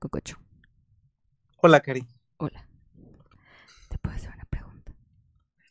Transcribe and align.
Cococho. 0.00 0.38
Hola, 1.58 1.80
Cari. 1.80 2.06
Hola. 2.38 2.66
¿Te 3.90 3.98
puedo 3.98 4.16
hacer 4.16 4.30
una 4.34 4.46
pregunta? 4.46 4.94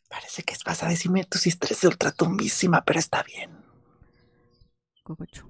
Parece 0.08 0.44
que 0.44 0.54
vas 0.64 0.84
a 0.84 0.88
decirme 0.88 1.24
tus 1.24 1.48
historias 1.48 1.80
de 1.80 1.88
ultratumbísima, 1.88 2.84
pero 2.84 3.00
está 3.00 3.24
bien. 3.24 3.50
Cococho. 5.02 5.48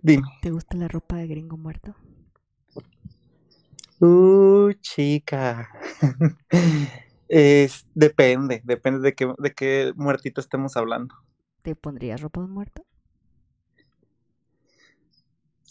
Dime. 0.00 0.26
¿Te 0.40 0.50
gusta 0.50 0.78
la 0.78 0.88
ropa 0.88 1.16
de 1.16 1.26
gringo 1.26 1.58
muerto? 1.58 1.94
Uh, 4.00 4.72
chica. 4.80 5.68
es, 7.28 7.86
depende, 7.94 8.62
depende 8.64 9.00
de 9.00 9.14
qué, 9.14 9.30
de 9.36 9.52
qué 9.52 9.92
muertito 9.94 10.40
estemos 10.40 10.74
hablando. 10.78 11.14
¿Te 11.60 11.76
pondrías 11.76 12.22
ropa 12.22 12.40
de 12.40 12.46
muerto? 12.46 12.82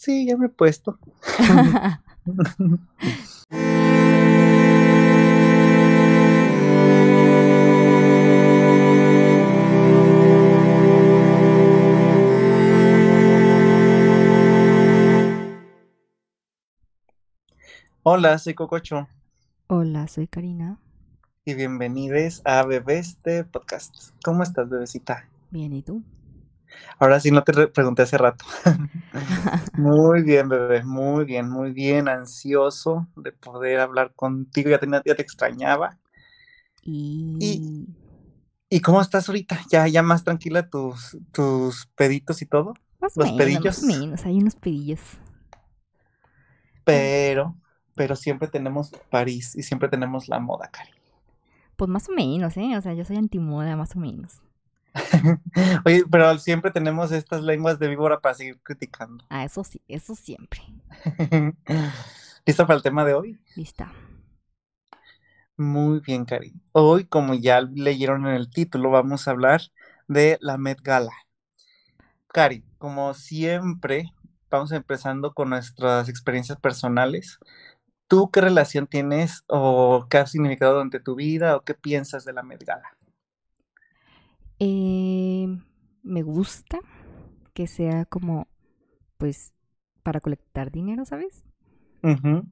Sí, 0.02 0.26
ya 0.26 0.36
me 0.36 0.46
he 0.46 0.48
puesto. 0.48 0.98
Hola, 18.02 18.38
soy 18.38 18.54
Cococho 18.54 19.06
Hola, 19.68 20.08
soy 20.08 20.26
Karina. 20.26 20.80
y 21.44 21.54
bienvenidos 21.54 22.42
a 22.44 22.64
Bebeste 22.64 23.44
Podcast. 23.44 24.10
¿Cómo 24.24 24.42
estás, 24.42 24.68
bebecita? 24.68 25.28
Bien, 25.52 25.72
¿y 25.72 25.82
tú? 25.82 26.02
Ahora 26.98 27.20
sí 27.20 27.30
no 27.30 27.42
te 27.44 27.52
re- 27.52 27.68
pregunté 27.68 28.02
hace 28.02 28.18
rato. 28.18 28.44
Muy 29.74 30.22
bien, 30.22 30.48
bebé, 30.48 30.82
muy 30.84 31.24
bien, 31.26 31.48
muy 31.50 31.72
bien, 31.72 32.08
ansioso 32.08 33.08
de 33.16 33.32
poder 33.32 33.80
hablar 33.80 34.14
contigo, 34.14 34.70
ya, 34.70 34.78
tenía- 34.78 35.02
ya 35.04 35.14
te 35.14 35.22
extrañaba. 35.22 35.98
y... 37.38 37.62
¿Y 38.68 38.80
cómo 38.80 39.00
estás 39.02 39.28
ahorita? 39.28 39.60
¿Ya, 39.70 39.86
ya 39.88 40.02
más 40.02 40.24
tranquila 40.24 40.68
tus, 40.68 41.18
tus 41.32 41.86
peditos 41.94 42.40
y 42.42 42.46
todo? 42.46 42.74
Más 43.00 43.18
o 43.18 43.20
los 43.20 43.32
menos, 43.32 43.64
pedillos. 43.64 43.76
Más 43.76 43.82
o 43.82 43.86
menos, 43.86 44.24
hay 44.24 44.38
unos 44.38 44.56
pedillos. 44.56 45.00
Pero, 46.84 47.56
pero 47.94 48.16
siempre 48.16 48.48
tenemos 48.48 48.90
París 49.10 49.54
y 49.56 49.62
siempre 49.62 49.88
tenemos 49.88 50.28
la 50.28 50.38
moda, 50.40 50.70
Cari. 50.70 50.92
Pues 51.76 51.90
más 51.90 52.08
o 52.08 52.12
menos, 52.12 52.56
¿eh? 52.56 52.76
O 52.76 52.80
sea, 52.80 52.94
yo 52.94 53.04
soy 53.04 53.16
antimoda, 53.16 53.76
más 53.76 53.94
o 53.96 53.98
menos. 53.98 54.40
Oye, 55.84 56.04
pero 56.10 56.38
siempre 56.38 56.70
tenemos 56.70 57.12
estas 57.12 57.42
lenguas 57.42 57.78
de 57.78 57.88
víbora 57.88 58.20
para 58.20 58.34
seguir 58.34 58.60
criticando. 58.62 59.24
Ah, 59.28 59.44
eso 59.44 59.64
sí, 59.64 59.80
eso 59.88 60.14
siempre. 60.14 60.62
¿Lista 62.46 62.66
para 62.66 62.76
el 62.76 62.82
tema 62.82 63.04
de 63.04 63.14
hoy? 63.14 63.40
Lista. 63.56 63.92
Muy 65.56 66.00
bien, 66.00 66.24
Cari. 66.24 66.52
Hoy, 66.72 67.04
como 67.04 67.34
ya 67.34 67.60
leyeron 67.60 68.26
en 68.26 68.34
el 68.34 68.50
título, 68.50 68.90
vamos 68.90 69.28
a 69.28 69.30
hablar 69.30 69.60
de 70.08 70.38
la 70.40 70.58
Met 70.58 70.80
Gala. 70.82 71.12
Cari, 72.28 72.64
como 72.78 73.14
siempre, 73.14 74.12
vamos 74.50 74.72
empezando 74.72 75.34
con 75.34 75.50
nuestras 75.50 76.08
experiencias 76.08 76.58
personales. 76.58 77.38
¿Tú 78.08 78.30
qué 78.30 78.40
relación 78.40 78.86
tienes 78.86 79.44
o 79.46 80.06
qué 80.10 80.18
ha 80.18 80.26
significado 80.26 80.74
durante 80.74 81.00
tu 81.00 81.14
vida 81.14 81.56
o 81.56 81.62
qué 81.62 81.74
piensas 81.74 82.24
de 82.24 82.32
la 82.32 82.42
Met 82.42 82.64
Gala? 82.64 82.96
Eh, 84.64 85.48
me 86.04 86.22
gusta 86.22 86.78
que 87.52 87.66
sea 87.66 88.04
como, 88.06 88.46
pues, 89.18 89.52
para 90.04 90.20
colectar 90.20 90.70
dinero, 90.70 91.04
¿sabes? 91.04 91.48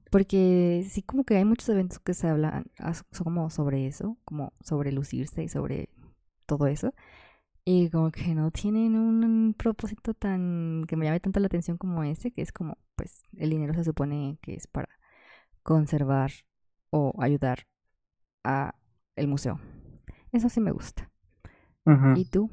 Porque 0.09 0.85
sí, 0.89 1.03
como 1.03 1.23
que 1.23 1.37
hay 1.37 1.45
muchos 1.45 1.69
eventos 1.69 1.99
que 1.99 2.13
se 2.13 2.27
hablan 2.27 2.65
ah, 2.79 2.93
son 2.93 3.23
como 3.23 3.49
sobre 3.49 3.87
eso, 3.87 4.17
como 4.25 4.51
sobre 4.61 4.91
lucirse 4.91 5.43
y 5.43 5.47
sobre 5.49 5.89
todo 6.47 6.67
eso. 6.67 6.93
Y 7.65 7.89
como 7.91 8.11
que 8.11 8.35
no 8.35 8.51
tienen 8.51 8.95
un 8.97 9.53
propósito 9.57 10.13
tan 10.13 10.85
que 10.87 10.97
me 10.97 11.05
llame 11.05 11.19
tanto 11.21 11.39
la 11.39 11.47
atención 11.47 11.77
como 11.77 12.03
ese, 12.03 12.31
que 12.31 12.41
es 12.41 12.51
como, 12.51 12.77
pues, 12.95 13.23
el 13.37 13.51
dinero 13.51 13.73
se 13.73 13.85
supone 13.85 14.37
que 14.41 14.55
es 14.55 14.67
para 14.67 14.89
conservar 15.63 16.31
o 16.89 17.13
ayudar 17.21 17.67
a 18.43 18.75
el 19.15 19.27
museo. 19.29 19.59
Eso 20.33 20.49
sí 20.49 20.61
me 20.61 20.71
gusta. 20.71 21.10
¿Y 22.15 22.25
tú? 22.25 22.49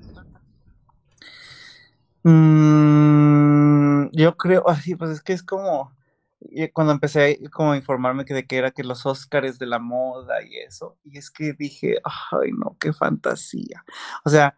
Mm, 2.23 4.11
yo 4.13 4.37
creo, 4.37 4.69
así, 4.69 4.97
pues 4.97 5.11
es 5.11 5.23
que 5.23 5.33
es 5.33 5.43
como 5.43 5.93
y 6.41 6.69
cuando 6.69 6.93
empecé 6.93 7.41
como 7.51 7.73
a 7.73 7.77
informarme 7.77 8.25
que 8.25 8.35
de 8.35 8.47
qué 8.47 8.59
era 8.59 8.71
que 8.71 8.85
los 8.85 9.07
Óscares 9.07 9.59
de 9.59 9.67
la 9.67 9.79
moda 9.79 10.43
y 10.43 10.57
eso, 10.59 10.97
y 11.05 11.19
es 11.19 11.31
que 11.31 11.53
dije, 11.53 11.97
ay 12.05 12.53
no, 12.53 12.77
qué 12.81 12.93
fantasía. 12.93 13.85
O 14.25 14.31
sea, 14.31 14.57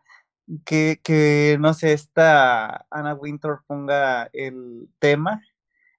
que, 0.64 1.00
que 1.02 1.56
no 1.60 1.74
sé, 1.74 1.92
esta 1.92 2.86
Anna 2.90 3.14
Wintour 3.14 3.62
ponga 3.66 4.28
el 4.32 4.88
tema 4.98 5.42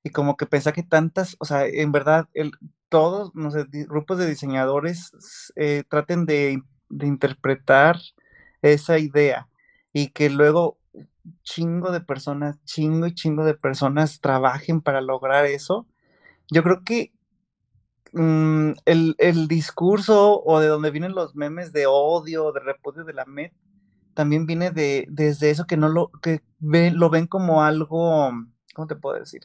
y 0.04 0.12
como 0.12 0.38
que 0.38 0.46
pensé 0.46 0.74
que 0.74 0.84
tantas, 0.84 1.36
o 1.40 1.46
sea, 1.46 1.66
en 1.68 1.92
verdad, 1.92 2.28
el, 2.34 2.52
todos, 2.90 3.34
no 3.36 3.52
sé, 3.52 3.66
grupos 3.88 4.18
de 4.18 4.28
diseñadores 4.30 5.12
eh, 5.56 5.84
traten 5.90 6.26
de, 6.26 6.62
de 6.90 7.08
interpretar 7.08 7.98
esa 8.62 9.00
idea 9.00 9.50
y 9.94 10.10
que 10.10 10.30
luego 10.30 10.78
chingo 11.44 11.92
de 11.92 12.02
personas, 12.02 12.64
chingo 12.66 13.08
y 13.08 13.16
chingo 13.16 13.46
de 13.46 13.56
personas 13.56 14.22
trabajen 14.22 14.82
para 14.82 15.02
lograr 15.02 15.46
eso. 15.46 15.88
Yo 16.52 16.64
creo 16.64 16.84
que 16.86 17.14
mm, 18.14 18.72
el, 18.86 19.16
el 19.20 19.48
discurso 19.48 20.42
o 20.44 20.60
de 20.60 20.68
donde 20.68 20.92
vienen 20.92 21.14
los 21.16 21.36
memes 21.36 21.72
de 21.74 21.86
odio, 21.88 22.52
de 22.52 22.60
repudio 22.62 23.04
de 23.04 23.14
la 23.14 23.26
Met, 23.26 23.54
también 24.14 24.46
viene 24.46 24.72
de 24.72 25.06
desde 25.10 25.50
eso 25.52 25.66
que 25.68 25.78
no 25.78 25.90
lo 25.90 26.12
que 26.24 26.42
ve- 26.60 26.92
lo 26.92 27.10
ven 27.10 27.28
como 27.28 27.64
algo, 27.64 28.32
¿cómo 28.76 28.88
te 28.88 28.96
puedo 28.96 29.20
decir? 29.20 29.44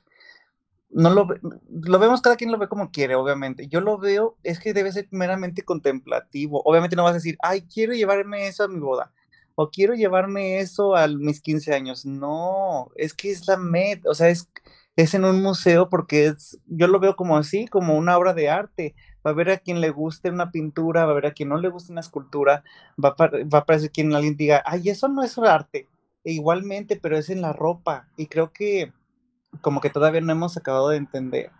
No 0.88 1.10
lo, 1.10 1.28
lo 1.70 1.98
vemos 1.98 2.22
cada 2.22 2.36
quien 2.36 2.52
lo 2.52 2.58
ve 2.58 2.68
como 2.68 2.90
quiere, 2.90 3.16
obviamente. 3.16 3.68
Yo 3.68 3.80
lo 3.80 3.98
veo, 3.98 4.36
es 4.42 4.60
que 4.60 4.72
debe 4.72 4.92
ser 4.92 5.08
meramente 5.10 5.62
contemplativo. 5.62 6.62
Obviamente 6.64 6.96
no 6.96 7.02
vas 7.02 7.12
a 7.12 7.14
decir, 7.14 7.36
ay, 7.42 7.62
quiero 7.62 7.92
llevarme 7.92 8.46
eso 8.46 8.64
a 8.64 8.68
mi 8.68 8.78
boda, 8.78 9.12
o 9.56 9.70
quiero 9.70 9.94
llevarme 9.94 10.60
eso 10.60 10.94
a 10.96 11.08
mis 11.08 11.40
15 11.40 11.74
años. 11.74 12.06
No, 12.06 12.90
es 12.94 13.14
que 13.14 13.30
es 13.30 13.46
la 13.48 13.56
Met, 13.56 14.06
o 14.06 14.14
sea, 14.14 14.28
es, 14.28 14.48
es 14.96 15.14
en 15.14 15.24
un 15.24 15.42
museo 15.42 15.88
porque 15.88 16.26
es, 16.26 16.58
yo 16.66 16.86
lo 16.86 17.00
veo 17.00 17.16
como 17.16 17.36
así, 17.36 17.66
como 17.66 17.96
una 17.96 18.16
obra 18.16 18.32
de 18.34 18.48
arte. 18.48 18.94
Va 19.26 19.30
a 19.30 19.34
haber 19.34 19.50
a 19.50 19.58
quien 19.58 19.80
le 19.80 19.90
guste 19.90 20.30
una 20.30 20.50
pintura, 20.52 21.04
va 21.04 21.08
a 21.10 21.12
haber 21.12 21.26
a 21.26 21.32
quien 21.32 21.48
no 21.48 21.58
le 21.58 21.68
guste 21.68 21.92
una 21.92 22.00
escultura, 22.00 22.62
va 23.02 23.14
a, 23.18 23.26
va 23.26 23.58
a 23.58 23.62
aparecer 23.62 23.90
quien 23.90 24.14
alguien 24.14 24.36
diga, 24.36 24.62
ay, 24.64 24.88
eso 24.88 25.08
no 25.08 25.22
es 25.24 25.36
arte. 25.38 25.88
E 26.24 26.32
igualmente, 26.32 26.96
pero 26.96 27.16
es 27.18 27.30
en 27.30 27.42
la 27.42 27.52
ropa. 27.52 28.08
Y 28.16 28.26
creo 28.26 28.52
que 28.52 28.92
como 29.60 29.80
que 29.80 29.90
todavía 29.90 30.20
no 30.20 30.32
hemos 30.32 30.56
acabado 30.56 30.90
de 30.90 30.96
entender 30.98 31.50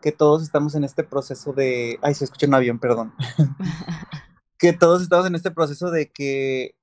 que 0.00 0.12
todos 0.12 0.42
estamos 0.42 0.74
en 0.74 0.84
este 0.84 1.04
proceso 1.04 1.52
de, 1.52 1.98
ay, 2.02 2.14
se 2.14 2.24
escucha 2.24 2.46
un 2.46 2.54
avión, 2.54 2.78
perdón, 2.80 3.14
que 4.58 4.72
todos 4.72 5.02
estamos 5.02 5.26
en 5.26 5.34
este 5.34 5.50
proceso 5.50 5.90
de 5.90 6.10
que, 6.10 6.74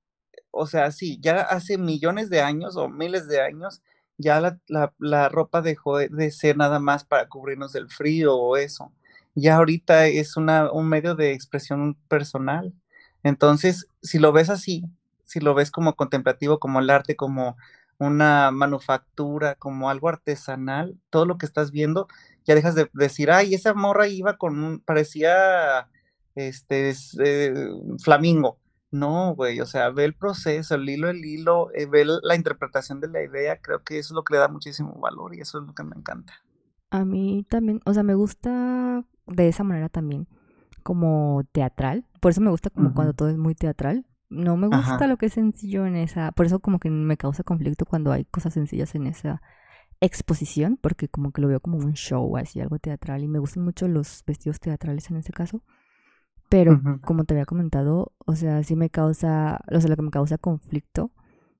o 0.51 0.67
sea, 0.67 0.91
sí, 0.91 1.19
ya 1.21 1.41
hace 1.41 1.77
millones 1.77 2.29
de 2.29 2.41
años 2.41 2.75
o 2.77 2.89
miles 2.89 3.27
de 3.27 3.41
años, 3.41 3.81
ya 4.17 4.41
la, 4.41 4.59
la- 4.67 4.93
la 4.99 5.29
ropa 5.29 5.61
dejó 5.61 5.97
de, 5.97 6.09
de 6.09 6.31
ser 6.31 6.57
nada 6.57 6.79
más 6.79 7.05
para 7.05 7.29
cubrirnos 7.29 7.73
del 7.73 7.89
frío 7.89 8.35
o 8.37 8.57
eso. 8.57 8.91
Ya 9.35 9.57
ahorita 9.57 10.07
es 10.07 10.37
una, 10.37 10.71
un 10.71 10.89
medio 10.89 11.15
de 11.15 11.31
expresión 11.33 11.95
personal. 12.09 12.73
Entonces, 13.23 13.87
si 14.01 14.19
lo 14.19 14.31
ves 14.33 14.49
así, 14.49 14.85
si 15.23 15.39
lo 15.39 15.53
ves 15.53 15.71
como 15.71 15.95
contemplativo, 15.95 16.59
como 16.59 16.79
el 16.79 16.89
arte, 16.89 17.15
como 17.15 17.57
una 17.99 18.49
manufactura, 18.51 19.55
como 19.55 19.89
algo 19.89 20.09
artesanal, 20.09 20.97
todo 21.09 21.25
lo 21.25 21.37
que 21.37 21.45
estás 21.45 21.71
viendo, 21.71 22.07
ya 22.45 22.55
dejas 22.55 22.73
de 22.73 22.89
decir, 22.93 23.29
ay, 23.29 23.53
esa 23.53 23.73
morra 23.73 24.07
iba 24.07 24.37
con 24.37 24.63
un, 24.63 24.79
parecía, 24.79 25.89
este, 26.35 26.89
es, 26.89 27.17
eh, 27.19 27.53
flamingo. 28.01 28.57
No, 28.91 29.35
güey, 29.35 29.61
o 29.61 29.67
sea, 29.67 29.91
ve 29.91 30.05
el 30.05 30.15
proceso, 30.15 30.73
el 30.73 30.89
hilo, 30.89 31.09
el 31.09 31.23
hilo, 31.23 31.69
eh, 31.75 31.85
ve 31.85 32.05
la 32.05 32.35
interpretación 32.35 32.99
de 33.01 33.09
la 33.09 33.21
idea, 33.21 33.61
creo 33.61 33.83
que 33.83 33.99
eso 33.99 34.13
es 34.13 34.15
lo 34.15 34.23
que 34.23 34.33
le 34.33 34.39
da 34.39 34.47
muchísimo 34.47 34.97
valor 34.99 35.35
y 35.35 35.41
eso 35.41 35.59
es 35.59 35.67
lo 35.67 35.75
que 35.75 35.83
me 35.83 35.95
encanta. 35.95 36.33
A 36.89 37.05
mí 37.05 37.45
también, 37.47 37.81
o 37.85 37.93
sea, 37.93 38.01
me 38.01 38.15
gusta 38.15 39.03
de 39.27 39.47
esa 39.47 39.63
manera 39.63 39.89
también, 39.89 40.27
como 40.81 41.43
teatral. 41.51 42.05
Por 42.19 42.31
eso 42.31 42.41
me 42.41 42.49
gusta 42.49 42.71
como 42.71 42.95
cuando 42.95 43.13
todo 43.13 43.29
es 43.29 43.37
muy 43.37 43.53
teatral. 43.53 44.05
No 44.29 44.57
me 44.57 44.67
gusta 44.67 44.95
Ajá. 44.95 45.07
lo 45.07 45.17
que 45.17 45.27
es 45.27 45.33
sencillo 45.33 45.85
en 45.85 45.95
esa, 45.95 46.31
por 46.31 46.45
eso 46.45 46.59
como 46.59 46.79
que 46.79 46.89
me 46.89 47.17
causa 47.17 47.43
conflicto 47.43 47.85
cuando 47.85 48.11
hay 48.11 48.25
cosas 48.25 48.53
sencillas 48.53 48.93
en 48.95 49.07
esa 49.07 49.41
exposición, 50.01 50.77
porque 50.79 51.09
como 51.09 51.31
que 51.31 51.41
lo 51.41 51.47
veo 51.47 51.59
como 51.59 51.77
un 51.77 51.93
show, 51.93 52.37
así 52.37 52.61
algo 52.61 52.79
teatral, 52.79 53.23
y 53.23 53.27
me 53.27 53.39
gustan 53.39 53.63
mucho 53.63 53.87
los 53.87 54.23
vestidos 54.25 54.59
teatrales 54.59 55.09
en 55.09 55.17
ese 55.17 55.33
caso. 55.33 55.63
Pero 56.49 56.81
como 57.03 57.25
te 57.25 57.35
había 57.35 57.45
comentado, 57.45 58.13
o 58.25 58.35
sea, 58.35 58.63
sí 58.63 58.75
me 58.75 58.89
causa, 58.89 59.61
o 59.71 59.79
sea, 59.79 59.89
lo 59.89 59.95
que 59.95 60.01
me 60.01 60.09
causa 60.09 60.39
conflicto 60.39 61.11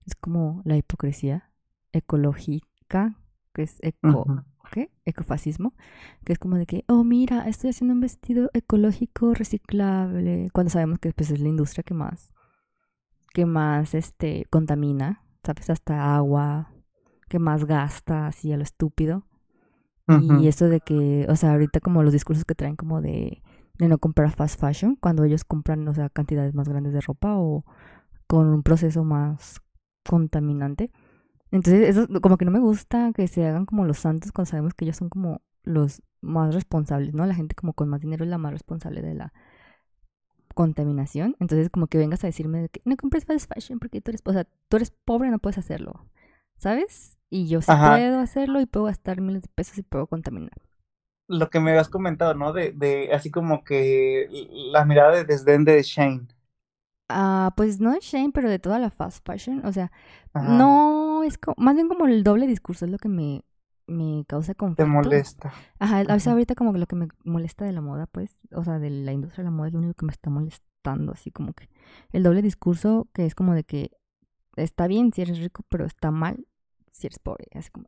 es 0.06 0.15
como 0.15 0.63
la 0.65 0.77
hipocresía 0.77 1.51
ecológica, 1.92 3.15
que 3.54 3.63
es 3.63 3.77
eco, 3.81 4.45
qué? 4.72 4.92
Ecofascismo, 5.06 5.75
que 6.25 6.33
es 6.33 6.39
como 6.39 6.56
de 6.56 6.65
que, 6.65 6.86
oh, 6.88 7.04
mira, 7.04 7.48
estoy 7.48 7.69
haciendo 7.69 7.94
un 7.94 8.00
vestido 8.00 8.50
ecológico 8.54 9.33
reciclable, 9.36 10.50
cuando 10.54 10.72
sabemos 10.72 10.98
que 11.00 11.12
pues, 11.13 11.30
es 11.30 11.39
la 11.39 11.50
industria 11.50 11.83
que 11.83 11.94
más, 11.94 12.33
que 13.33 13.45
más, 13.45 13.93
este, 13.93 14.45
contamina, 14.49 15.23
¿sabes? 15.43 15.69
Hasta 15.69 16.15
agua, 16.15 16.73
que 17.29 17.39
más 17.39 17.65
gasta, 17.65 18.27
así 18.27 18.51
a 18.51 18.57
lo 18.57 18.63
estúpido. 18.63 19.25
Y 20.39 20.47
eso 20.47 20.67
de 20.69 20.79
que, 20.79 21.27
o 21.29 21.35
sea, 21.35 21.51
ahorita 21.51 21.81
como 21.81 22.01
los 22.01 22.11
discursos 22.11 22.43
que 22.43 22.55
traen 22.55 22.75
como 22.75 22.99
de, 22.99 23.43
de 23.77 23.87
no 23.87 23.99
comprar 23.99 24.31
fast 24.31 24.59
fashion, 24.59 24.95
cuando 24.95 25.23
ellos 25.23 25.43
compran, 25.43 25.87
o 25.87 25.93
sea, 25.93 26.09
cantidades 26.09 26.55
más 26.55 26.67
grandes 26.67 26.93
de 26.93 27.01
ropa 27.01 27.37
o 27.37 27.63
con 28.25 28.47
un 28.47 28.63
proceso 28.63 29.03
más 29.03 29.61
contaminante. 30.03 30.91
Entonces, 31.51 31.89
eso 31.89 32.07
como 32.21 32.37
que 32.37 32.45
no 32.45 32.51
me 32.51 32.59
gusta 32.59 33.11
que 33.13 33.27
se 33.27 33.45
hagan 33.45 33.67
como 33.67 33.85
los 33.85 33.99
santos 33.99 34.31
cuando 34.31 34.49
sabemos 34.49 34.73
que 34.73 34.85
ellos 34.85 34.97
son 34.97 35.09
como 35.09 35.41
los 35.63 36.01
más 36.21 36.55
responsables, 36.55 37.13
¿no? 37.13 37.25
La 37.27 37.35
gente 37.35 37.55
como 37.55 37.73
con 37.73 37.87
más 37.89 38.01
dinero 38.01 38.23
es 38.23 38.29
la 38.31 38.37
más 38.39 38.51
responsable 38.51 39.01
de 39.03 39.13
la 39.13 39.33
contaminación. 40.59 41.38
Entonces, 41.39 41.69
como 41.69 41.88
que 41.88 41.97
vengas 41.97 42.21
a 42.25 42.27
decirme 42.27 42.67
que 42.67 42.81
no 42.83 42.97
compres 42.97 43.23
fast 43.23 43.50
fashion 43.50 43.79
porque 43.79 44.01
tú 44.01 44.11
eres, 44.11 44.21
o 44.25 44.33
sea, 44.33 44.45
tú 44.67 44.75
eres 44.75 44.91
pobre, 45.06 45.29
no 45.29 45.39
puedes 45.39 45.57
hacerlo, 45.57 46.06
¿sabes? 46.57 47.17
Y 47.29 47.47
yo 47.47 47.61
sí 47.61 47.71
puedo 47.71 48.19
hacerlo 48.19 48.59
y 48.59 48.65
puedo 48.65 48.88
gastar 48.88 49.21
miles 49.21 49.44
de 49.44 49.47
pesos 49.56 49.77
y 49.77 49.83
puedo 49.83 50.07
contaminar. 50.07 50.51
Lo 51.29 51.50
que 51.50 51.61
me 51.61 51.71
habías 51.71 51.88
comentado, 51.88 52.33
¿no? 52.33 52.51
De, 52.51 52.73
de 52.73 53.13
así 53.13 53.31
como 53.31 53.63
que 53.63 54.27
la 54.73 54.83
mirada 54.83 55.15
de 55.15 55.23
desdén 55.23 55.63
de 55.63 55.81
Shane. 55.81 56.27
Ah, 57.07 57.53
pues 57.55 57.79
no 57.79 57.94
de 57.94 58.01
Shane, 58.01 58.31
pero 58.33 58.50
de 58.50 58.59
toda 58.59 58.79
la 58.79 58.89
fast 58.89 59.25
fashion. 59.25 59.65
O 59.65 59.71
sea, 59.71 59.94
no 60.33 61.23
es 61.23 61.38
como, 61.38 61.55
más 61.57 61.75
bien 61.75 61.88
como 61.88 62.05
el 62.05 62.21
doble 62.25 62.47
discurso 62.47 62.83
es 62.83 62.91
lo 62.91 62.97
que 62.97 63.07
me, 63.07 63.45
me 63.89 64.25
causa 64.25 64.53
conflicto. 64.53 64.83
Te 64.83 64.89
molesta. 64.89 65.53
Ajá, 65.80 66.00
a 66.00 66.13
veces 66.13 66.27
ahorita 66.27 66.56
como 66.56 66.74
que 66.74 66.80
lo 66.80 66.88
que 66.88 66.95
me 66.95 67.07
molesta 67.24 67.65
de 67.65 67.71
la 67.71 67.81
moda, 67.81 68.07
pues, 68.07 68.39
o 68.53 68.63
sea, 68.63 68.80
de 68.80 68.89
la 68.89 69.12
industria 69.12 69.44
de 69.44 69.50
la 69.50 69.56
moda 69.56 69.68
es 69.68 69.74
lo 69.74 69.80
único 69.80 69.94
que 69.94 70.06
me 70.06 70.12
está 70.12 70.30
molestando, 70.30 71.12
así 71.12 71.31
como 71.31 71.53
que 71.53 71.69
el 72.12 72.24
doble 72.24 72.41
discurso 72.41 73.07
que 73.13 73.25
es 73.25 73.36
como 73.36 73.53
de 73.53 73.63
que 73.63 73.91
está 74.56 74.88
bien 74.88 75.12
si 75.13 75.21
eres 75.21 75.39
rico, 75.39 75.63
pero 75.69 75.86
está 75.86 76.12
mal 76.12 76.45
si 76.91 77.07
eres 77.07 77.19
pobre, 77.19 77.47
así 77.53 77.69
como 77.69 77.86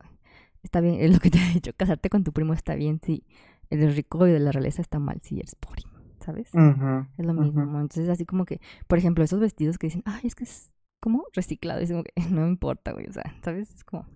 está 0.62 0.80
bien, 0.80 0.96
es 1.00 1.12
lo 1.12 1.18
que 1.18 1.30
te 1.30 1.38
he 1.38 1.54
dicho, 1.54 1.72
casarte 1.76 2.08
con 2.08 2.24
tu 2.24 2.32
primo 2.32 2.52
está 2.52 2.74
bien 2.74 3.00
si 3.02 3.26
eres 3.70 3.96
rico 3.96 4.26
y 4.26 4.32
de 4.32 4.38
la 4.38 4.52
realeza 4.52 4.82
está 4.82 4.98
mal 4.98 5.20
si 5.22 5.38
eres 5.38 5.54
pobre. 5.54 5.82
¿sabes? 6.22 6.48
es 6.54 7.26
lo 7.26 7.34
mismo. 7.34 7.62
Entonces, 7.62 8.08
así 8.08 8.24
como 8.24 8.44
que, 8.44 8.60
por 8.86 8.98
ejemplo, 8.98 9.24
esos 9.24 9.40
vestidos 9.40 9.78
que 9.78 9.88
dicen, 9.88 10.02
ay, 10.06 10.20
es 10.24 10.34
que 10.34 10.44
es 10.44 10.70
como 11.00 11.24
reciclado, 11.34 11.80
es 11.80 11.90
como 11.90 12.04
que 12.04 12.12
no 12.30 12.42
me 12.42 12.48
importa, 12.48 12.92
güey, 12.92 13.06
o 13.06 13.12
sea, 13.12 13.34
¿sabes? 13.42 13.70
Es 13.74 13.84
como... 13.84 14.06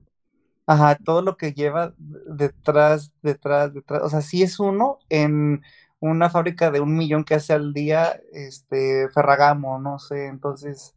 Ajá, 0.66 0.96
todo 0.96 1.22
lo 1.22 1.36
que 1.36 1.52
lleva 1.52 1.94
detrás, 1.98 3.12
detrás, 3.22 3.72
detrás, 3.72 4.02
o 4.02 4.08
sea, 4.08 4.20
si 4.20 4.42
es 4.42 4.58
uno 4.58 4.98
en 5.08 5.62
una 6.00 6.28
fábrica 6.28 6.72
de 6.72 6.80
un 6.80 6.96
millón 6.96 7.24
que 7.24 7.34
hace 7.34 7.52
al 7.52 7.72
día, 7.72 8.20
este, 8.32 9.08
Ferragamo, 9.10 9.78
no 9.78 9.98
sé, 9.98 10.26
entonces... 10.26 10.94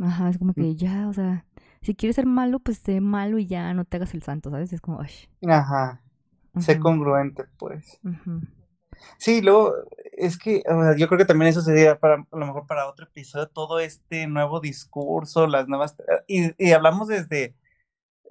Ajá, 0.00 0.28
es 0.28 0.38
como 0.38 0.50
mm. 0.50 0.54
que 0.54 0.74
ya, 0.74 1.08
o 1.08 1.12
sea, 1.12 1.46
si 1.80 1.94
quieres 1.94 2.16
ser 2.16 2.26
malo, 2.26 2.58
pues 2.58 2.78
sé 2.78 3.00
malo 3.00 3.38
y 3.38 3.46
ya 3.46 3.72
no 3.72 3.84
te 3.84 3.98
hagas 3.98 4.14
el 4.14 4.22
santo, 4.22 4.50
¿sabes? 4.50 4.72
Es 4.72 4.80
como, 4.80 5.00
Ajá, 5.48 6.02
sé 6.58 6.80
congruente, 6.80 7.44
pues. 7.56 8.00
Sí, 9.18 9.42
luego 9.42 9.74
es 10.12 10.38
que 10.38 10.62
yo 10.96 11.06
creo 11.06 11.18
que 11.18 11.24
también 11.24 11.50
eso 11.50 11.60
sería 11.60 11.98
para 11.98 12.14
a 12.14 12.36
lo 12.36 12.46
mejor 12.46 12.66
para 12.66 12.88
otro 12.88 13.06
episodio, 13.06 13.48
todo 13.48 13.78
este 13.78 14.26
nuevo 14.26 14.60
discurso, 14.60 15.46
las 15.46 15.68
nuevas 15.68 15.94
y, 16.26 16.52
y 16.64 16.72
hablamos 16.72 17.08
desde 17.08 17.54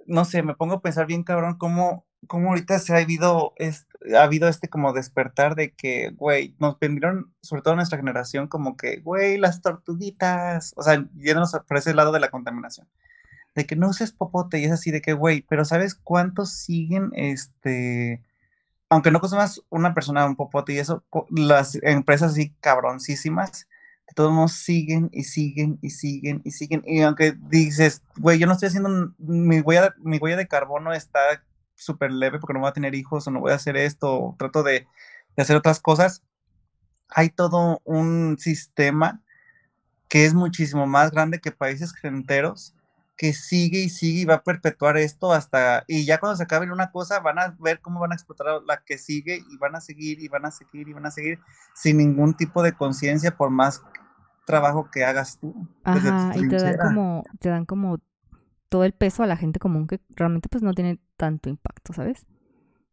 no 0.07 0.25
sé, 0.25 0.43
me 0.43 0.55
pongo 0.55 0.75
a 0.75 0.81
pensar 0.81 1.05
bien 1.07 1.23
cabrón 1.23 1.57
cómo, 1.57 2.05
cómo 2.27 2.49
ahorita 2.49 2.79
se 2.79 2.93
ha 2.93 2.97
habido, 2.97 3.53
este, 3.57 4.17
ha 4.17 4.23
habido 4.23 4.47
este 4.47 4.69
como 4.69 4.93
despertar 4.93 5.55
de 5.55 5.71
que, 5.73 6.11
güey, 6.11 6.55
nos 6.59 6.79
vendieron, 6.79 7.33
sobre 7.41 7.61
todo 7.61 7.75
nuestra 7.75 7.97
generación, 7.97 8.47
como 8.47 8.77
que, 8.77 8.99
güey, 9.01 9.37
las 9.37 9.61
tortuguitas, 9.61 10.73
o 10.75 10.83
sea, 10.83 11.05
yéndonos 11.15 11.51
por 11.67 11.77
ese 11.77 11.93
lado 11.93 12.11
de 12.11 12.19
la 12.19 12.31
contaminación, 12.31 12.87
de 13.55 13.65
que 13.65 13.75
no 13.75 13.89
uses 13.89 14.11
popote 14.11 14.59
y 14.59 14.65
es 14.65 14.71
así 14.71 14.91
de 14.91 15.01
que, 15.01 15.13
güey, 15.13 15.41
pero 15.47 15.65
¿sabes 15.65 15.95
cuántos 15.95 16.53
siguen, 16.53 17.11
este, 17.15 18.21
aunque 18.89 19.11
no 19.11 19.19
más 19.19 19.61
una 19.69 19.93
persona 19.93 20.25
un 20.25 20.35
popote 20.35 20.73
y 20.73 20.79
eso, 20.79 21.03
las 21.29 21.77
empresas 21.81 22.33
así 22.33 22.53
cabroncísimas, 22.59 23.67
de 24.07 24.13
todos 24.15 24.31
modos 24.31 24.53
siguen 24.53 25.09
y 25.11 25.23
siguen 25.23 25.79
y 25.81 25.89
siguen 25.89 26.41
y 26.43 26.51
siguen. 26.51 26.83
Y 26.85 27.01
aunque 27.01 27.35
dices, 27.49 28.01
güey, 28.17 28.39
yo 28.39 28.47
no 28.47 28.53
estoy 28.53 28.67
haciendo, 28.67 29.13
mi 29.17 29.59
huella, 29.61 29.93
mi 29.99 30.17
huella 30.17 30.37
de 30.37 30.47
carbono 30.47 30.93
está 30.93 31.19
súper 31.75 32.11
leve 32.11 32.39
porque 32.39 32.53
no 32.53 32.59
voy 32.59 32.69
a 32.69 32.73
tener 32.73 32.95
hijos 32.95 33.27
o 33.27 33.31
no 33.31 33.39
voy 33.39 33.51
a 33.51 33.55
hacer 33.55 33.77
esto, 33.77 34.13
o 34.13 34.35
trato 34.37 34.63
de, 34.63 34.87
de 35.35 35.43
hacer 35.43 35.55
otras 35.55 35.79
cosas, 35.79 36.23
hay 37.09 37.29
todo 37.29 37.81
un 37.85 38.37
sistema 38.39 39.21
que 40.07 40.25
es 40.25 40.33
muchísimo 40.33 40.85
más 40.85 41.11
grande 41.11 41.39
que 41.39 41.51
países 41.51 41.93
enteros 42.03 42.75
que 43.15 43.33
sigue 43.33 43.79
y 43.79 43.89
sigue 43.89 44.21
y 44.21 44.25
va 44.25 44.35
a 44.35 44.43
perpetuar 44.43 44.97
esto 44.97 45.31
hasta, 45.31 45.83
y 45.87 46.05
ya 46.05 46.19
cuando 46.19 46.35
se 46.35 46.43
acabe 46.43 46.71
una 46.71 46.91
cosa, 46.91 47.19
van 47.19 47.39
a 47.39 47.55
ver 47.59 47.79
cómo 47.79 47.99
van 47.99 48.11
a 48.11 48.15
explotar 48.15 48.47
la 48.65 48.83
que 48.83 48.97
sigue 48.97 49.43
y 49.49 49.57
van 49.57 49.75
a 49.75 49.81
seguir 49.81 50.19
y 50.19 50.27
van 50.27 50.45
a 50.45 50.51
seguir 50.51 50.87
y 50.87 50.93
van 50.93 51.05
a 51.05 51.11
seguir 51.11 51.39
sin 51.75 51.97
ningún 51.97 52.33
tipo 52.35 52.63
de 52.63 52.73
conciencia 52.73 53.35
por 53.37 53.49
más 53.49 53.83
trabajo 54.45 54.89
que 54.91 55.05
hagas 55.05 55.37
tú. 55.39 55.53
Ajá, 55.83 56.33
y 56.35 56.47
te 56.47 56.57
dan 56.57 56.77
como, 56.77 57.23
te 57.39 57.49
dan 57.49 57.65
como 57.65 57.99
todo 58.69 58.83
el 58.83 58.93
peso 58.93 59.21
a 59.23 59.27
la 59.27 59.37
gente 59.37 59.59
común 59.59 59.87
que 59.87 60.01
realmente 60.15 60.49
pues 60.49 60.63
no 60.63 60.73
tiene 60.73 60.99
tanto 61.15 61.49
impacto, 61.49 61.93
¿sabes? 61.93 62.25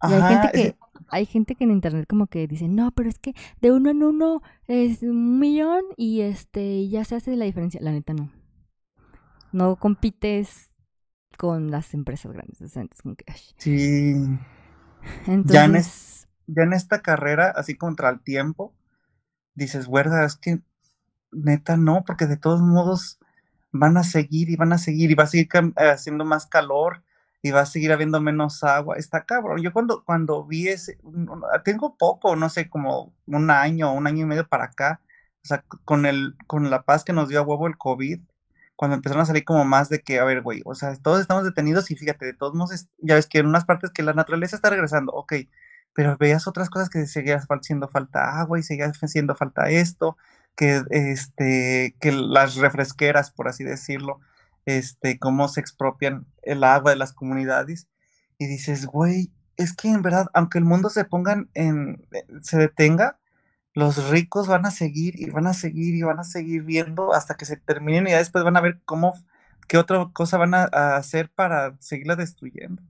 Y 0.02 0.12
hay 0.12 0.22
gente 0.22 0.48
que, 0.52 0.76
hay 1.08 1.26
gente 1.26 1.54
que 1.54 1.64
en 1.64 1.70
internet 1.70 2.06
como 2.08 2.26
que 2.26 2.46
dice, 2.46 2.68
no, 2.68 2.90
pero 2.92 3.08
es 3.08 3.18
que 3.18 3.34
de 3.60 3.72
uno 3.72 3.90
en 3.90 4.02
uno 4.02 4.42
es 4.66 5.02
un 5.02 5.38
millón 5.38 5.82
y 5.96 6.20
este 6.20 6.88
ya 6.88 7.04
se 7.04 7.16
hace 7.16 7.36
la 7.36 7.46
diferencia. 7.46 7.80
La 7.82 7.92
neta 7.92 8.14
no 8.14 8.30
no 9.52 9.76
compites 9.76 10.70
con 11.36 11.70
las 11.70 11.94
empresas 11.94 12.32
grandes. 12.32 12.58
Sí. 13.56 14.14
Entonces... 15.26 15.46
Ya 15.46 15.64
en, 15.64 16.54
ya 16.54 16.62
en 16.64 16.72
esta 16.72 17.00
carrera, 17.00 17.52
así 17.56 17.76
contra 17.76 18.10
el 18.10 18.20
tiempo, 18.20 18.74
dices, 19.54 19.90
verdad, 19.90 20.24
es 20.24 20.36
que 20.36 20.60
neta 21.32 21.76
no, 21.76 22.04
porque 22.04 22.26
de 22.26 22.36
todos 22.36 22.60
modos 22.60 23.18
van 23.72 23.96
a 23.96 24.02
seguir 24.02 24.50
y 24.50 24.56
van 24.56 24.72
a 24.72 24.78
seguir 24.78 25.10
y 25.10 25.14
va 25.14 25.24
a 25.24 25.28
seguir 25.28 25.48
haciendo 25.76 26.24
más 26.24 26.46
calor 26.46 27.02
y 27.42 27.52
va 27.52 27.60
a 27.60 27.66
seguir 27.66 27.92
habiendo 27.92 28.20
menos 28.20 28.62
agua. 28.64 28.96
Está 28.96 29.24
cabrón. 29.24 29.62
Yo 29.62 29.72
cuando, 29.72 30.04
cuando 30.04 30.44
vi 30.44 30.68
ese, 30.68 30.98
tengo 31.64 31.96
poco, 31.96 32.36
no 32.36 32.48
sé, 32.48 32.68
como 32.68 33.14
un 33.26 33.50
año, 33.50 33.92
un 33.94 34.06
año 34.06 34.24
y 34.24 34.26
medio 34.26 34.46
para 34.48 34.64
acá, 34.64 35.00
o 35.42 35.46
sea, 35.46 35.64
con, 35.84 36.04
el, 36.04 36.36
con 36.46 36.68
la 36.70 36.82
paz 36.82 37.04
que 37.04 37.12
nos 37.12 37.28
dio 37.28 37.40
a 37.40 37.42
huevo 37.42 37.66
el 37.66 37.78
COVID, 37.78 38.20
cuando 38.80 38.96
empezaron 38.96 39.20
a 39.20 39.26
salir 39.26 39.44
como 39.44 39.62
más 39.66 39.90
de 39.90 40.00
que, 40.00 40.20
a 40.20 40.24
ver, 40.24 40.40
güey, 40.40 40.62
o 40.64 40.74
sea, 40.74 40.96
todos 40.96 41.20
estamos 41.20 41.44
detenidos 41.44 41.90
y 41.90 41.96
fíjate, 41.96 42.24
de 42.24 42.32
todos 42.32 42.54
modos, 42.54 42.88
ya 42.96 43.14
ves 43.14 43.26
que 43.26 43.40
en 43.40 43.46
unas 43.46 43.66
partes 43.66 43.90
que 43.90 44.02
la 44.02 44.14
naturaleza 44.14 44.56
está 44.56 44.70
regresando, 44.70 45.12
ok, 45.12 45.34
pero 45.92 46.16
veías 46.16 46.48
otras 46.48 46.70
cosas 46.70 46.88
que 46.88 47.06
seguía 47.06 47.44
haciendo 47.46 47.88
falta 47.88 48.40
agua 48.40 48.58
y 48.58 48.62
seguía 48.62 48.86
haciendo 48.86 49.34
falta 49.34 49.68
esto, 49.68 50.16
que, 50.56 50.82
este, 50.88 51.94
que 52.00 52.10
las 52.10 52.54
refresqueras, 52.54 53.30
por 53.30 53.48
así 53.48 53.64
decirlo, 53.64 54.18
este, 54.64 55.18
cómo 55.18 55.48
se 55.48 55.60
expropian 55.60 56.24
el 56.40 56.64
agua 56.64 56.92
de 56.92 56.96
las 56.96 57.12
comunidades, 57.12 57.86
y 58.38 58.46
dices, 58.46 58.86
güey, 58.86 59.30
es 59.58 59.74
que 59.74 59.88
en 59.88 60.00
verdad, 60.00 60.28
aunque 60.32 60.56
el 60.56 60.64
mundo 60.64 60.88
se 60.88 61.04
ponga 61.04 61.44
en, 61.52 62.02
eh, 62.12 62.24
se 62.40 62.56
detenga, 62.56 63.19
los 63.74 64.10
ricos 64.10 64.48
van 64.48 64.66
a 64.66 64.70
seguir 64.70 65.20
y 65.20 65.30
van 65.30 65.46
a 65.46 65.54
seguir 65.54 65.94
y 65.94 66.02
van 66.02 66.18
a 66.18 66.24
seguir 66.24 66.62
viendo 66.62 67.12
hasta 67.12 67.36
que 67.36 67.44
se 67.44 67.56
terminen 67.56 68.06
y 68.06 68.10
ya 68.10 68.18
después 68.18 68.44
van 68.44 68.56
a 68.56 68.60
ver 68.60 68.80
cómo, 68.84 69.14
qué 69.68 69.78
otra 69.78 70.10
cosa 70.12 70.38
van 70.38 70.54
a, 70.54 70.64
hacer 70.96 71.30
para 71.30 71.76
seguirla 71.80 72.16
destruyendo. 72.16 72.82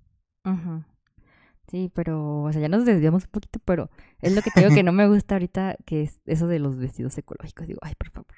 Sí, 1.70 1.92
pero, 1.94 2.42
o 2.42 2.52
sea, 2.52 2.60
ya 2.60 2.68
nos 2.68 2.84
desviamos 2.84 3.24
un 3.24 3.30
poquito, 3.30 3.60
pero 3.64 3.90
es 4.20 4.34
lo 4.34 4.42
que 4.42 4.50
te 4.50 4.60
digo 4.60 4.74
que 4.74 4.82
no 4.82 4.92
me 4.92 5.06
gusta 5.06 5.36
ahorita, 5.36 5.76
que 5.84 6.02
es 6.02 6.20
eso 6.26 6.48
de 6.48 6.58
los 6.58 6.78
vestidos 6.78 7.16
ecológicos. 7.16 7.66
Digo, 7.66 7.78
ay, 7.82 7.94
por 7.96 8.10
favor. 8.10 8.34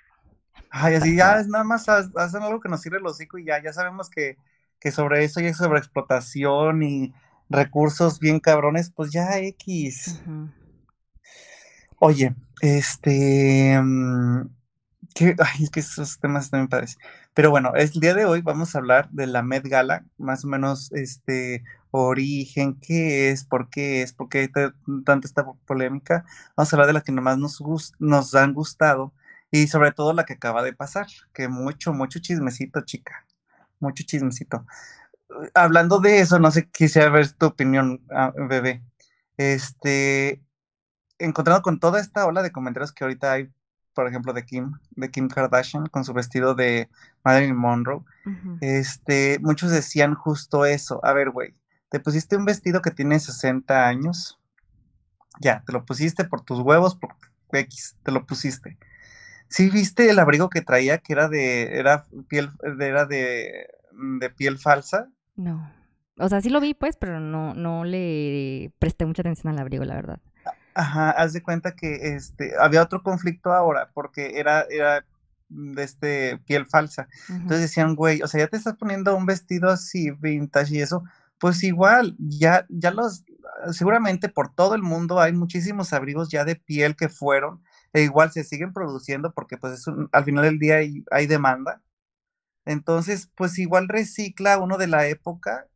Ay, 0.69 0.97
así 0.97 1.17
ya 1.17 1.39
es 1.39 1.49
nada 1.49 1.65
más 1.65 1.89
hacen 1.89 2.43
algo 2.43 2.61
que 2.61 2.69
nos 2.69 2.83
sirve 2.83 2.99
el 2.99 3.07
hocico 3.07 3.39
y 3.39 3.47
ya, 3.47 3.63
ya 3.63 3.73
sabemos 3.73 4.11
que, 4.11 4.37
que 4.79 4.91
sobre 4.91 5.25
eso 5.25 5.41
y 5.41 5.53
sobre 5.55 5.79
explotación 5.79 6.83
y 6.83 7.15
recursos 7.49 8.19
bien 8.19 8.41
cabrones, 8.41 8.91
pues 8.91 9.13
ya 9.13 9.39
X. 9.39 10.23
Oye, 12.05 12.35
este, 12.63 13.81
mm, 13.81 14.41
ay, 15.39 15.63
es 15.63 15.71
que 15.71 15.79
esos 15.81 16.19
temas 16.19 16.51
también 16.51 16.69
padres. 16.69 16.99
Pero 17.33 17.51
bueno, 17.51 17.75
el 17.77 17.91
día 17.93 18.13
de 18.15 18.25
hoy 18.25 18.41
vamos 18.43 18.75
a 18.75 18.79
hablar 18.79 19.09
de 19.11 19.29
la 19.29 19.43
Met 19.45 19.65
Gala, 19.69 20.05
más 20.19 20.45
o 20.45 20.49
menos, 20.49 20.91
este, 20.93 21.63
origen, 21.93 22.75
qué 22.81 23.31
es, 23.31 23.45
por 23.45 23.71
qué 23.71 24.03
es, 24.03 24.13
por 24.15 24.29
qué 24.29 24.41
hay 24.41 24.49
tanta 25.05 25.29
esta 25.29 25.45
polémica. 25.65 26.25
Vamos 26.57 26.73
a 26.73 26.77
hablar 26.77 26.89
de 26.89 26.95
las 26.95 27.05
que 27.05 27.13
nomás 27.13 27.39
nos, 27.39 27.63
nos 28.01 28.35
han 28.35 28.53
gustado 28.53 29.15
y 29.53 29.69
sobre 29.69 29.93
todo 29.93 30.13
la 30.13 30.25
que 30.25 30.33
acaba 30.35 30.65
de 30.65 30.73
pasar, 30.73 31.07
que 31.33 31.47
mucho, 31.47 31.93
mucho 31.93 32.19
chismecito, 32.19 32.81
chica, 32.81 33.27
mucho 33.79 34.03
chismecito. 34.05 34.67
hablando 35.55 36.01
de 36.01 36.21
eso, 36.21 36.39
no 36.41 36.51
sé, 36.51 36.69
quisiera 36.71 37.11
ver 37.11 37.31
tu 37.33 37.47
opinión, 37.47 38.03
ah, 38.11 38.33
bebé. 38.37 38.83
Este, 39.37 40.43
encontrado 41.25 41.62
con 41.62 41.79
toda 41.79 42.00
esta 42.00 42.26
ola 42.26 42.43
de 42.43 42.52
comentarios 42.52 42.93
que 42.93 43.05
ahorita 43.05 43.33
hay, 43.33 43.50
por 43.95 44.07
ejemplo, 44.09 44.33
de 44.33 44.45
Kim, 44.45 44.73
de 44.91 45.11
Kim 45.11 45.29
Kardashian, 45.29 45.87
con 45.87 46.05
su 46.05 46.12
vestido 46.12 46.55
de 46.55 46.88
Marilyn 47.25 47.57
Monroe, 47.57 48.02
este, 48.61 49.38
muchos 49.41 49.71
decían 49.71 50.14
justo 50.14 50.64
eso. 50.64 51.05
A 51.05 51.12
ver, 51.12 51.31
güey, 51.31 51.55
te 51.91 52.00
pusiste 52.00 52.37
un 52.37 52.45
vestido 52.45 52.83
que 52.83 52.91
tiene 52.91 53.21
60 53.21 53.87
años, 53.87 54.38
ya, 55.41 55.62
te 55.67 55.73
lo 55.73 55.85
pusiste 55.85 56.25
por 56.25 56.43
tus 56.43 56.61
huevos, 56.61 56.95
por 56.95 57.14
X, 57.52 57.97
te 58.02 58.12
lo 58.12 58.26
pusiste. 58.26 58.79
¿Sí 59.49 59.69
viste 59.69 60.09
el 60.09 60.19
abrigo 60.19 60.49
que 60.49 60.62
traía 60.62 60.99
que 60.99 61.12
era 61.12 61.29
de, 61.29 61.79
era 61.79 62.07
piel, 62.29 62.50
era 62.81 63.05
de, 63.05 63.69
de 64.19 64.31
piel 64.31 64.59
falsa? 64.59 65.09
No. 65.37 65.71
O 66.19 66.29
sea, 66.29 66.41
sí 66.41 66.50
lo 66.50 66.61
vi, 66.61 66.75
pues, 66.75 66.97
pero 66.97 67.21
no, 67.21 67.55
no 67.55 67.85
le 67.85 68.73
presté 68.79 69.05
mucha 69.05 69.23
atención 69.23 69.52
al 69.52 69.59
abrigo, 69.59 69.85
la 69.85 69.95
verdad. 69.95 70.21
Ajá, 70.75 71.11
haz 71.11 71.33
de 71.33 71.43
cuenta 71.43 71.75
que 71.75 72.14
este 72.14 72.52
había 72.59 72.83
otro 72.83 73.02
conflicto 73.02 73.52
ahora, 73.52 73.91
porque 73.93 74.38
era, 74.38 74.62
era 74.71 75.05
de 75.49 75.83
este 75.83 76.38
piel 76.47 76.67
falsa. 76.67 77.09
Entonces 77.29 77.61
decían, 77.61 77.95
güey, 77.95 78.23
o 78.23 78.29
sea, 78.29 78.41
ya 78.41 78.49
te 78.49 78.57
estás 78.57 78.76
poniendo 78.76 79.14
un 79.17 79.26
vestido 79.26 79.71
así 79.71 80.11
vintage 80.11 80.75
y 80.75 80.81
eso, 80.81 81.05
pues 81.38 81.62
igual, 81.62 82.17
ya, 82.19 82.67
ya 82.69 82.91
los, 82.91 83.25
seguramente 83.73 84.29
por 84.29 84.55
todo 84.55 84.75
el 84.75 84.83
mundo 84.83 85.21
hay 85.21 85.33
muchísimos 85.33 85.93
abrigos 85.93 86.31
ya 86.31 86.45
de 86.45 86.57
piel 86.57 86.97
que 86.97 87.09
fueron, 87.09 87.62
e 87.93 88.02
igual 88.02 88.33
se 88.33 88.45
siguen 88.45 88.73
produciendo 88.73 89.33
porque 89.33 89.59
pues 89.59 89.75
es 89.75 89.87
al 90.12 90.25
final 90.25 90.45
del 90.45 90.59
día 90.59 90.76
hay, 90.76 91.05
hay 91.11 91.26
demanda. 91.26 91.83
Entonces, 92.64 93.29
pues 93.35 93.59
igual 93.59 93.88
recicla 93.88 94.59
uno 94.59 94.79
de 94.79 94.87
la 94.87 95.07
época 95.09 95.67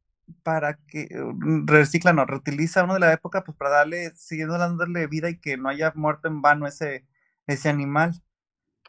para 0.43 0.79
que 0.89 1.09
mm, 1.13 1.67
recicla, 1.67 2.13
no, 2.13 2.25
reutiliza 2.25 2.85
uno 2.85 2.95
de 2.95 3.01
la 3.01 3.13
época, 3.13 3.45
pues 3.45 3.57
para 3.57 3.71
darle, 3.71 4.13
siguiendo 4.15 4.59
dándole 4.59 5.07
vida 5.07 5.31
y 5.31 5.39
que 5.39 5.57
no 5.57 5.69
haya 5.69 5.93
muerto 5.95 6.29
en 6.29 6.43
vano 6.43 6.67
ese, 6.67 7.07
ese 7.47 7.69
animal. 7.69 8.23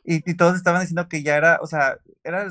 Y, 0.04 0.22
todos 0.36 0.56
estaban 0.56 0.82
diciendo 0.82 1.10
que 1.10 1.22
ya 1.22 1.36
era, 1.36 1.60
o 1.62 1.68
sea, 1.68 1.98
era 2.24 2.48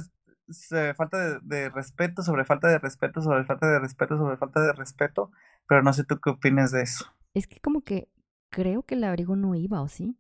falta 0.95 1.41
de, 1.41 1.71
respeto 1.71 2.23
sobre 2.23 2.45
falta 2.45 2.69
de 2.69 2.79
respeto 2.79 3.23
sobre 3.23 3.45
falta 3.45 3.67
de 3.67 3.79
respeto 3.79 4.19
sobre 4.19 4.37
falta 4.37 4.61
de 4.61 4.73
respeto, 4.73 5.31
pero 5.67 5.83
no 5.83 5.93
sé 5.95 6.05
tú 6.05 6.21
qué 6.21 6.31
opinas 6.31 6.71
de 6.71 6.83
eso. 6.83 7.07
Es 7.33 7.47
que 7.47 7.59
como 7.61 7.81
que 7.81 8.09
creo 8.51 8.83
que 8.83 8.95
el 8.95 9.05
abrigo 9.05 9.37
no 9.37 9.55
iba, 9.55 9.81
¿o 9.81 9.89
sí? 9.89 10.19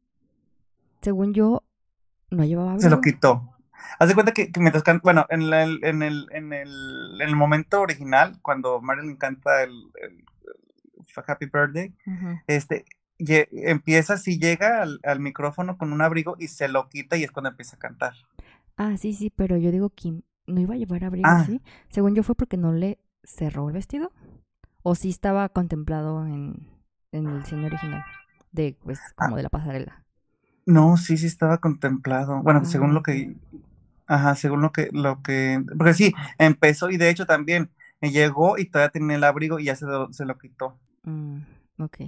Según 1.02 1.34
yo, 1.34 1.62
no 2.30 2.44
llevaba 2.44 2.72
abrigo. 2.72 2.88
Se 2.88 2.94
lo 2.94 3.02
quitó. 3.02 3.55
Haz 3.98 4.08
de 4.08 4.14
cuenta 4.14 4.32
que, 4.32 4.50
mientras 4.58 4.82
canta, 4.82 5.00
bueno, 5.02 5.26
en, 5.30 5.42
el, 5.42 5.80
en, 5.84 6.02
el, 6.02 6.26
en, 6.32 6.52
el, 6.52 7.20
en 7.20 7.28
el 7.28 7.36
momento 7.36 7.80
original, 7.80 8.38
cuando 8.42 8.80
Marilyn 8.80 9.16
canta 9.16 9.62
el, 9.62 9.92
Happy 11.26 11.46
Birthday, 11.46 11.94
este, 12.46 12.84
empieza 13.18 14.14
así, 14.14 14.38
llega 14.38 14.82
al, 14.82 15.20
micrófono 15.20 15.78
con 15.78 15.92
un 15.92 16.02
abrigo 16.02 16.36
y 16.38 16.48
se 16.48 16.68
lo 16.68 16.88
quita 16.88 17.16
y 17.16 17.24
es 17.24 17.30
cuando 17.30 17.50
empieza 17.50 17.76
a 17.76 17.78
cantar. 17.78 18.14
Ah, 18.76 18.96
sí, 18.98 19.14
sí, 19.14 19.30
pero 19.34 19.56
yo 19.56 19.70
digo 19.70 19.90
que 19.90 20.20
no 20.46 20.60
iba 20.60 20.74
a 20.74 20.78
llevar 20.78 21.04
abrigo 21.04 21.28
ah. 21.28 21.40
así. 21.40 21.62
Según 21.88 22.14
yo 22.14 22.22
fue 22.22 22.34
porque 22.34 22.56
no 22.56 22.72
le 22.72 22.98
cerró 23.24 23.68
el 23.68 23.74
vestido. 23.74 24.12
O 24.82 24.94
sí 24.94 25.08
estaba 25.08 25.48
contemplado 25.48 26.26
en, 26.26 26.68
en 27.10 27.26
el 27.26 27.42
diseño 27.42 27.66
original, 27.66 28.04
de 28.52 28.76
pues 28.84 29.00
como 29.16 29.34
ah. 29.34 29.36
de 29.36 29.42
la 29.42 29.48
pasarela. 29.48 30.04
No, 30.64 30.96
sí, 30.96 31.16
sí 31.16 31.26
estaba 31.26 31.58
contemplado. 31.58 32.42
Bueno, 32.42 32.64
según 32.64 32.94
lo 32.94 33.02
que, 33.02 33.34
ah. 33.34 33.56
Ajá, 34.06 34.34
según 34.34 34.62
lo 34.62 34.72
que, 34.72 34.88
lo 34.92 35.22
que, 35.22 35.62
porque 35.76 35.94
sí, 35.94 36.14
empezó 36.38 36.90
y 36.90 36.96
de 36.96 37.10
hecho 37.10 37.26
también 37.26 37.70
llegó 38.00 38.58
y 38.58 38.66
todavía 38.66 38.90
tenía 38.90 39.16
el 39.16 39.24
abrigo 39.24 39.58
y 39.58 39.64
ya 39.64 39.76
se 39.76 39.86
lo, 39.86 40.12
se 40.12 40.24
lo 40.24 40.38
quitó. 40.38 40.78
Mm, 41.04 41.40
ok. 41.78 41.98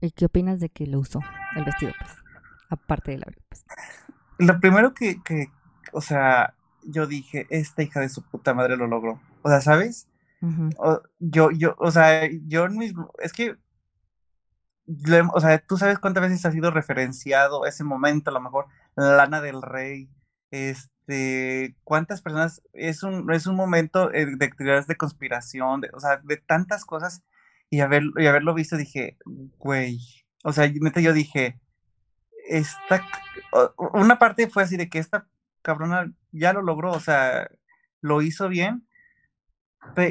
¿Y 0.00 0.10
qué 0.10 0.26
opinas 0.26 0.60
de 0.60 0.68
que 0.68 0.86
lo 0.86 1.00
usó 1.00 1.20
el 1.56 1.64
vestido, 1.64 1.92
pues? 1.98 2.12
Aparte 2.68 3.12
del 3.12 3.22
abrigo, 3.22 3.42
pues. 3.48 3.64
Lo 4.38 4.60
primero 4.60 4.92
que, 4.92 5.22
que, 5.22 5.48
o 5.92 6.00
sea, 6.00 6.54
yo 6.82 7.06
dije, 7.06 7.46
esta 7.50 7.82
hija 7.82 8.00
de 8.00 8.08
su 8.08 8.22
puta 8.22 8.54
madre 8.54 8.76
lo 8.76 8.86
logró. 8.86 9.20
O 9.42 9.48
sea, 9.48 9.60
¿sabes? 9.60 10.08
yo, 11.18 11.50
yo, 11.50 11.74
o 11.78 11.90
sea, 11.90 12.28
yo 12.46 12.68
mismo, 12.68 13.10
es 13.18 13.32
que 13.32 13.56
o 15.32 15.40
sea, 15.40 15.58
tú 15.58 15.76
sabes 15.76 15.98
cuántas 15.98 16.22
veces 16.22 16.44
ha 16.44 16.52
sido 16.52 16.70
referenciado 16.70 17.66
ese 17.66 17.84
momento, 17.84 18.30
a 18.30 18.34
lo 18.34 18.40
mejor 18.40 18.66
Lana 18.94 19.40
del 19.40 19.62
Rey, 19.62 20.08
este, 20.56 21.76
cuántas 21.84 22.22
personas, 22.22 22.62
es 22.72 23.02
un, 23.02 23.32
es 23.32 23.46
un 23.46 23.56
momento 23.56 24.12
eh, 24.12 24.26
de 24.36 24.46
actividades 24.46 24.86
de 24.86 24.96
conspiración, 24.96 25.80
de, 25.82 25.90
o 25.92 26.00
sea, 26.00 26.18
de 26.22 26.36
tantas 26.36 26.84
cosas, 26.84 27.22
y, 27.70 27.80
haber, 27.80 28.04
y 28.16 28.26
haberlo 28.26 28.54
visto 28.54 28.76
dije, 28.76 29.16
güey, 29.58 30.00
o 30.44 30.52
sea, 30.52 30.68
neta 30.68 31.00
yo 31.00 31.12
dije, 31.12 31.58
esta, 32.48 33.04
una 33.92 34.18
parte 34.18 34.48
fue 34.48 34.62
así 34.62 34.76
de 34.76 34.88
que 34.88 34.98
esta 34.98 35.26
cabrona 35.62 36.12
ya 36.32 36.52
lo 36.52 36.62
logró, 36.62 36.92
o 36.92 37.00
sea, 37.00 37.48
lo 38.00 38.22
hizo 38.22 38.48
bien, 38.48 38.86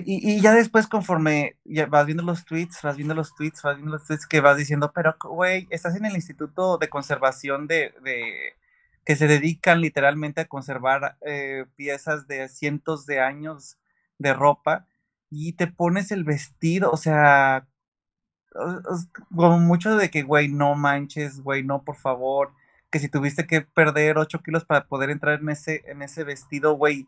y, 0.05 0.41
ya 0.41 0.53
después, 0.53 0.87
conforme 0.87 1.57
ya 1.63 1.85
vas 1.85 2.05
viendo 2.05 2.23
los 2.23 2.45
tweets, 2.45 2.81
vas 2.81 2.95
viendo 2.95 3.13
los 3.13 3.35
tweets, 3.35 3.61
vas 3.61 3.75
viendo 3.75 3.91
los 3.91 4.05
tweets 4.05 4.25
que 4.25 4.41
vas 4.41 4.57
diciendo, 4.57 4.91
pero, 4.93 5.15
güey, 5.21 5.67
estás 5.69 5.95
en 5.95 6.05
el 6.05 6.15
Instituto 6.15 6.77
de 6.77 6.89
Conservación 6.89 7.67
de, 7.67 7.93
que 9.05 9.15
se 9.15 9.27
dedican 9.27 9.81
literalmente 9.81 10.41
a 10.41 10.47
conservar 10.47 11.17
eh, 11.21 11.65
piezas 11.75 12.27
de 12.27 12.49
cientos 12.49 13.05
de 13.05 13.19
años 13.19 13.77
de 14.17 14.33
ropa 14.33 14.87
y 15.29 15.53
te 15.53 15.67
pones 15.67 16.11
el 16.11 16.23
vestido, 16.23 16.91
o 16.91 16.97
sea, 16.97 17.67
como 19.35 19.59
mucho 19.59 19.95
de 19.97 20.09
que, 20.09 20.23
güey, 20.23 20.47
no 20.47 20.75
manches, 20.75 21.41
güey, 21.41 21.63
no, 21.63 21.83
por 21.83 21.95
favor, 21.97 22.53
que 22.89 22.99
si 22.99 23.09
tuviste 23.09 23.45
que 23.47 23.61
perder 23.61 24.17
8 24.17 24.41
kilos 24.41 24.65
para 24.65 24.87
poder 24.87 25.09
entrar 25.09 25.39
en 25.39 25.49
ese, 25.49 25.83
en 25.87 26.01
ese 26.01 26.23
vestido, 26.23 26.73
güey, 26.75 27.07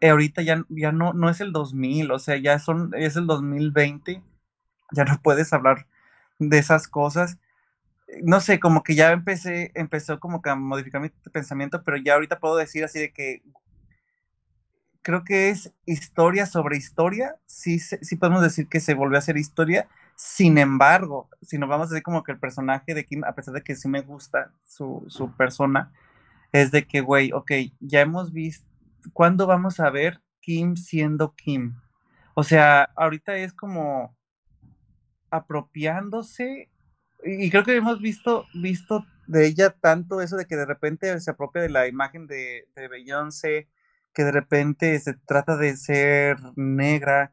eh, 0.00 0.10
ahorita 0.10 0.42
ya, 0.42 0.64
ya 0.68 0.92
no, 0.92 1.12
no 1.12 1.30
es 1.30 1.40
el 1.40 1.52
2000, 1.52 2.10
o 2.10 2.18
sea, 2.18 2.36
ya 2.36 2.58
son, 2.58 2.92
es 2.94 3.16
el 3.16 3.26
2020, 3.26 4.22
ya 4.92 5.04
no 5.04 5.20
puedes 5.22 5.52
hablar 5.52 5.86
de 6.38 6.58
esas 6.58 6.88
cosas. 6.88 7.38
No 8.22 8.40
sé, 8.40 8.58
como 8.58 8.82
que 8.82 8.94
ya 8.94 9.12
empecé, 9.12 9.70
empezó 9.74 10.18
como 10.18 10.40
que 10.42 10.50
a 10.50 10.54
modificar 10.54 11.00
mi 11.00 11.10
pensamiento, 11.32 11.82
pero 11.84 11.96
ya 11.98 12.14
ahorita 12.14 12.40
puedo 12.40 12.56
decir 12.56 12.84
así 12.84 12.98
de 12.98 13.12
que 13.12 13.42
creo 15.02 15.24
que 15.24 15.50
es 15.50 15.72
historia 15.86 16.46
sobre 16.46 16.76
historia, 16.76 17.36
sí, 17.46 17.78
sí 17.78 18.16
podemos 18.16 18.42
decir 18.42 18.68
que 18.68 18.80
se 18.80 18.94
volvió 18.94 19.16
a 19.16 19.20
hacer 19.20 19.36
historia, 19.36 19.88
sin 20.16 20.58
embargo, 20.58 21.28
si 21.42 21.58
nos 21.58 21.68
vamos 21.68 21.86
a 21.86 21.90
decir 21.90 22.02
como 22.02 22.22
que 22.22 22.32
el 22.32 22.38
personaje 22.38 22.92
de 22.92 23.04
Kim, 23.04 23.24
a 23.24 23.34
pesar 23.34 23.54
de 23.54 23.62
que 23.62 23.76
sí 23.76 23.88
me 23.88 24.02
gusta 24.02 24.52
su, 24.64 25.04
su 25.08 25.32
persona, 25.32 25.92
es 26.52 26.72
de 26.72 26.86
que, 26.86 27.00
güey, 27.00 27.32
ok, 27.32 27.52
ya 27.80 28.00
hemos 28.00 28.32
visto, 28.32 28.66
¿cuándo 29.12 29.46
vamos 29.46 29.80
a 29.80 29.90
ver 29.90 30.20
Kim 30.40 30.76
siendo 30.76 31.34
Kim? 31.34 31.76
O 32.34 32.42
sea, 32.42 32.90
ahorita 32.96 33.36
es 33.36 33.52
como 33.52 34.16
apropiándose 35.30 36.68
y 37.24 37.50
creo 37.50 37.64
que 37.64 37.76
hemos 37.76 38.00
visto, 38.00 38.46
visto 38.54 39.04
de 39.26 39.46
ella 39.46 39.70
tanto 39.70 40.20
eso 40.20 40.36
de 40.36 40.46
que 40.46 40.56
de 40.56 40.66
repente 40.66 41.20
se 41.20 41.30
apropia 41.30 41.62
de 41.62 41.68
la 41.68 41.86
imagen 41.86 42.26
de, 42.26 42.68
de 42.74 42.88
Beyoncé, 42.88 43.68
que 44.14 44.24
de 44.24 44.32
repente 44.32 44.98
se 45.00 45.14
trata 45.14 45.56
de 45.56 45.76
ser 45.76 46.38
negra, 46.56 47.32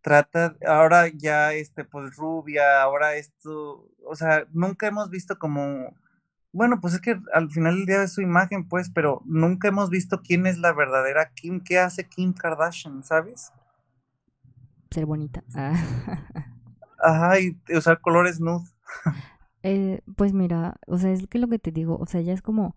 trata, 0.00 0.56
ahora 0.66 1.08
ya 1.08 1.52
este, 1.52 1.84
pues 1.84 2.16
rubia, 2.16 2.82
ahora 2.82 3.16
esto, 3.16 3.88
o 4.04 4.14
sea, 4.14 4.46
nunca 4.52 4.86
hemos 4.86 5.10
visto 5.10 5.38
como 5.38 5.94
bueno, 6.52 6.80
pues 6.80 6.94
es 6.94 7.00
que 7.00 7.18
al 7.32 7.50
final 7.50 7.76
del 7.76 7.86
día 7.86 8.02
es 8.02 8.12
su 8.12 8.20
imagen, 8.20 8.68
pues, 8.68 8.90
pero 8.90 9.22
nunca 9.24 9.68
hemos 9.68 9.88
visto 9.88 10.20
quién 10.20 10.46
es 10.46 10.58
la 10.58 10.72
verdadera 10.72 11.32
Kim, 11.34 11.60
qué 11.60 11.78
hace 11.78 12.06
Kim 12.06 12.34
Kardashian, 12.34 13.02
¿sabes? 13.02 13.52
Ser 14.90 15.06
bonita. 15.06 15.42
Ah. 15.54 15.72
Ajá, 17.02 17.40
y 17.40 17.58
usar 17.74 18.00
colores 18.00 18.38
nude. 18.38 18.68
Eh, 19.64 20.00
pues 20.16 20.32
mira, 20.32 20.80
o 20.88 20.98
sea, 20.98 21.12
es 21.12 21.28
que 21.28 21.38
lo 21.38 21.46
que 21.46 21.60
te 21.60 21.70
digo, 21.70 21.96
o 21.96 22.06
sea, 22.06 22.20
ya 22.20 22.32
es 22.32 22.42
como, 22.42 22.74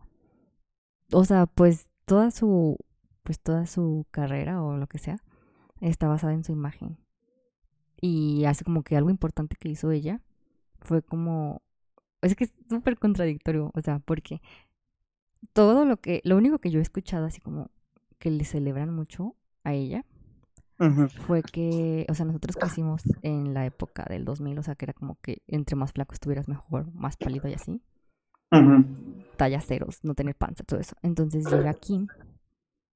o 1.11 1.25
sea, 1.25 1.47
pues 1.47 1.89
toda 2.05 2.29
su, 2.29 2.77
pues 3.23 3.39
toda 3.39 3.65
su 3.65 4.05
carrera 4.11 4.61
o 4.61 4.77
lo 4.77 4.85
que 4.85 4.99
sea, 4.99 5.17
está 5.81 6.07
basada 6.07 6.33
en 6.33 6.43
su 6.43 6.51
imagen. 6.51 6.99
Y 7.99 8.45
hace 8.45 8.63
como 8.63 8.83
que 8.83 8.97
algo 8.97 9.09
importante 9.09 9.55
que 9.59 9.69
hizo 9.69 9.89
ella 9.91 10.21
fue 10.79 11.01
como 11.01 11.63
es 12.25 12.35
que 12.35 12.45
es 12.45 12.53
súper 12.69 12.97
contradictorio, 12.97 13.71
o 13.73 13.81
sea, 13.81 13.99
porque 13.99 14.41
todo 15.53 15.85
lo 15.85 15.97
que, 15.97 16.21
lo 16.23 16.37
único 16.37 16.59
que 16.59 16.71
yo 16.71 16.79
he 16.79 16.81
escuchado 16.81 17.25
así 17.25 17.39
como 17.39 17.69
que 18.17 18.31
le 18.31 18.45
celebran 18.45 18.93
mucho 18.93 19.35
a 19.63 19.73
ella 19.73 20.05
fue 21.25 21.41
que, 21.41 22.05
o 22.09 22.13
sea, 22.13 22.25
nosotros 22.25 22.55
crecimos 22.57 23.03
en 23.21 23.53
la 23.53 23.65
época 23.65 24.05
del 24.09 24.25
2000, 24.25 24.59
o 24.59 24.63
sea, 24.63 24.75
que 24.75 24.85
era 24.85 24.93
como 24.93 25.17
que 25.21 25.41
entre 25.47 25.75
más 25.75 25.93
flaco 25.93 26.13
estuvieras 26.13 26.47
mejor, 26.47 26.93
más 26.93 27.17
pálido 27.17 27.47
y 27.47 27.53
así. 27.53 27.81
Tallas 29.37 29.65
ceros, 29.65 29.99
no 30.03 30.13
tener 30.15 30.35
panza, 30.35 30.63
todo 30.63 30.79
eso. 30.79 30.95
Entonces 31.01 31.45
llega 31.49 31.73
Kim, 31.73 32.07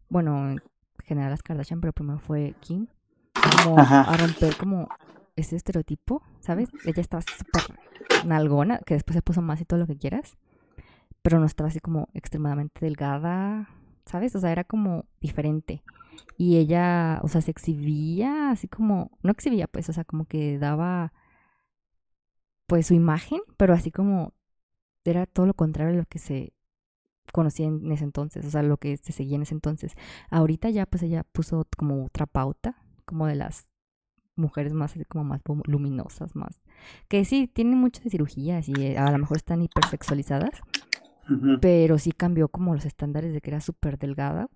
bueno, 0.10 0.52
en 0.52 0.62
general 1.04 1.32
las 1.32 1.44
Kardashian, 1.44 1.82
pero 1.82 1.94
primero 1.94 2.20
fue 2.20 2.56
Kim, 2.60 2.88
como 3.64 3.78
a 3.78 4.16
romper 4.18 4.56
como 4.58 4.88
ese 5.36 5.56
estereotipo, 5.56 6.22
¿sabes? 6.40 6.70
Ella 6.86 7.02
estaba 7.02 7.22
súper 7.22 7.78
nalgona, 8.26 8.80
que 8.80 8.96
después 8.96 9.16
se 9.16 9.22
puso 9.22 9.42
más 9.42 9.62
y 9.62 9.66
todo 9.66 9.80
lo 9.80 9.88
que 9.88 9.98
quieras, 9.98 10.38
pero 11.22 11.40
no 11.40 11.46
estaba 11.46 11.70
así 11.70 11.80
como 11.80 12.10
extremadamente 12.14 12.80
delgada, 12.82 13.70
¿sabes? 14.06 14.36
O 14.36 14.40
sea, 14.40 14.52
era 14.52 14.64
como 14.64 15.06
diferente. 15.22 15.84
Y 16.38 16.58
ella, 16.58 17.20
o 17.24 17.28
sea, 17.28 17.42
se 17.42 17.52
exhibía 17.52 18.52
así 18.52 18.68
como, 18.68 19.18
no 19.24 19.32
exhibía 19.32 19.68
pues, 19.68 19.90
o 19.90 19.94
sea, 19.94 20.04
como 20.06 20.26
que 20.26 20.58
daba 20.58 21.14
pues 22.68 22.88
su 22.88 22.94
imagen, 22.94 23.42
pero 23.58 23.74
así 23.74 23.92
como 23.92 24.34
era 25.04 25.26
todo 25.26 25.46
lo 25.46 25.54
contrario 25.54 25.94
a 25.94 25.98
lo 25.98 26.06
que 26.06 26.20
se 26.20 26.54
conocía 27.32 27.68
en 27.68 27.92
ese 27.92 28.04
entonces, 28.04 28.46
o 28.46 28.52
sea, 28.52 28.64
lo 28.64 28.78
que 28.78 28.98
se 28.98 29.12
seguía 29.12 29.36
en 29.36 29.44
ese 29.44 29.56
entonces. 29.56 29.96
Ahorita 30.30 30.70
ya 30.70 30.86
pues 30.86 31.04
ella 31.04 31.24
puso 31.24 31.68
como 31.78 32.06
otra 32.06 32.26
pauta, 32.26 32.78
como 33.06 33.28
de 33.28 33.36
las 33.36 33.68
mujeres 34.36 34.74
más 34.74 34.96
como 35.10 35.26
más 35.26 35.42
luminosas, 35.66 36.36
más 36.36 36.62
que 37.08 37.26
sí 37.26 37.48
tienen 37.48 37.78
muchas 37.78 38.10
cirugías 38.10 38.70
y 38.70 38.74
eh, 38.78 38.98
a 38.98 39.12
lo 39.12 39.18
mejor 39.18 39.38
están 39.38 39.62
hipersexualizadas, 39.62 40.62
pero 41.62 42.00
sí 42.00 42.12
cambió 42.12 42.48
como 42.48 42.74
los 42.74 42.86
estándares 42.86 43.34
de 43.34 43.42
que 43.42 43.52
era 43.52 43.62
súper 43.62 44.00
delgada 44.00 44.50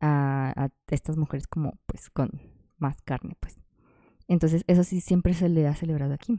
a, 0.00 0.68
estas 0.88 1.16
mujeres 1.16 1.46
como 1.46 1.78
pues 1.86 2.10
con 2.10 2.30
más 2.78 3.00
carne, 3.02 3.36
pues. 3.40 3.58
Entonces 4.28 4.64
eso 4.66 4.84
sí 4.84 5.00
siempre 5.00 5.34
se 5.34 5.48
le 5.48 5.66
ha 5.66 5.74
celebrado 5.74 6.14
aquí. 6.14 6.38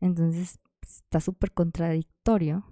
Entonces 0.00 0.60
está 0.82 1.20
súper 1.20 1.52
contradictorio 1.52 2.64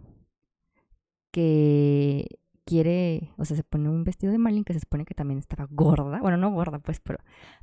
que 1.30 2.38
quiere, 2.64 3.32
o 3.36 3.44
sea, 3.44 3.56
se 3.56 3.62
pone 3.62 3.88
un 3.88 4.04
vestido 4.04 4.32
de 4.32 4.38
Marlene 4.38 4.64
que 4.64 4.72
se 4.72 4.80
supone 4.80 5.04
que 5.04 5.14
también 5.14 5.38
estaba 5.38 5.68
gorda, 5.70 6.20
bueno, 6.20 6.36
no 6.36 6.50
gorda 6.50 6.80
pues, 6.80 7.00
pero 7.00 7.18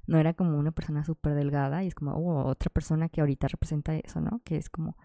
no 0.07 0.17
era 0.17 0.33
como 0.33 0.57
una 0.57 0.71
persona 0.71 1.03
súper 1.03 1.33
delgada 1.35 1.83
y 1.83 1.87
es 1.87 1.95
como 1.95 2.13
oh, 2.13 2.45
otra 2.45 2.69
persona 2.69 3.09
que 3.09 3.21
ahorita 3.21 3.47
representa 3.49 3.95
eso, 3.95 4.21
¿no? 4.21 4.41
Que 4.45 4.57
es 4.57 4.69
como 4.69 4.95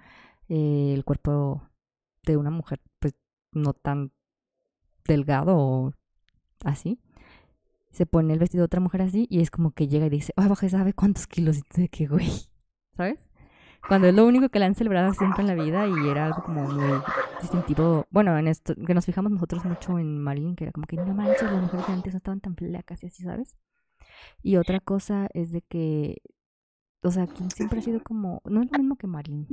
eh, 0.48 0.92
el 0.94 1.04
cuerpo 1.04 1.68
de 2.24 2.36
una 2.36 2.50
mujer 2.50 2.80
pues 3.00 3.14
no 3.52 3.74
tan 3.74 4.12
delgado 5.06 5.56
o 5.56 5.92
así. 6.64 7.00
Se 7.98 8.06
pone 8.06 8.32
el 8.32 8.38
vestido 8.38 8.62
de 8.62 8.66
otra 8.66 8.78
mujer 8.78 9.02
así 9.02 9.26
y 9.28 9.40
es 9.40 9.50
como 9.50 9.72
que 9.72 9.88
llega 9.88 10.06
y 10.06 10.08
dice, 10.08 10.32
ay, 10.36 10.46
baja, 10.46 10.68
¿sabe 10.68 10.92
cuántos 10.92 11.26
kilos? 11.26 11.62
De 11.74 11.88
qué, 11.88 12.06
güey, 12.06 12.30
¿sabes? 12.96 13.18
Cuando 13.88 14.06
es 14.06 14.14
lo 14.14 14.24
único 14.24 14.50
que 14.50 14.60
le 14.60 14.66
han 14.66 14.76
celebrado 14.76 15.12
siempre 15.14 15.42
en 15.42 15.48
la 15.48 15.56
vida 15.60 15.84
y 15.88 16.08
era 16.08 16.26
algo 16.26 16.44
como 16.44 16.62
muy 16.62 17.02
distintivo. 17.40 18.06
Bueno, 18.10 18.38
en 18.38 18.46
esto, 18.46 18.76
que 18.76 18.94
nos 18.94 19.04
fijamos 19.04 19.32
nosotros 19.32 19.64
mucho 19.64 19.98
en 19.98 20.20
Marilyn, 20.20 20.54
que 20.54 20.62
era 20.62 20.72
como 20.72 20.86
que 20.86 20.94
no 20.94 21.12
manches, 21.12 21.42
las 21.42 21.60
mujeres 21.60 21.88
de 21.88 21.92
antes 21.92 22.14
no 22.14 22.18
estaban 22.18 22.38
tan 22.38 22.54
flacas 22.54 23.02
y 23.02 23.08
así, 23.08 23.24
¿sabes? 23.24 23.56
Y 24.44 24.58
otra 24.58 24.78
cosa 24.78 25.26
es 25.34 25.50
de 25.50 25.62
que, 25.62 26.22
o 27.02 27.10
sea, 27.10 27.26
Kim 27.26 27.50
siempre 27.50 27.80
ha 27.80 27.82
sido 27.82 28.00
como, 28.04 28.42
no 28.44 28.62
es 28.62 28.70
lo 28.70 28.78
mismo 28.78 28.94
que 28.94 29.08
Marilyn. 29.08 29.48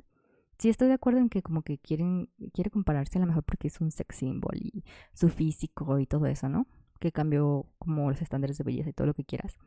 Sí 0.60 0.70
estoy 0.70 0.88
de 0.88 0.94
acuerdo 0.94 1.18
en 1.20 1.30
que 1.30 1.42
como 1.42 1.64
que 1.64 1.80
quieren, 1.80 2.30
quiere 2.54 2.70
compararse 2.70 3.18
a 3.18 3.22
lo 3.22 3.28
mejor 3.28 3.44
porque 3.44 3.70
es 3.70 3.82
un 3.82 3.90
sex 3.90 4.18
symbol 4.18 4.56
y 4.56 4.84
su 5.16 5.30
físico 5.30 5.98
y 5.98 6.06
todo 6.06 6.28
eso, 6.28 6.48
¿no? 6.48 6.68
Que 7.00 7.12
cambió 7.12 7.66
como 7.78 8.10
los 8.10 8.22
estándares 8.22 8.58
de 8.58 8.64
belleza 8.64 8.90
y 8.90 8.94
todo 8.94 9.08
lo 9.08 9.14
que 9.14 9.26
quieras. 9.26 9.58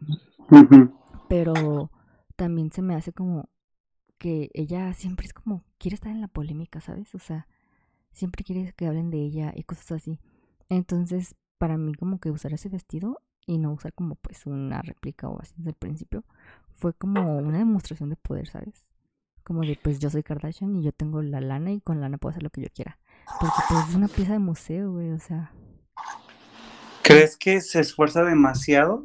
Pero 1.28 1.90
también 2.36 2.72
se 2.72 2.82
me 2.82 2.94
hace 2.94 3.12
como 3.12 3.48
que 4.18 4.50
ella 4.54 4.92
siempre 4.94 5.26
es 5.26 5.32
como, 5.32 5.64
quiere 5.78 5.94
estar 5.94 6.10
en 6.10 6.20
la 6.20 6.28
polémica, 6.28 6.80
¿sabes? 6.80 7.14
O 7.14 7.18
sea, 7.18 7.46
siempre 8.12 8.44
quiere 8.44 8.72
que 8.72 8.86
hablen 8.86 9.10
de 9.10 9.18
ella 9.18 9.52
y 9.54 9.62
cosas 9.64 9.92
así. 9.92 10.18
Entonces, 10.68 11.36
para 11.58 11.76
mí 11.78 11.94
como 11.94 12.18
que 12.18 12.30
usar 12.30 12.52
ese 12.52 12.68
vestido 12.68 13.22
y 13.46 13.58
no 13.58 13.72
usar 13.72 13.92
como 13.94 14.16
pues 14.16 14.46
una 14.46 14.82
réplica 14.82 15.28
o 15.28 15.40
así 15.40 15.54
desde 15.56 15.70
el 15.70 15.76
principio, 15.76 16.24
fue 16.70 16.92
como 16.94 17.38
una 17.38 17.58
demostración 17.58 18.10
de 18.10 18.16
poder, 18.16 18.48
¿sabes? 18.48 18.86
Como 19.42 19.62
de 19.62 19.78
pues 19.82 19.98
yo 19.98 20.10
soy 20.10 20.22
Kardashian 20.22 20.76
y 20.76 20.82
yo 20.82 20.92
tengo 20.92 21.22
la 21.22 21.40
lana 21.40 21.72
y 21.72 21.80
con 21.80 22.00
lana 22.00 22.18
puedo 22.18 22.30
hacer 22.30 22.42
lo 22.42 22.50
que 22.50 22.62
yo 22.62 22.68
quiera. 22.74 22.98
Porque 23.40 23.56
pues 23.68 23.88
es 23.88 23.94
una 23.94 24.08
pieza 24.08 24.32
de 24.32 24.38
museo, 24.38 24.92
güey, 24.92 25.10
o 25.12 25.18
sea. 25.18 25.52
¿Crees 27.08 27.36
que 27.36 27.60
se 27.60 27.80
esfuerza 27.80 28.24
demasiado? 28.24 29.04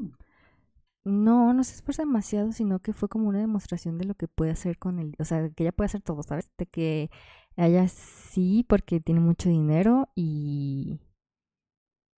No, 1.05 1.53
no 1.53 1.63
se 1.63 1.75
esfuerza 1.75 2.03
demasiado, 2.03 2.51
sino 2.51 2.79
que 2.79 2.93
fue 2.93 3.09
como 3.09 3.27
una 3.27 3.39
demostración 3.39 3.97
de 3.97 4.05
lo 4.05 4.15
que 4.15 4.27
puede 4.27 4.51
hacer 4.51 4.77
con 4.77 4.99
el, 4.99 5.15
o 5.19 5.25
sea, 5.25 5.49
que 5.49 5.63
ella 5.63 5.71
puede 5.71 5.87
hacer 5.87 6.01
todo, 6.01 6.23
¿sabes? 6.23 6.49
De 6.57 6.65
que 6.65 7.09
ella 7.57 7.87
sí, 7.87 8.65
porque 8.67 8.99
tiene 8.99 9.19
mucho 9.19 9.49
dinero 9.49 10.09
y, 10.15 11.01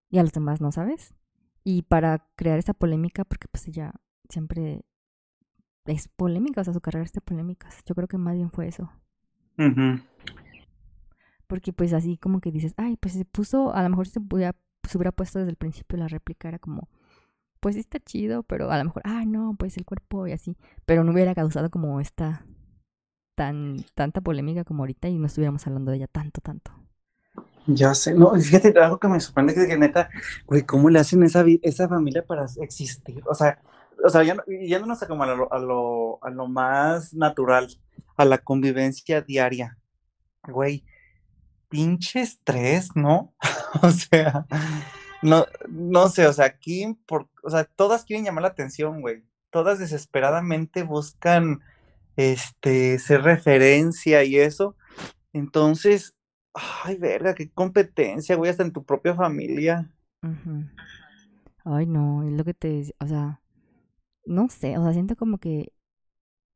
y 0.08 0.18
a 0.18 0.22
los 0.22 0.32
demás 0.32 0.60
no, 0.60 0.70
¿sabes? 0.72 1.14
Y 1.64 1.82
para 1.82 2.28
crear 2.36 2.58
esa 2.58 2.74
polémica, 2.74 3.24
porque 3.24 3.48
pues 3.48 3.66
ella 3.66 3.92
siempre 4.28 4.84
es 5.84 6.08
polémica, 6.08 6.60
o 6.60 6.64
sea, 6.64 6.72
su 6.72 6.80
carrera 6.80 7.04
es 7.04 7.12
de 7.12 7.20
polémicas. 7.20 7.82
Yo 7.86 7.94
creo 7.94 8.08
que 8.08 8.18
más 8.18 8.34
bien 8.34 8.50
fue 8.50 8.68
eso. 8.68 8.90
Porque 11.46 11.72
pues 11.72 11.92
así 11.92 12.16
como 12.18 12.40
que 12.40 12.52
dices, 12.52 12.74
ay, 12.76 12.96
pues 12.96 13.14
se 13.14 13.24
puso, 13.24 13.74
a 13.74 13.82
lo 13.82 13.90
mejor 13.90 14.06
se, 14.06 14.20
hubiera, 14.20 14.54
se 14.86 14.98
hubiera 14.98 15.12
puesto 15.12 15.38
desde 15.38 15.50
el 15.50 15.56
principio 15.56 15.98
la 15.98 16.08
réplica, 16.08 16.48
era 16.48 16.58
como 16.58 16.88
pues 17.60 17.74
sí 17.74 17.80
está 17.80 17.98
chido, 17.98 18.42
pero 18.44 18.70
a 18.70 18.78
lo 18.78 18.84
mejor, 18.84 19.02
ah, 19.04 19.24
no, 19.26 19.56
pues 19.58 19.76
el 19.76 19.84
cuerpo 19.84 20.26
y 20.26 20.32
así, 20.32 20.56
pero 20.84 21.04
no 21.04 21.12
hubiera 21.12 21.34
causado 21.34 21.70
como 21.70 22.00
esta 22.00 22.46
tan 23.34 23.84
tanta 23.94 24.20
polémica 24.20 24.64
como 24.64 24.82
ahorita 24.82 25.08
y 25.08 25.18
no 25.18 25.26
estuviéramos 25.26 25.66
hablando 25.66 25.90
de 25.90 25.98
ella 25.98 26.06
tanto, 26.06 26.40
tanto. 26.40 26.72
Ya 27.66 27.94
sé, 27.94 28.14
no, 28.14 28.32
fíjate, 28.40 28.78
algo 28.78 28.98
que 28.98 29.08
me 29.08 29.20
sorprende 29.20 29.54
que, 29.54 29.66
que 29.66 29.76
neta, 29.76 30.08
güey, 30.46 30.62
¿cómo 30.62 30.88
le 30.90 31.00
hacen 31.00 31.22
esa, 31.24 31.44
esa 31.62 31.88
familia 31.88 32.24
para 32.24 32.46
existir? 32.60 33.22
O 33.26 33.34
sea, 33.34 33.60
o 34.04 34.08
sea, 34.08 34.22
ya, 34.22 34.36
yéndonos 34.46 35.02
a 35.02 35.08
como 35.08 35.24
a 35.24 35.34
lo, 35.34 35.52
a 35.52 35.58
lo, 35.58 36.24
a 36.24 36.30
lo 36.30 36.46
más 36.46 37.14
natural, 37.14 37.68
a 38.16 38.24
la 38.24 38.38
convivencia 38.38 39.20
diaria, 39.22 39.78
güey, 40.48 40.84
pinche 41.68 42.20
estrés, 42.20 42.94
¿no? 42.94 43.34
o 43.82 43.90
sea, 43.90 44.46
no, 45.22 45.46
no 45.68 46.08
sé, 46.08 46.26
o 46.26 46.32
sea, 46.32 46.46
aquí, 46.46 46.96
por, 47.06 47.28
o 47.42 47.50
sea, 47.50 47.64
todas 47.64 48.04
quieren 48.04 48.24
llamar 48.24 48.42
la 48.42 48.48
atención, 48.48 49.00
güey. 49.00 49.24
Todas 49.50 49.78
desesperadamente 49.78 50.82
buscan, 50.82 51.60
este, 52.16 52.98
ser 52.98 53.22
referencia 53.22 54.24
y 54.24 54.36
eso. 54.36 54.76
Entonces, 55.32 56.14
ay, 56.84 56.96
verga, 56.96 57.34
qué 57.34 57.50
competencia, 57.50 58.36
güey, 58.36 58.50
hasta 58.50 58.62
en 58.62 58.72
tu 58.72 58.84
propia 58.84 59.14
familia. 59.14 59.90
Ay, 61.64 61.86
no, 61.86 62.22
es 62.22 62.32
lo 62.32 62.44
que 62.44 62.54
te, 62.54 62.94
o 63.00 63.06
sea, 63.06 63.40
no 64.24 64.48
sé, 64.48 64.76
o 64.78 64.82
sea, 64.82 64.92
siento 64.92 65.16
como 65.16 65.38
que 65.38 65.72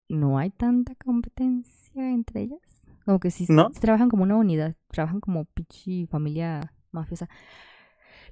no 0.09 0.39
hay 0.39 0.51
tanta 0.51 0.95
competencia 0.97 2.11
entre 2.11 2.43
ellas. 2.43 2.80
Como 3.05 3.21
que 3.21 3.31
sí, 3.31 3.47
¿No? 3.49 3.71
trabajan 3.71 4.09
como 4.09 4.23
una 4.23 4.37
unidad, 4.37 4.77
trabajan 4.89 5.21
como 5.21 5.45
pichi 5.47 6.07
familia 6.07 6.73
mafiosa. 6.93 7.29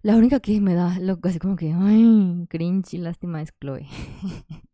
La 0.03 0.17
única 0.17 0.41
que 0.41 0.61
me 0.61 0.75
da 0.75 0.99
lo, 1.01 1.19
así 1.25 1.39
como 1.39 1.57
que, 1.57 1.75
ay, 1.77 2.47
cringe 2.49 2.95
y 2.95 2.99
lástima 2.99 3.43
es 3.43 3.53
Chloe. 3.61 3.87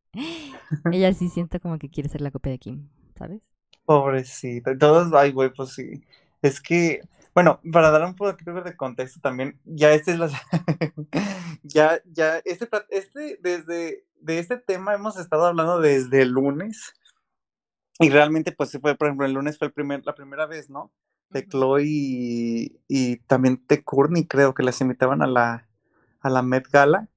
Ella 0.93 1.13
sí 1.13 1.29
siente 1.29 1.61
como 1.61 1.79
que 1.79 1.89
quiere 1.89 2.09
ser 2.09 2.21
la 2.21 2.31
copia 2.31 2.53
de 2.53 2.59
Kim, 2.59 2.89
¿sabes? 3.17 3.41
Pobrecita. 3.85 4.77
Todos, 4.77 5.13
ay, 5.15 5.33
güey, 5.33 5.51
pues 5.53 5.71
sí. 5.71 6.03
Es 6.43 6.61
que, 6.61 7.01
bueno, 7.35 7.61
para 7.73 7.91
dar 7.91 8.05
un 8.05 8.15
poco 8.15 8.33
de 8.33 8.77
contexto 8.77 9.21
también, 9.21 9.59
ya 9.65 9.93
este 9.93 10.13
es 10.13 10.19
la... 10.19 10.29
ya, 11.63 12.01
ya, 12.13 12.39
este, 12.45 12.69
este, 12.91 13.39
desde, 13.43 14.05
de 14.21 14.39
este 14.39 14.57
tema 14.59 14.95
hemos 14.95 15.19
estado 15.19 15.47
hablando 15.47 15.81
desde 15.81 16.23
el 16.23 16.31
lunes. 16.31 16.95
Y 17.99 18.11
realmente, 18.11 18.53
pues 18.53 18.73
fue, 18.81 18.97
por 18.97 19.07
ejemplo, 19.07 19.27
el 19.27 19.33
lunes 19.33 19.59
fue 19.59 19.69
el 19.69 19.73
primer, 19.73 20.05
la 20.05 20.15
primera 20.15 20.47
vez, 20.47 20.69
¿no? 20.71 20.93
de 21.35 21.47
Chloe 21.47 21.83
y, 22.89 23.17
también 23.27 23.63
de 23.69 23.83
Courtney, 23.83 24.27
creo 24.27 24.55
que 24.55 24.63
las 24.63 24.81
invitaban 24.81 25.21
a 25.21 25.27
la, 25.27 25.69
a 26.21 26.31
la 26.31 26.43
Met 26.43 26.69
Gala. 26.71 27.09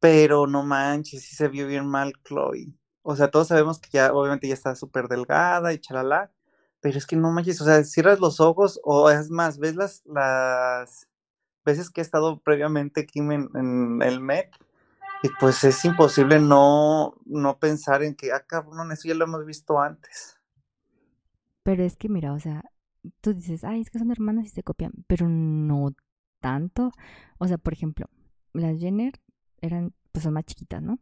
Pero 0.00 0.48
no 0.48 0.64
manches, 0.64 1.22
sí 1.22 1.36
se 1.36 1.48
vio 1.48 1.68
bien 1.68 1.86
mal 1.86 2.14
Chloe. 2.24 2.74
O 3.02 3.14
sea, 3.14 3.30
todos 3.30 3.48
sabemos 3.48 3.78
que 3.78 3.90
ya, 3.92 4.12
obviamente, 4.12 4.48
ya 4.48 4.54
está 4.54 4.74
súper 4.74 5.08
delgada 5.08 5.72
y 5.72 5.78
chalala. 5.78 6.32
Pero 6.80 6.98
es 6.98 7.06
que 7.06 7.14
no 7.14 7.30
manches, 7.30 7.60
o 7.60 7.64
sea, 7.64 7.84
cierras 7.84 8.18
los 8.18 8.40
ojos 8.40 8.80
o 8.82 9.10
es 9.10 9.30
más, 9.30 9.58
ves 9.58 9.76
las, 9.76 10.02
las 10.04 11.06
veces 11.64 11.90
que 11.90 12.00
he 12.00 12.04
estado 12.04 12.40
previamente 12.40 13.02
aquí 13.02 13.20
en, 13.20 14.02
el 14.02 14.20
Met 14.20 14.50
y 15.22 15.28
pues 15.38 15.62
es 15.64 15.84
imposible 15.84 16.40
no, 16.40 17.14
no 17.24 17.58
pensar 17.58 18.02
en 18.02 18.14
que, 18.14 18.32
ah, 18.32 18.44
cabrón, 18.46 18.90
eso 18.90 19.08
ya 19.08 19.14
lo 19.14 19.24
hemos 19.24 19.46
visto 19.46 19.80
antes. 19.80 20.38
Pero 21.62 21.84
es 21.84 21.96
que, 21.96 22.08
mira, 22.08 22.32
o 22.32 22.40
sea, 22.40 22.64
tú 23.20 23.32
dices, 23.32 23.62
ay, 23.62 23.80
es 23.80 23.90
que 23.90 23.98
son 23.98 24.10
hermanas 24.10 24.46
y 24.46 24.48
se 24.48 24.62
copian, 24.62 24.92
pero 25.06 25.28
no 25.28 25.94
tanto. 26.40 26.90
O 27.38 27.46
sea, 27.46 27.56
por 27.56 27.72
ejemplo, 27.72 28.06
las 28.52 28.78
Jenner 28.80 29.20
eran, 29.60 29.94
pues 30.10 30.24
son 30.24 30.34
más 30.34 30.44
chiquitas, 30.44 30.82
¿no? 30.82 30.98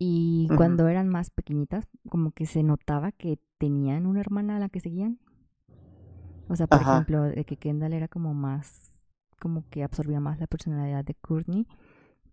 Y 0.00 0.48
cuando 0.56 0.86
eran 0.86 1.08
más 1.08 1.30
pequeñitas, 1.30 1.88
como 2.08 2.30
que 2.30 2.46
se 2.46 2.62
notaba 2.62 3.10
que 3.10 3.40
tenían 3.58 4.06
una 4.06 4.20
hermana 4.20 4.56
a 4.56 4.60
la 4.60 4.68
que 4.68 4.78
seguían. 4.80 5.18
O 6.48 6.54
sea, 6.54 6.66
por 6.66 6.80
ejemplo, 6.80 7.24
de 7.24 7.44
que 7.44 7.56
Kendall 7.56 7.92
era 7.92 8.08
como 8.08 8.32
más, 8.32 9.06
como 9.40 9.68
que 9.70 9.82
absorbía 9.82 10.20
más 10.20 10.38
la 10.38 10.46
personalidad 10.46 11.04
de 11.04 11.14
Courtney. 11.14 11.66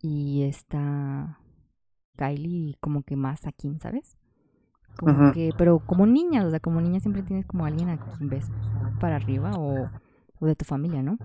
Y 0.08 0.44
esta 0.44 1.40
Kylie 2.16 2.76
como 2.80 3.02
que 3.02 3.16
más 3.16 3.48
a 3.48 3.52
Kim, 3.52 3.80
¿sabes? 3.80 4.20
Como 5.00 5.32
que, 5.34 5.50
pero 5.58 5.80
como 5.80 6.06
niña, 6.06 6.46
o 6.46 6.50
sea, 6.52 6.60
como 6.60 6.80
niña 6.80 7.00
siempre 7.00 7.24
tienes 7.24 7.48
como 7.48 7.66
alguien 7.66 7.90
a 7.90 7.98
quien 7.98 8.30
ves 8.30 8.46
para 9.00 9.16
arriba 9.16 9.54
o, 9.58 9.90
o 10.40 10.46
de 10.46 10.56
tu 10.56 10.64
familia, 10.64 11.02
¿no? 11.02 11.18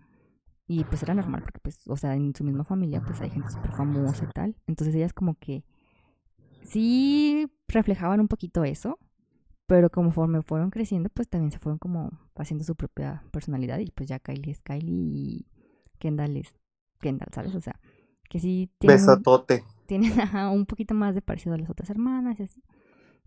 Y 0.66 0.84
pues 0.84 1.02
era 1.02 1.12
normal 1.12 1.42
porque 1.42 1.60
pues, 1.60 1.86
o 1.88 1.96
sea, 1.98 2.14
en 2.14 2.34
su 2.34 2.42
misma 2.42 2.64
familia 2.64 3.02
pues 3.02 3.20
hay 3.20 3.28
gente 3.28 3.50
súper 3.50 3.70
famosa 3.72 4.24
y 4.24 4.32
tal. 4.32 4.56
Entonces 4.66 4.94
ellas 4.94 5.12
como 5.12 5.34
que 5.34 5.62
sí 6.62 7.52
reflejaban 7.68 8.18
un 8.18 8.28
poquito 8.28 8.64
eso, 8.64 8.98
pero 9.66 9.90
conforme 9.90 10.40
fueron 10.40 10.70
creciendo 10.70 11.10
pues 11.10 11.28
también 11.28 11.52
se 11.52 11.58
fueron 11.58 11.78
como 11.78 12.12
haciendo 12.34 12.64
su 12.64 12.76
propia 12.76 13.24
personalidad 13.30 13.78
y 13.78 13.90
pues 13.90 14.08
ya 14.08 14.20
Kylie 14.20 14.52
es 14.52 14.62
Kylie 14.62 14.94
y 14.94 15.46
Kendall 15.98 16.38
es 16.38 16.56
Kendall, 16.98 17.28
¿sabes? 17.30 17.54
O 17.54 17.60
sea, 17.60 17.78
que 18.30 18.38
sí 18.38 18.70
tienen, 18.78 18.96
Besotote. 18.96 19.64
tienen 19.86 20.12
un 20.52 20.64
poquito 20.64 20.94
más 20.94 21.14
de 21.14 21.20
parecido 21.20 21.56
a 21.56 21.58
las 21.58 21.68
otras 21.68 21.90
hermanas 21.90 22.38
y 22.38 22.44
así. 22.44 22.62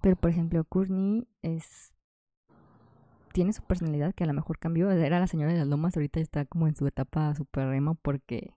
Pero 0.01 0.15
por 0.15 0.31
ejemplo, 0.31 0.63
Courtney 0.63 1.27
es 1.41 1.93
tiene 3.33 3.51
su 3.51 3.63
personalidad 3.63 4.13
que 4.13 4.23
a 4.23 4.27
lo 4.27 4.33
mejor 4.33 4.59
cambió. 4.59 4.89
Era 4.91 5.19
la 5.19 5.27
señora 5.27 5.51
de 5.51 5.59
las 5.59 5.67
lomas, 5.67 5.97
ahorita 5.97 6.19
está 6.19 6.45
como 6.45 6.67
en 6.67 6.75
su 6.75 6.87
etapa 6.87 7.35
super 7.35 7.67
rema 7.67 7.95
porque 7.95 8.55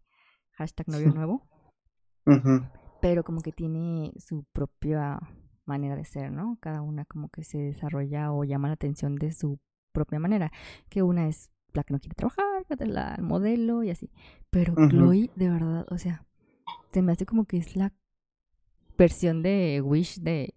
hashtag 0.53 0.89
novio 0.89 1.13
nuevo. 1.13 1.49
Pero 3.01 3.25
como 3.25 3.41
que 3.41 3.53
tiene 3.53 4.13
su 4.19 4.45
propia 4.53 5.19
manera 5.65 5.97
de 5.97 6.05
ser, 6.05 6.31
¿no? 6.31 6.59
Cada 6.61 6.83
una 6.83 7.05
como 7.05 7.29
que 7.29 7.43
se 7.43 7.59
desarrolla 7.59 8.33
o 8.33 8.45
llama 8.45 8.69
la 8.69 8.75
atención 8.75 9.17
de 9.17 9.33
su 9.33 9.59
propia 9.93 10.21
manera. 10.21 10.53
Que 10.89 11.03
una 11.03 11.27
es 11.27 11.51
la 11.73 11.83
que 11.83 11.93
no 11.95 12.01
quiere 12.01 12.15
trabajar, 12.15 12.65
la 12.81 13.17
modelo 13.21 13.83
y 13.83 13.91
así. 13.91 14.11
Pero 14.51 14.75
Chloe, 14.89 15.31
de 15.37 15.49
verdad, 15.49 15.87
o 15.91 15.99
sea, 15.99 16.26
se 16.97 17.03
me 17.03 17.13
hace 17.13 17.27
como 17.27 17.45
que 17.45 17.59
es 17.59 17.77
la 17.77 17.93
versión 18.97 19.43
de 19.43 19.83
Wish 19.85 20.21
de... 20.21 20.55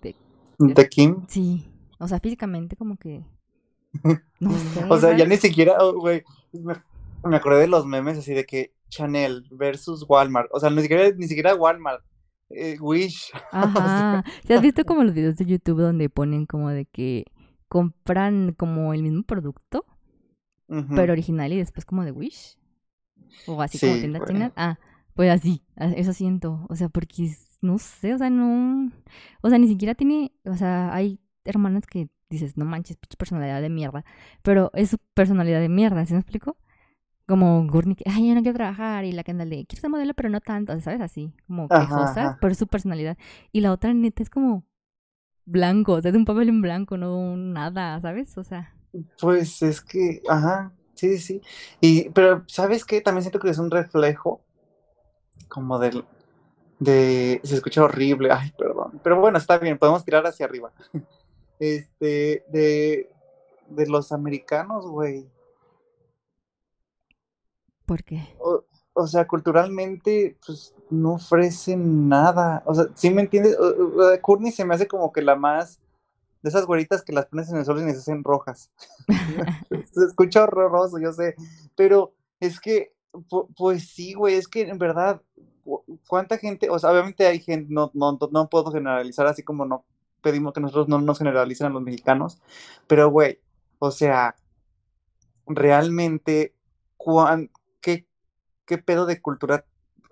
¿De, 0.00 0.16
¿De 0.58 0.88
Kim? 0.88 1.26
Sí, 1.28 1.68
o 1.98 2.08
sea, 2.08 2.18
físicamente 2.18 2.76
como 2.76 2.96
que... 2.96 3.26
No 4.40 4.58
sé. 4.58 4.84
o 4.88 4.96
sea, 4.96 5.14
ya 5.14 5.26
ni 5.26 5.36
siquiera, 5.36 5.76
oh, 5.80 6.00
güey, 6.00 6.24
me, 6.54 7.36
acordé 7.36 7.60
de 7.60 7.68
los 7.68 7.84
memes 7.84 8.16
así 8.16 8.32
de 8.32 8.46
que 8.46 8.72
Chanel 8.88 9.46
versus 9.50 10.06
Walmart. 10.08 10.48
O 10.50 10.60
sea, 10.60 10.70
ni 10.70 10.80
siquiera, 10.80 11.10
ni 11.14 11.28
siquiera 11.28 11.54
Walmart. 11.54 12.02
Eh, 12.48 12.78
Wish. 12.80 13.30
Ajá. 13.52 14.24
¿Te 14.46 14.54
has 14.54 14.62
visto 14.62 14.86
como 14.86 15.04
los 15.04 15.12
videos 15.12 15.36
de 15.36 15.44
YouTube 15.44 15.82
donde 15.82 16.08
ponen 16.08 16.46
como 16.46 16.70
de 16.70 16.86
que 16.86 17.26
compran 17.68 18.54
como 18.56 18.94
el 18.94 19.02
mismo 19.02 19.24
producto, 19.24 19.84
pero 20.96 21.12
original 21.12 21.52
y 21.52 21.58
después 21.58 21.84
como 21.84 22.02
de 22.06 22.12
Wish? 22.12 22.56
O 23.46 23.60
así 23.60 23.78
como 23.78 23.92
tienda 23.92 24.24
china. 24.24 24.52
Ah, 24.56 24.78
pues 25.18 25.32
así, 25.32 25.64
eso 25.96 26.12
siento. 26.12 26.64
O 26.68 26.76
sea, 26.76 26.88
porque 26.90 27.28
no 27.60 27.78
sé, 27.78 28.14
o 28.14 28.18
sea, 28.18 28.30
no. 28.30 28.88
O 29.40 29.48
sea, 29.48 29.58
ni 29.58 29.66
siquiera 29.66 29.96
tiene. 29.96 30.30
O 30.44 30.54
sea, 30.54 30.94
hay 30.94 31.18
hermanas 31.44 31.88
que 31.88 32.08
dices, 32.30 32.56
no 32.56 32.64
manches, 32.64 32.98
pinche 32.98 33.16
personalidad 33.16 33.60
de 33.60 33.68
mierda. 33.68 34.04
Pero 34.42 34.70
es 34.74 34.90
su 34.90 34.98
personalidad 35.14 35.58
de 35.58 35.68
mierda, 35.68 36.06
¿sí 36.06 36.12
me 36.12 36.20
explico? 36.20 36.56
Como 37.26 37.66
Gurney, 37.66 37.96
que, 37.96 38.04
ay, 38.08 38.28
yo 38.28 38.34
no 38.36 38.42
quiero 38.42 38.58
trabajar. 38.58 39.04
Y 39.06 39.10
la 39.10 39.24
que 39.24 39.32
anda 39.32 39.44
de, 39.44 39.66
quiero 39.66 39.80
ser 39.80 39.90
modelo, 39.90 40.14
pero 40.14 40.28
no 40.28 40.40
tanto, 40.40 40.78
¿sabes? 40.78 41.00
Así, 41.00 41.34
como 41.48 41.68
quejosa, 41.68 42.38
pero 42.40 42.52
es 42.52 42.58
su 42.58 42.68
personalidad. 42.68 43.18
Y 43.50 43.60
la 43.60 43.72
otra 43.72 43.92
neta 43.92 44.22
es 44.22 44.30
como 44.30 44.66
blanco, 45.44 45.94
o 45.94 46.00
sea, 46.00 46.12
es 46.12 46.16
un 46.16 46.26
papel 46.26 46.48
en 46.48 46.62
blanco, 46.62 46.96
no 46.96 47.36
nada, 47.36 48.00
¿sabes? 48.00 48.38
O 48.38 48.44
sea. 48.44 48.72
Pues 49.20 49.62
es 49.62 49.80
que, 49.80 50.22
ajá, 50.28 50.70
sí, 50.94 51.18
sí. 51.18 51.40
Y, 51.80 52.08
pero, 52.10 52.44
¿sabes 52.46 52.84
qué? 52.84 53.00
También 53.00 53.24
siento 53.24 53.40
que 53.40 53.50
es 53.50 53.58
un 53.58 53.72
reflejo 53.72 54.44
como 55.48 55.78
del, 55.78 56.04
de, 56.78 57.40
se 57.44 57.54
escucha 57.54 57.84
horrible, 57.84 58.30
ay, 58.32 58.52
perdón. 58.56 59.00
Pero 59.02 59.20
bueno, 59.20 59.38
está 59.38 59.58
bien, 59.58 59.78
podemos 59.78 60.04
tirar 60.04 60.26
hacia 60.26 60.46
arriba. 60.46 60.72
este, 61.58 62.44
de, 62.48 63.10
de 63.68 63.86
los 63.86 64.12
americanos, 64.12 64.86
güey. 64.86 65.26
¿Por 67.86 68.04
qué? 68.04 68.36
O, 68.92 69.06
sea, 69.06 69.26
culturalmente, 69.26 70.36
pues 70.44 70.74
no 70.90 71.14
ofrecen 71.14 72.08
nada. 72.08 72.62
O 72.66 72.74
sea, 72.74 72.86
¿sí 72.94 73.08
me 73.08 73.22
entiendes? 73.22 73.56
Courtney 74.20 74.52
se 74.52 74.64
me 74.64 74.74
hace 74.74 74.86
como 74.86 75.10
que 75.10 75.22
la 75.22 75.36
más 75.36 75.80
de 76.42 76.50
esas 76.50 76.66
güeritas 76.66 77.02
que 77.02 77.12
las 77.12 77.26
pones 77.26 77.48
en 77.48 77.56
el 77.56 77.64
sol 77.64 77.78
y 77.78 77.92
se 77.92 77.98
hacen 77.98 78.24
rojas. 78.24 78.70
se 79.68 80.04
escucha 80.04 80.42
horroroso, 80.42 80.98
yo 80.98 81.12
sé. 81.12 81.34
Pero 81.76 82.12
es 82.40 82.60
que, 82.60 82.92
pues 83.56 83.88
sí, 83.88 84.14
güey, 84.14 84.34
es 84.34 84.48
que 84.48 84.62
en 84.62 84.78
verdad, 84.78 85.22
¿cuánta 86.06 86.38
gente? 86.38 86.70
O 86.70 86.78
sea, 86.78 86.90
obviamente 86.90 87.26
hay 87.26 87.40
gente, 87.40 87.72
no, 87.72 87.90
no, 87.94 88.18
no 88.30 88.48
puedo 88.48 88.70
generalizar 88.72 89.26
así 89.26 89.42
como 89.42 89.64
no 89.64 89.84
pedimos 90.20 90.52
que 90.52 90.60
nosotros 90.60 90.88
no 90.88 91.00
nos 91.00 91.18
generalicen 91.18 91.68
a 91.68 91.70
los 91.70 91.82
mexicanos, 91.82 92.40
pero 92.86 93.10
güey, 93.10 93.40
o 93.78 93.90
sea, 93.90 94.36
realmente, 95.46 96.54
qué, 97.80 98.06
¿qué 98.66 98.78
pedo 98.78 99.06
de 99.06 99.20
cultura 99.20 99.64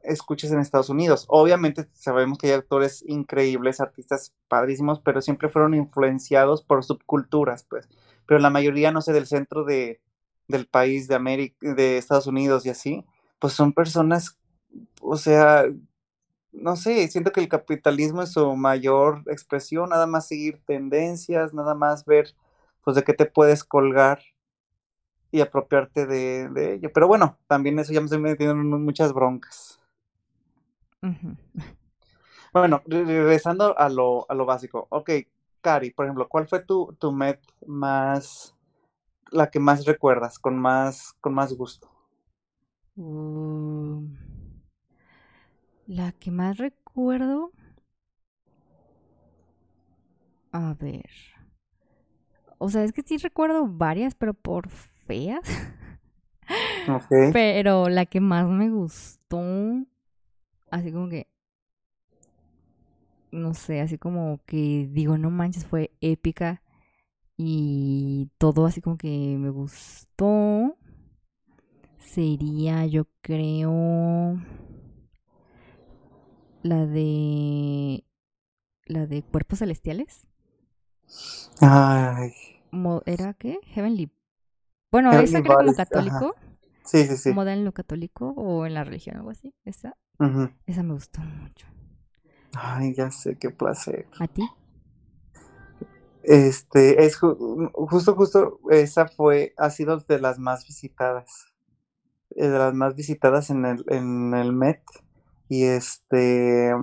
escuchas 0.03 0.53
en 0.53 0.61
Estados 0.61 0.89
Unidos? 0.89 1.27
Obviamente 1.29 1.87
sabemos 1.93 2.39
que 2.39 2.49
hay 2.49 2.53
actores 2.55 3.05
increíbles, 3.07 3.81
artistas 3.81 4.33
padrísimos, 4.49 5.01
pero 5.01 5.21
siempre 5.21 5.49
fueron 5.49 5.75
influenciados 5.75 6.63
por 6.63 6.85
subculturas, 6.85 7.65
pues, 7.65 7.89
pero 8.27 8.41
la 8.41 8.51
mayoría, 8.51 8.93
no 8.93 9.03
sé, 9.03 9.13
del 9.13 9.27
centro 9.27 9.65
de, 9.65 10.01
del 10.49 10.67
país, 10.67 11.09
de 11.09 11.15
América, 11.15 11.57
de 11.61 11.99
Estados 11.99 12.27
Unidos 12.27 12.67
y 12.67 12.71
así, 12.71 13.05
pues 13.39 13.53
son 13.53 13.73
personas, 13.73 14.39
o 15.01 15.17
sea, 15.17 15.65
no 16.53 16.77
sé, 16.77 17.07
siento 17.09 17.33
que 17.33 17.41
el 17.41 17.49
capitalismo 17.49 18.23
es 18.23 18.33
su 18.33 18.57
mayor 18.57 19.23
expresión, 19.27 19.91
nada 19.91 20.07
más 20.07 20.27
seguir 20.27 20.61
tendencias, 20.67 21.53
nada 21.53 21.75
más 21.75 22.05
ver, 22.05 22.35
pues, 22.83 22.97
de 22.97 23.05
qué 23.05 23.13
te 23.13 23.27
puedes 23.27 23.65
colgar 23.65 24.21
y 25.31 25.41
apropiarte 25.41 26.07
de, 26.07 26.75
ello. 26.75 26.91
Pero 26.93 27.09
bueno, 27.09 27.37
también 27.47 27.79
eso 27.79 27.93
ya 27.93 28.01
me 28.01 28.07
estoy 28.07 28.21
metiendo 28.21 28.55
en 28.55 28.85
muchas 28.85 29.13
broncas. 29.13 29.81
Bueno, 32.53 32.83
regresando 32.87 33.79
a 33.79 33.89
lo, 33.91 34.25
a 34.31 34.35
lo 34.35 34.47
básico. 34.47 34.87
Ok, 34.89 35.11
Cari, 35.61 35.91
por 35.91 36.07
ejemplo, 36.07 36.27
¿cuál 36.27 36.49
fue 36.49 36.61
tu, 36.61 36.97
tu 36.99 37.13
Met 37.13 37.41
más, 37.67 38.56
la 39.31 39.51
que 39.51 39.61
más 39.61 39.85
recuerdas, 39.85 40.39
con 40.39 40.59
más, 40.59 41.15
con 41.21 41.35
más 41.35 41.53
gusto? 41.53 41.91
Mm. 42.97 44.07
La 45.87 46.13
que 46.13 46.31
más 46.31 46.59
recuerdo. 46.59 47.53
A 50.53 50.75
ver. 50.75 51.11
O 52.59 52.69
sea, 52.71 52.85
es 52.85 52.93
que 52.93 53.03
sí 53.03 53.19
recuerdo 53.19 53.67
varias, 53.67 54.15
pero 54.15 54.35
por 54.35 54.69
feas. 54.69 55.41
Pero 57.33 57.89
la 57.89 58.07
que 58.07 58.21
más 58.21 58.47
me 58.47 58.71
gustó, 58.71 59.43
así 60.71 60.93
como 60.93 61.09
que, 61.09 61.27
no 63.33 63.55
sé, 63.55 63.81
así 63.81 63.99
como 63.99 64.41
que 64.47 64.89
digo, 64.91 65.19
no 65.19 65.31
manches, 65.31 65.67
fue 65.67 65.91
épica 66.01 66.63
y 67.37 68.31
todo 68.39 68.67
así 68.67 68.81
como 68.81 68.97
que 68.97 69.37
me 69.39 69.51
gustó. 69.51 70.77
Sería, 71.99 72.87
yo 72.87 73.07
creo, 73.21 74.41
la 76.63 76.87
de. 76.87 78.05
La 78.87 79.07
de 79.07 79.23
cuerpos 79.23 79.59
celestiales. 79.59 80.27
Ay. 81.61 82.33
¿Era 83.05 83.35
qué? 83.35 83.59
Heavenly. 83.65 84.11
Bueno, 84.93 85.13
esa 85.13 85.43
que 85.43 85.49
era 85.49 85.57
como 85.57 85.75
católico. 85.75 86.35
Sí, 86.85 87.05
sí, 87.05 87.17
sí. 87.17 87.33
Moda 87.33 87.53
en 87.53 87.65
lo 87.65 87.73
católico 87.73 88.29
o 88.37 88.65
en 88.65 88.75
la 88.75 88.85
religión, 88.85 89.17
algo 89.17 89.31
así. 89.31 89.53
Esa. 89.65 89.97
Esa 90.67 90.83
me 90.83 90.95
gustó 90.95 91.21
mucho. 91.21 91.67
Ay, 92.55 92.95
ya 92.95 93.11
sé, 93.11 93.37
qué 93.37 93.51
placer. 93.51 94.07
¿A 94.19 94.29
ti? 94.29 94.49
Este, 96.27 97.05
es 97.07 97.17
justo, 97.17 98.17
justo, 98.17 98.59
esa 98.71 99.07
fue, 99.07 99.55
ha 99.57 99.71
sido 99.71 99.99
de 99.99 100.21
las 100.21 100.41
más 100.41 100.67
visitadas. 100.67 101.55
De 102.31 102.49
las 102.49 102.75
más 102.75 102.97
visitadas 102.97 103.49
en 103.51 103.65
el, 103.65 103.85
en 103.87 104.35
el 104.35 104.53
Met. 104.53 104.83
Y 105.49 105.63
este, 105.65 106.75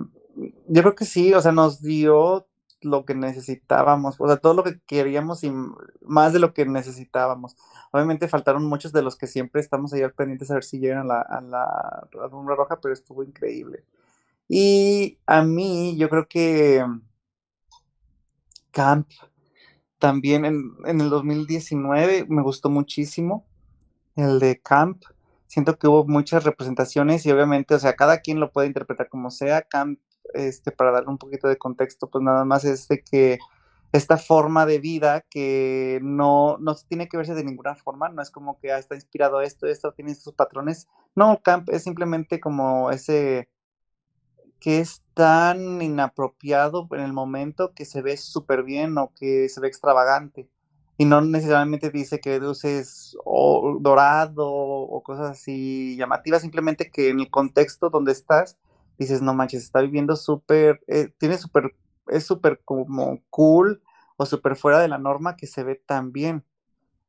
yo 0.67 0.81
creo 0.81 0.95
que 0.95 1.03
sí, 1.03 1.33
o 1.33 1.41
sea, 1.41 1.51
nos 1.51 1.81
dio 1.81 2.47
lo 2.83 3.03
que 3.03 3.15
necesitábamos, 3.15 4.15
o 4.19 4.27
sea, 4.27 4.37
todo 4.37 4.53
lo 4.53 4.63
que 4.63 4.79
queríamos 4.85 5.43
y 5.43 5.53
más 6.01 6.31
de 6.31 6.39
lo 6.39 6.53
que 6.53 6.65
necesitábamos. 6.65 7.57
Obviamente 7.91 8.29
faltaron 8.29 8.63
muchos 8.63 8.93
de 8.93 9.01
los 9.01 9.17
que 9.17 9.27
siempre 9.27 9.59
estamos 9.59 9.91
ahí 9.91 10.03
al 10.03 10.13
pendientes 10.13 10.51
a 10.51 10.55
ver 10.55 10.63
si 10.63 10.79
llegan 10.79 11.11
a 11.11 11.41
la, 11.41 12.07
a 12.13 12.27
roja, 12.45 12.79
pero 12.81 12.93
estuvo 12.93 13.23
increíble. 13.23 13.83
Y 14.47 15.17
a 15.25 15.43
mí, 15.43 15.97
yo 15.97 16.09
creo 16.09 16.27
que 16.29 16.85
Camp 18.71 19.07
también 20.03 20.43
en, 20.43 20.73
en 20.85 20.99
el 20.99 21.09
2019 21.09 22.25
me 22.27 22.41
gustó 22.41 22.69
muchísimo, 22.69 23.45
el 24.17 24.37
de 24.39 24.59
Camp 24.59 25.01
siento 25.47 25.79
que 25.79 25.87
hubo 25.87 26.03
muchas 26.05 26.43
representaciones 26.43 27.25
y 27.25 27.31
obviamente, 27.31 27.73
o 27.73 27.79
sea, 27.79 27.93
cada 27.93 28.17
quien 28.17 28.41
lo 28.41 28.51
puede 28.51 28.67
interpretar 28.67 29.07
como 29.07 29.31
sea. 29.31 29.61
Camp 29.61 29.97
este, 30.33 30.71
para 30.71 30.91
darle 30.91 31.09
un 31.09 31.17
poquito 31.17 31.47
de 31.47 31.57
contexto, 31.57 32.09
pues 32.09 32.21
nada 32.21 32.43
más 32.43 32.65
es 32.65 32.89
de 32.89 33.01
que 33.01 33.39
esta 33.93 34.17
forma 34.17 34.65
de 34.65 34.79
vida 34.79 35.21
que 35.29 35.99
no, 36.03 36.57
no 36.59 36.75
tiene 36.75 37.07
que 37.07 37.15
verse 37.15 37.33
de 37.33 37.45
ninguna 37.45 37.75
forma, 37.75 38.09
no 38.09 38.21
es 38.21 38.29
como 38.29 38.59
que 38.59 38.73
ah, 38.73 38.77
está 38.77 38.95
inspirado 38.95 39.39
esto, 39.39 39.67
esto, 39.67 39.93
tiene 39.93 40.11
estos 40.11 40.33
patrones. 40.33 40.89
No, 41.15 41.39
camp 41.41 41.69
es 41.69 41.83
simplemente 41.83 42.41
como 42.41 42.91
ese 42.91 43.47
que 44.63 44.79
es 44.79 45.03
tan 45.13 45.81
inapropiado 45.81 46.87
en 46.91 47.01
el 47.01 47.11
momento 47.11 47.73
que 47.73 47.83
se 47.83 48.01
ve 48.01 48.15
súper 48.15 48.63
bien 48.63 48.97
o 48.97 49.11
que 49.13 49.49
se 49.49 49.59
ve 49.59 49.67
extravagante. 49.67 50.49
Y 50.97 51.03
no 51.03 51.19
necesariamente 51.19 51.89
dice 51.89 52.21
que 52.21 52.37
uses 52.39 53.17
o 53.25 53.77
dorado 53.81 54.49
o 54.49 55.03
cosas 55.03 55.31
así 55.31 55.97
llamativas, 55.97 56.43
simplemente 56.43 56.89
que 56.89 57.09
en 57.09 57.19
el 57.19 57.29
contexto 57.29 57.89
donde 57.89 58.13
estás, 58.13 58.57
dices, 58.97 59.21
no 59.21 59.33
manches, 59.33 59.63
está 59.63 59.81
viviendo 59.81 60.15
súper, 60.15 60.81
eh, 60.87 61.13
tiene 61.17 61.37
súper 61.37 61.75
es 62.07 62.25
súper 62.25 62.61
como 62.63 63.21
cool 63.29 63.81
o 64.15 64.25
súper 64.25 64.55
fuera 64.55 64.79
de 64.79 64.87
la 64.87 64.97
norma 64.97 65.35
que 65.35 65.45
se 65.45 65.63
ve 65.63 65.75
tan 65.75 66.13
bien. 66.13 66.45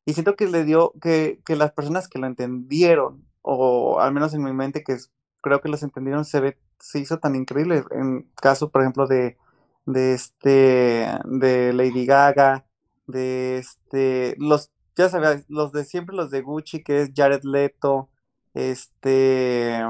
Y 0.05 0.15
siento 0.15 0.35
que 0.35 0.49
le 0.49 0.65
dio, 0.65 0.93
que, 1.01 1.41
que 1.47 1.55
las 1.55 1.71
personas 1.71 2.09
que 2.09 2.19
lo 2.19 2.27
entendieron, 2.27 3.25
o 3.43 4.01
al 4.01 4.13
menos 4.13 4.35
en 4.35 4.43
mi 4.43 4.53
mente 4.53 4.83
que 4.83 4.97
creo 5.41 5.61
que 5.61 5.69
los 5.69 5.85
entendieron, 5.85 6.25
se 6.25 6.41
ve, 6.41 6.59
se 6.85 7.01
hizo 7.01 7.19
tan 7.19 7.35
increíble. 7.35 7.85
En 7.93 8.31
caso, 8.41 8.71
por 8.71 8.83
ejemplo, 8.83 9.07
de, 9.07 9.39
de 9.87 10.15
este, 10.15 11.09
de 11.25 11.73
Lady 11.73 12.05
Gaga, 12.07 12.67
de 13.07 13.59
este, 13.59 14.37
los, 14.39 14.71
ya 14.97 15.09
sabes, 15.09 15.47
los 15.49 15.73
de 15.73 15.85
siempre, 15.85 16.15
los 16.15 16.31
de 16.31 16.43
Gucci, 16.43 16.83
que 16.83 17.01
es 17.03 17.11
Jared 17.15 17.43
Leto, 17.45 18.11
este, 18.55 19.81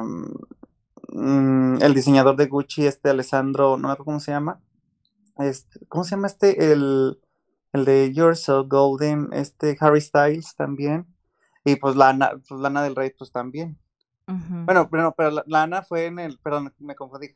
mm, 1.08 1.82
el 1.82 1.94
diseñador 1.94 2.36
de 2.36 2.46
Gucci, 2.46 2.86
este 2.86 3.10
Alessandro, 3.10 3.76
no 3.76 3.88
me 3.88 3.92
acuerdo 3.92 4.04
cómo 4.06 4.20
se 4.20 4.32
llama, 4.32 4.60
este, 5.38 5.80
¿cómo 5.88 6.04
se 6.04 6.12
llama 6.12 6.28
este? 6.28 6.72
El, 6.72 7.20
el 7.72 7.84
de 7.84 8.12
You're 8.12 8.36
So 8.36 8.66
Golden, 8.68 9.30
este 9.32 9.76
Harry 9.80 10.00
Styles 10.00 10.54
también. 10.56 11.06
Y 11.64 11.76
pues 11.76 11.96
Lana, 11.96 12.32
pues 12.48 12.60
Lana 12.60 12.82
del 12.82 12.94
Rey, 12.96 13.10
pues 13.18 13.32
también. 13.32 13.78
Bueno, 14.26 14.88
pero, 14.90 15.14
pero 15.14 15.42
Lana 15.46 15.82
fue 15.82 16.06
en 16.06 16.18
el, 16.18 16.38
perdón, 16.38 16.72
me 16.78 16.94
confundí, 16.94 17.30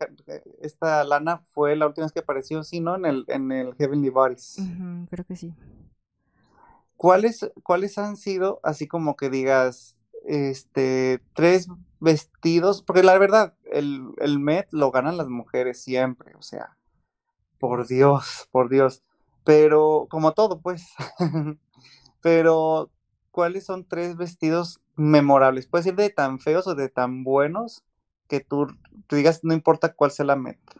esta 0.62 1.04
Lana 1.04 1.38
fue 1.52 1.76
la 1.76 1.86
última 1.86 2.06
vez 2.06 2.12
que 2.12 2.20
apareció, 2.20 2.64
sí, 2.64 2.80
¿no? 2.80 2.96
En 2.96 3.04
el, 3.04 3.24
en 3.28 3.52
el 3.52 3.74
Heavenly 3.74 4.08
Bodies. 4.08 4.56
creo 5.10 5.24
que 5.26 5.36
sí. 5.36 5.54
¿Cuáles, 6.96 7.50
¿Cuáles 7.62 7.98
han 7.98 8.16
sido, 8.16 8.60
así 8.62 8.88
como 8.88 9.16
que 9.16 9.28
digas, 9.28 9.98
este, 10.26 11.20
tres 11.34 11.68
vestidos? 12.00 12.82
Porque 12.82 13.02
la 13.02 13.18
verdad, 13.18 13.54
el, 13.70 14.08
el 14.18 14.38
Met 14.38 14.68
lo 14.70 14.90
ganan 14.90 15.18
las 15.18 15.28
mujeres 15.28 15.82
siempre, 15.82 16.34
o 16.36 16.42
sea, 16.42 16.76
por 17.58 17.86
Dios, 17.86 18.48
por 18.50 18.68
Dios. 18.68 19.02
Pero, 19.44 20.06
como 20.10 20.32
todo, 20.32 20.60
pues. 20.60 20.86
Pero, 22.20 22.90
¿cuáles 23.30 23.64
son 23.64 23.84
tres 23.84 24.16
vestidos 24.16 24.80
memorables? 24.98 25.66
Puede 25.66 25.84
ser 25.84 25.96
de 25.96 26.10
tan 26.10 26.38
feos 26.38 26.66
o 26.66 26.74
de 26.74 26.88
tan 26.88 27.24
buenos 27.24 27.84
que 28.28 28.40
tú, 28.40 28.66
digas, 29.10 29.40
no 29.42 29.54
importa 29.54 29.94
cuál 29.94 30.10
sea 30.10 30.26
la 30.26 30.36
meta. 30.36 30.72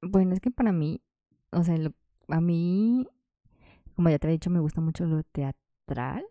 Bueno, 0.00 0.32
es 0.32 0.40
que 0.40 0.50
para 0.50 0.72
mí, 0.72 1.02
o 1.50 1.62
sea, 1.62 1.76
a 2.28 2.40
mí, 2.40 3.06
como 3.94 4.10
ya 4.10 4.18
te 4.18 4.28
he 4.28 4.32
dicho, 4.32 4.50
me 4.50 4.60
gusta 4.60 4.80
mucho 4.80 5.04
lo 5.04 5.22
teatral. 5.24 6.24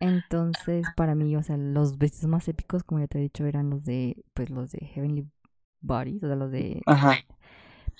Entonces, 0.00 0.86
para 0.96 1.14
mí, 1.14 1.36
o 1.36 1.42
sea, 1.42 1.58
los 1.58 1.98
vestidos 1.98 2.30
más 2.30 2.48
épicos, 2.48 2.84
como 2.84 3.00
ya 3.00 3.06
te 3.06 3.18
he 3.18 3.22
dicho, 3.22 3.44
eran 3.44 3.68
los 3.68 3.84
de, 3.84 4.24
pues, 4.32 4.48
los 4.48 4.70
de 4.70 4.86
Heavenly 4.86 5.28
Bodies, 5.82 6.22
o 6.22 6.26
sea, 6.26 6.36
los 6.36 6.50
de 6.50 6.82
Ajá 6.86 7.16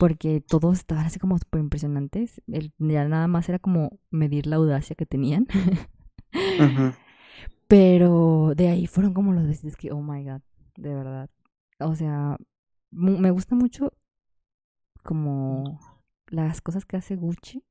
porque 0.01 0.41
todos 0.41 0.79
estaban 0.79 1.05
así 1.05 1.19
como 1.19 1.37
súper 1.37 1.61
impresionantes. 1.61 2.41
El, 2.47 2.73
ya 2.79 3.07
nada 3.07 3.29
más 3.29 3.51
era 3.51 3.59
como 3.59 3.99
medir 4.11 4.47
la 4.47 4.57
audacia 4.57 4.97
que 4.97 5.05
tenían. 5.05 5.47
Pero 7.69 8.53
de 8.57 8.69
ahí 8.69 8.87
fueron 8.87 9.15
como 9.15 9.33
los 9.33 9.47
veces 9.47 9.77
que, 9.77 9.93
oh 9.93 10.03
my 10.03 10.25
god, 10.25 10.41
de 10.77 10.95
verdad. 10.95 11.31
O 11.79 11.95
sea, 11.95 12.37
me 12.91 13.31
gusta 13.31 13.55
mucho 13.55 13.93
como 15.03 15.79
las 16.29 16.61
cosas 16.61 16.85
que 16.85 16.97
hace 16.97 17.17
Gucci. 17.17 17.65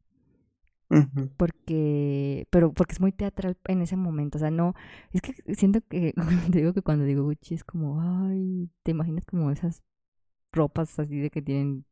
Porque, 1.38 2.48
pero 2.50 2.74
porque 2.74 2.94
es 2.94 3.00
muy 3.00 3.12
teatral 3.12 3.56
en 3.68 3.84
ese 3.84 3.96
momento, 3.96 4.38
o 4.38 4.39
sea, 4.39 4.50
no, 4.50 4.74
es 5.12 5.22
que 5.22 5.36
siento 5.54 5.82
que, 5.88 6.15
te 6.52 6.58
digo 6.58 6.74
que 6.74 6.82
cuando 6.82 7.06
digo 7.06 7.24
Gucci 7.24 7.54
es 7.54 7.63
como, 7.63 8.02
ay, 8.02 8.72
te 8.82 8.89
imaginas 8.92 9.24
como 9.26 9.52
esas 9.52 9.84
ropas 10.52 10.98
así 10.98 11.20
de 11.20 11.30
que 11.30 11.44
tienen 11.44 11.86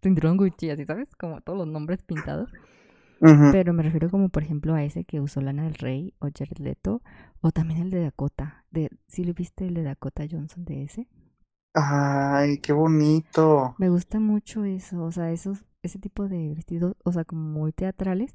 cinturón 0.00 0.36
Gucci, 0.36 0.70
así, 0.70 0.84
¿sabes? 0.84 1.16
Como 1.16 1.40
todos 1.40 1.58
los 1.58 1.66
nombres 1.66 2.04
pintados. 2.04 2.52
Pero 3.20 3.72
me 3.72 3.82
refiero 3.82 4.10
como, 4.10 4.28
por 4.28 4.42
ejemplo, 4.42 4.74
a 4.74 4.84
ese 4.84 5.04
que 5.04 5.20
usó 5.20 5.40
Lana 5.40 5.64
del 5.64 5.74
Rey 5.74 6.14
o 6.20 6.26
Jared 6.26 6.58
Leto, 6.58 7.02
o 7.40 7.50
también 7.50 7.80
el 7.80 7.90
de 7.90 8.02
Dakota. 8.02 8.64
De, 8.70 8.90
¿Sí 9.06 9.24
lo 9.24 9.34
viste 9.34 9.66
el 9.66 9.74
de 9.74 9.82
Dakota 9.82 10.24
Johnson 10.30 10.64
de 10.64 10.84
ese? 10.84 11.08
Ay, 11.74 12.58
qué 12.58 12.72
bonito. 12.72 13.74
Me 13.78 13.88
gusta 13.88 14.20
mucho 14.20 14.64
eso, 14.64 15.02
o 15.02 15.12
sea, 15.12 15.30
esos, 15.30 15.64
ese 15.82 15.98
tipo 15.98 16.28
de 16.28 16.54
vestidos, 16.54 16.96
o 17.04 17.12
sea, 17.12 17.24
como 17.24 17.42
muy 17.42 17.72
teatrales. 17.72 18.34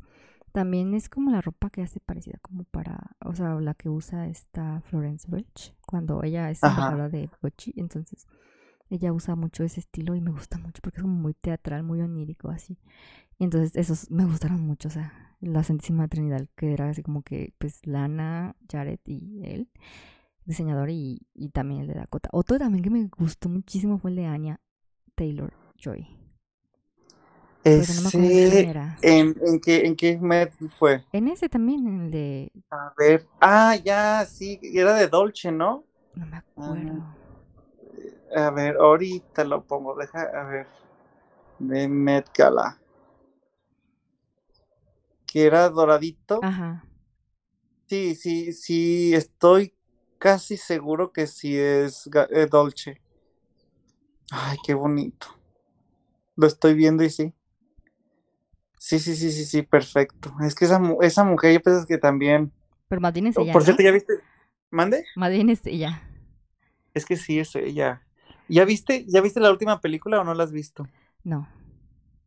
También 0.52 0.94
es 0.94 1.10
como 1.10 1.32
la 1.32 1.42
ropa 1.42 1.70
que 1.72 1.82
hace 1.82 2.00
parecida 2.00 2.38
como 2.42 2.64
para, 2.66 3.16
o 3.26 3.34
sea, 3.34 3.56
la 3.56 3.74
que 3.74 3.90
usa 3.90 4.28
esta 4.28 4.82
Florence 4.82 5.28
Welch 5.30 5.76
cuando 5.88 6.24
ella 6.24 6.52
es 6.52 6.62
embajadora 6.64 7.10
de 7.10 7.28
Gucci, 7.42 7.74
entonces 7.76 8.28
ella 8.90 9.12
usa 9.12 9.36
mucho 9.36 9.64
ese 9.64 9.80
estilo 9.80 10.14
y 10.14 10.22
me 10.22 10.30
gusta 10.32 10.60
mucho 10.60 10.82
porque 10.84 10.98
es 10.98 11.02
como 11.02 11.16
muy 11.16 11.34
teatral, 11.34 11.84
muy 11.84 12.02
onírico, 12.02 12.50
así. 12.50 12.78
Y 13.38 13.46
entonces 13.46 13.76
esos 13.76 14.10
me 14.12 14.26
gustaron 14.26 14.62
mucho, 14.62 14.88
o 14.88 14.92
sea, 14.92 15.36
la 15.42 15.64
Santísima 15.64 16.08
Trinidad, 16.08 16.48
que 16.56 16.74
era 16.74 16.90
así 16.90 17.04
como 17.04 17.24
que, 17.24 17.54
pues, 17.58 17.86
Lana, 17.86 18.56
Jared 18.72 19.00
y 19.06 19.42
él, 19.46 19.70
diseñador, 20.46 20.90
y, 20.90 21.28
y 21.34 21.50
también 21.50 21.82
el 21.82 21.88
de 21.88 21.96
Dakota. 21.96 22.30
Otro 22.32 22.58
también 22.58 22.84
que 22.84 22.90
me 22.90 23.10
gustó 23.18 23.50
muchísimo 23.50 23.98
fue 23.98 24.12
el 24.12 24.18
de 24.18 24.26
Anya 24.26 24.62
Taylor 25.16 25.54
Joy. 25.78 26.08
Ese, 27.64 28.18
¿en, 29.02 29.36
¿en, 29.42 29.60
qué, 29.62 29.86
¿En 29.86 29.96
qué 29.96 30.18
med 30.18 30.50
fue? 30.78 31.06
En 31.14 31.30
ese 31.30 31.48
también, 31.48 31.88
en 31.88 32.02
el 32.02 32.12
de... 32.12 32.52
A 32.70 32.94
ver, 32.98 33.26
ah, 33.40 33.78
ya, 33.78 34.26
sí, 34.26 34.60
era 34.62 34.94
de 34.96 35.08
Dolce, 35.08 35.50
¿no? 35.50 35.86
No 36.14 36.26
me 36.26 36.38
acuerdo. 36.38 37.16
A 38.36 38.50
ver, 38.52 38.76
ahorita 38.76 39.46
lo 39.46 39.64
pongo, 39.64 39.96
deja, 39.96 40.24
a 40.24 40.44
ver. 40.44 40.68
De 41.60 41.88
Met 41.88 42.30
Gala. 42.38 42.78
Que 45.34 45.48
era 45.48 45.68
doradito. 45.68 46.42
Ajá. 46.44 46.86
Sí, 47.88 48.14
sí, 48.14 48.54
sí, 48.54 49.16
estoy 49.16 49.74
casi 50.20 50.58
seguro 50.58 51.12
que 51.12 51.26
sí 51.26 51.58
es 51.58 52.08
eh, 52.30 52.46
Dolce. 52.46 53.02
Ay, 54.30 54.58
qué 54.64 54.76
bonito. 54.76 55.26
Lo 56.36 56.46
estoy 56.46 56.76
viendo 56.76 57.04
y 57.04 57.10
sí. 57.10 57.34
Sí, 58.78 59.00
sí, 59.00 59.16
sí, 59.16 59.32
sí, 59.32 59.44
sí, 59.46 59.64
perfecto. 59.64 60.36
Es 60.40 60.54
que 60.54 60.66
esa, 60.66 60.80
esa 61.02 61.24
mujer, 61.24 61.52
yo 61.52 61.62
pienso 61.64 61.88
que 61.88 61.98
también. 61.98 62.52
Pero 62.88 63.02
más 63.02 63.16
es 63.16 63.36
ella. 63.36 63.54
Por 63.54 63.64
cierto, 63.64 63.82
¿ya 63.82 63.90
viste? 63.90 64.14
¿Mande? 64.70 65.04
Más 65.16 65.32
es 65.32 65.66
ella. 65.66 66.04
Es 66.94 67.08
que 67.08 67.18
sí, 67.18 67.40
es 67.40 67.56
ella. 67.56 68.04
¿Ya 68.48 68.66
viste, 68.66 69.04
¿Ya 69.08 69.20
viste 69.22 69.40
la 69.40 69.50
última 69.50 69.82
película 69.82 70.22
o 70.22 70.24
no 70.24 70.36
la 70.36 70.44
has 70.44 70.52
visto? 70.52 70.88
No, 71.24 71.50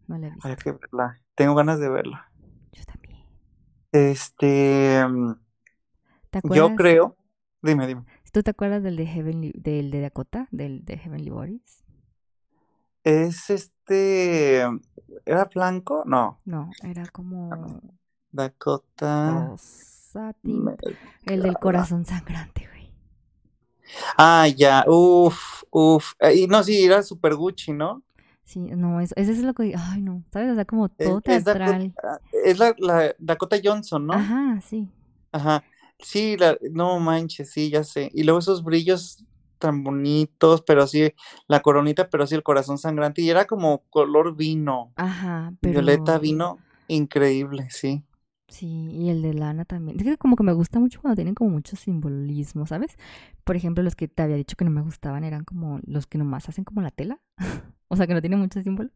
no 0.08 0.18
la 0.18 0.26
he 0.26 0.30
visto. 0.30 0.48
Hay 0.48 0.56
que 0.56 0.72
verla. 0.72 1.20
Tengo 1.36 1.54
ganas 1.54 1.78
de 1.78 1.88
verla. 1.88 2.32
Este. 3.96 5.06
Mm, 5.08 5.34
¿Te 6.30 6.38
acuerdas? 6.38 6.56
Yo 6.56 6.76
creo. 6.76 7.16
Dime, 7.62 7.86
dime. 7.86 8.04
¿Tú 8.30 8.42
te 8.42 8.50
acuerdas 8.50 8.82
del 8.82 8.96
de 8.96 9.06
Heavenly, 9.06 9.52
del 9.56 9.90
de 9.90 10.00
Dakota, 10.00 10.48
del 10.50 10.84
de 10.84 10.98
Heavenly 10.98 11.30
Bodies? 11.30 11.84
Es 13.04 13.48
este. 13.48 14.60
¿Era 15.24 15.44
blanco? 15.46 16.02
No. 16.04 16.40
No, 16.44 16.70
era 16.82 17.06
como. 17.06 17.80
Dakota. 18.32 19.54
El 21.24 21.42
del 21.42 21.56
corazón 21.58 22.04
sangrante, 22.04 22.68
güey. 22.70 22.92
Ah, 24.18 24.48
ya, 24.48 24.84
uff, 24.86 25.62
uff. 25.70 26.12
Eh, 26.20 26.34
y 26.40 26.46
no, 26.46 26.62
sí, 26.62 26.84
era 26.84 27.02
super 27.02 27.34
Gucci, 27.34 27.72
¿no? 27.72 28.02
Sí, 28.46 28.60
no, 28.60 29.00
eso, 29.00 29.12
es 29.16 29.42
lo 29.42 29.54
que, 29.54 29.74
ay, 29.76 30.00
no, 30.00 30.22
¿sabes? 30.32 30.52
O 30.52 30.54
sea, 30.54 30.64
como 30.64 30.88
todo 30.88 31.20
teatral. 31.20 31.92
Ah, 32.02 32.20
es, 32.44 32.60
la, 32.60 32.76
la, 32.78 33.12
Dakota 33.18 33.56
Johnson, 33.62 34.06
¿no? 34.06 34.14
Ajá, 34.14 34.60
sí. 34.60 34.88
Ajá, 35.32 35.64
sí, 35.98 36.36
la, 36.36 36.56
no 36.70 37.00
manches, 37.00 37.50
sí, 37.50 37.70
ya 37.70 37.82
sé. 37.82 38.08
Y 38.14 38.22
luego 38.22 38.38
esos 38.38 38.62
brillos 38.62 39.24
tan 39.58 39.82
bonitos, 39.82 40.62
pero 40.62 40.86
sí, 40.86 41.12
la 41.48 41.60
coronita, 41.60 42.08
pero 42.08 42.24
sí 42.24 42.36
el 42.36 42.44
corazón 42.44 42.78
sangrante. 42.78 43.20
Y 43.20 43.30
era 43.30 43.46
como 43.46 43.82
color 43.90 44.36
vino. 44.36 44.92
Ajá, 44.94 45.52
pero... 45.60 45.80
Violeta 45.80 46.20
vino, 46.20 46.60
increíble, 46.86 47.66
sí. 47.70 48.04
Sí, 48.48 48.66
y 48.92 49.10
el 49.10 49.22
de 49.22 49.34
Lana 49.34 49.64
también. 49.64 49.98
Es 49.98 50.04
que 50.04 50.16
como 50.18 50.36
que 50.36 50.44
me 50.44 50.52
gusta 50.52 50.78
mucho 50.78 51.00
cuando 51.00 51.16
tienen 51.16 51.34
como 51.34 51.50
mucho 51.50 51.74
simbolismo, 51.76 52.64
¿sabes? 52.66 52.96
Por 53.44 53.56
ejemplo, 53.56 53.82
los 53.82 53.96
que 53.96 54.06
te 54.06 54.22
había 54.22 54.36
dicho 54.36 54.56
que 54.56 54.64
no 54.64 54.70
me 54.70 54.82
gustaban 54.82 55.24
eran 55.24 55.44
como 55.44 55.80
los 55.84 56.06
que 56.06 56.18
nomás 56.18 56.48
hacen 56.48 56.64
como 56.64 56.80
la 56.80 56.90
tela. 56.90 57.18
o 57.88 57.96
sea, 57.96 58.06
que 58.06 58.14
no 58.14 58.20
tienen 58.20 58.38
mucho 58.38 58.62
símbolo. 58.62 58.90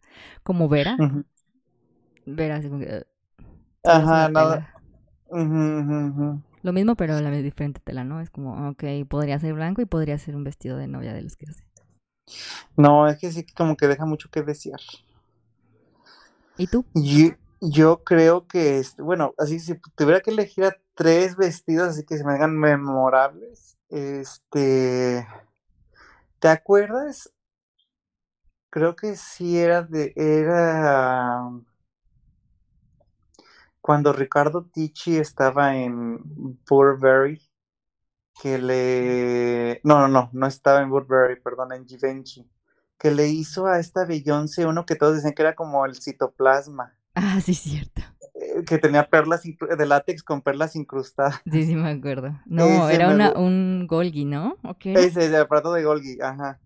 Como 0.45 0.69
Vera. 0.69 0.97
Vera, 2.27 2.57
así 2.57 2.69
como 2.69 2.81
que... 2.81 2.87
"Ugh, 2.87 4.07
solo 4.07 4.23
es 4.23 4.29
Ajá, 4.29 4.29
nada. 4.29 4.57
tela". 4.57 4.71
Ujú, 5.31 5.43
ujú, 5.43 5.95
ujú. 6.09 6.43
Lo 6.63 6.73
mismo, 6.73 6.95
pero 6.95 7.21
la 7.21 7.31
diferente 7.31 7.81
tela, 7.83 8.05
¿no? 8.05 8.21
Es 8.21 8.31
como, 8.31 8.69
ok, 8.69 8.85
podría 9.09 9.39
ser 9.39 9.55
blanco 9.55 9.81
y 9.83 9.87
podría 9.87 10.19
ser 10.19 10.37
un 10.37 10.45
vestido 10.45 10.77
de 10.77 10.87
novia 10.87 11.13
de 11.13 11.23
los 11.23 11.37
que 11.37 11.47
hace. 11.49 11.65
No, 12.77 13.07
es 13.07 13.19
que 13.19 13.31
sí, 13.31 13.45
como 13.55 13.77
que 13.77 13.87
deja 13.87 14.05
mucho 14.07 14.29
que 14.31 14.43
desear. 14.43 14.81
¿Y 16.57 16.67
tú? 16.67 16.85
Yo 17.61 18.05
creo 18.05 18.47
que, 18.47 18.79
este, 18.79 19.03
bueno, 19.03 19.35
así 19.39 19.61
si 19.61 19.79
tuviera 19.95 20.21
que 20.21 20.31
elegir 20.31 20.65
a 20.65 20.77
tres 20.95 21.37
vestidos 21.37 21.91
así 21.91 22.05
que 22.05 22.17
se 22.19 22.25
me 22.25 22.33
hagan 22.35 22.59
memorables, 22.59 23.79
este, 23.89 25.27
¿te 26.39 26.49
acuerdas? 26.49 27.33
Creo 28.71 28.97
que 28.97 29.17
sí 29.17 29.59
era 29.59 29.83
de, 29.83 30.13
era 30.17 31.43
cuando 33.81 34.13
Ricardo 34.13 34.65
Ticci 34.67 35.19
estaba 35.19 35.77
en 35.77 36.21
Burberry, 36.69 37.41
que 38.41 38.59
le, 38.59 39.81
no, 39.85 40.01
no, 40.01 40.09
no, 40.09 40.31
no 40.33 40.47
estaba 40.47 40.81
en 40.81 40.91
Burberry, 40.91 41.41
perdón, 41.41 41.73
en 41.73 41.87
Givenchy, 41.87 42.49
que 42.99 43.11
le 43.11 43.29
hizo 43.29 43.67
a 43.67 43.79
esta 43.79 44.05
Beyoncé 44.05 44.67
uno 44.67 44.87
que 44.87 44.97
todos 44.97 45.17
decían 45.17 45.35
que 45.35 45.43
era 45.43 45.55
como 45.55 45.85
el 45.87 46.01
citoplasma. 46.01 46.97
Ah, 47.15 47.41
sí, 47.41 47.55
cierto. 47.55 48.03
eh, 48.35 48.65
que 48.67 48.79
tenía 48.79 49.09
perlas 49.09 49.43
de 49.45 49.87
látex 49.87 50.23
con 50.23 50.41
perlas 50.43 50.77
incrustadas. 50.77 51.41
Sí, 51.51 51.65
sí, 51.65 51.77
me 51.77 51.91
acuerdo. 51.91 52.39
No, 52.47 52.65
Ese 52.65 52.95
era 52.97 53.09
me 53.09 53.15
una, 53.15 53.35
gu- 53.35 53.39
un 53.41 53.87
Golgi, 53.87 54.25
¿no? 54.25 54.57
¿O 54.63 54.75
qué 54.75 54.93
era? 54.93 55.01
Ese 55.03 55.29
de 55.29 55.37
aparato 55.39 55.73
de 55.73 55.85
Golgi, 55.85 56.19
ajá. 56.21 56.59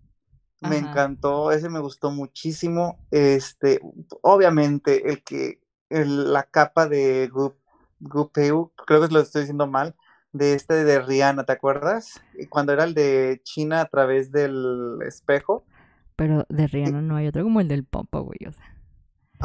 Me 0.61 0.77
encantó, 0.77 1.51
ese 1.51 1.69
me 1.69 1.79
gustó 1.79 2.11
muchísimo. 2.11 2.97
Este, 3.11 3.79
obviamente, 4.21 5.09
el 5.09 5.21
que, 5.23 5.59
el- 5.89 6.33
la 6.33 6.43
capa 6.43 6.87
de 6.87 7.29
Gu- 7.29 7.55
Gupeu, 7.99 8.71
creo 8.87 9.07
que 9.07 9.13
lo 9.13 9.19
estoy 9.19 9.41
diciendo 9.41 9.67
mal, 9.67 9.95
de 10.33 10.53
este 10.53 10.83
de 10.83 10.99
Rihanna, 11.01 11.43
¿te 11.45 11.51
acuerdas? 11.53 12.21
Y 12.37 12.47
Cuando 12.47 12.73
era 12.73 12.83
el 12.83 12.93
de 12.93 13.41
China 13.43 13.81
a 13.81 13.85
través 13.85 14.31
del 14.31 14.97
espejo. 15.05 15.63
Pero 16.15 16.45
de 16.49 16.67
Rihanna 16.67 17.01
no 17.01 17.15
hay 17.15 17.27
otro 17.27 17.43
como 17.43 17.61
el 17.61 17.67
del 17.67 17.83
Papa, 17.85 18.19
güey. 18.19 18.39
O 18.47 18.51
sea, 18.51 18.74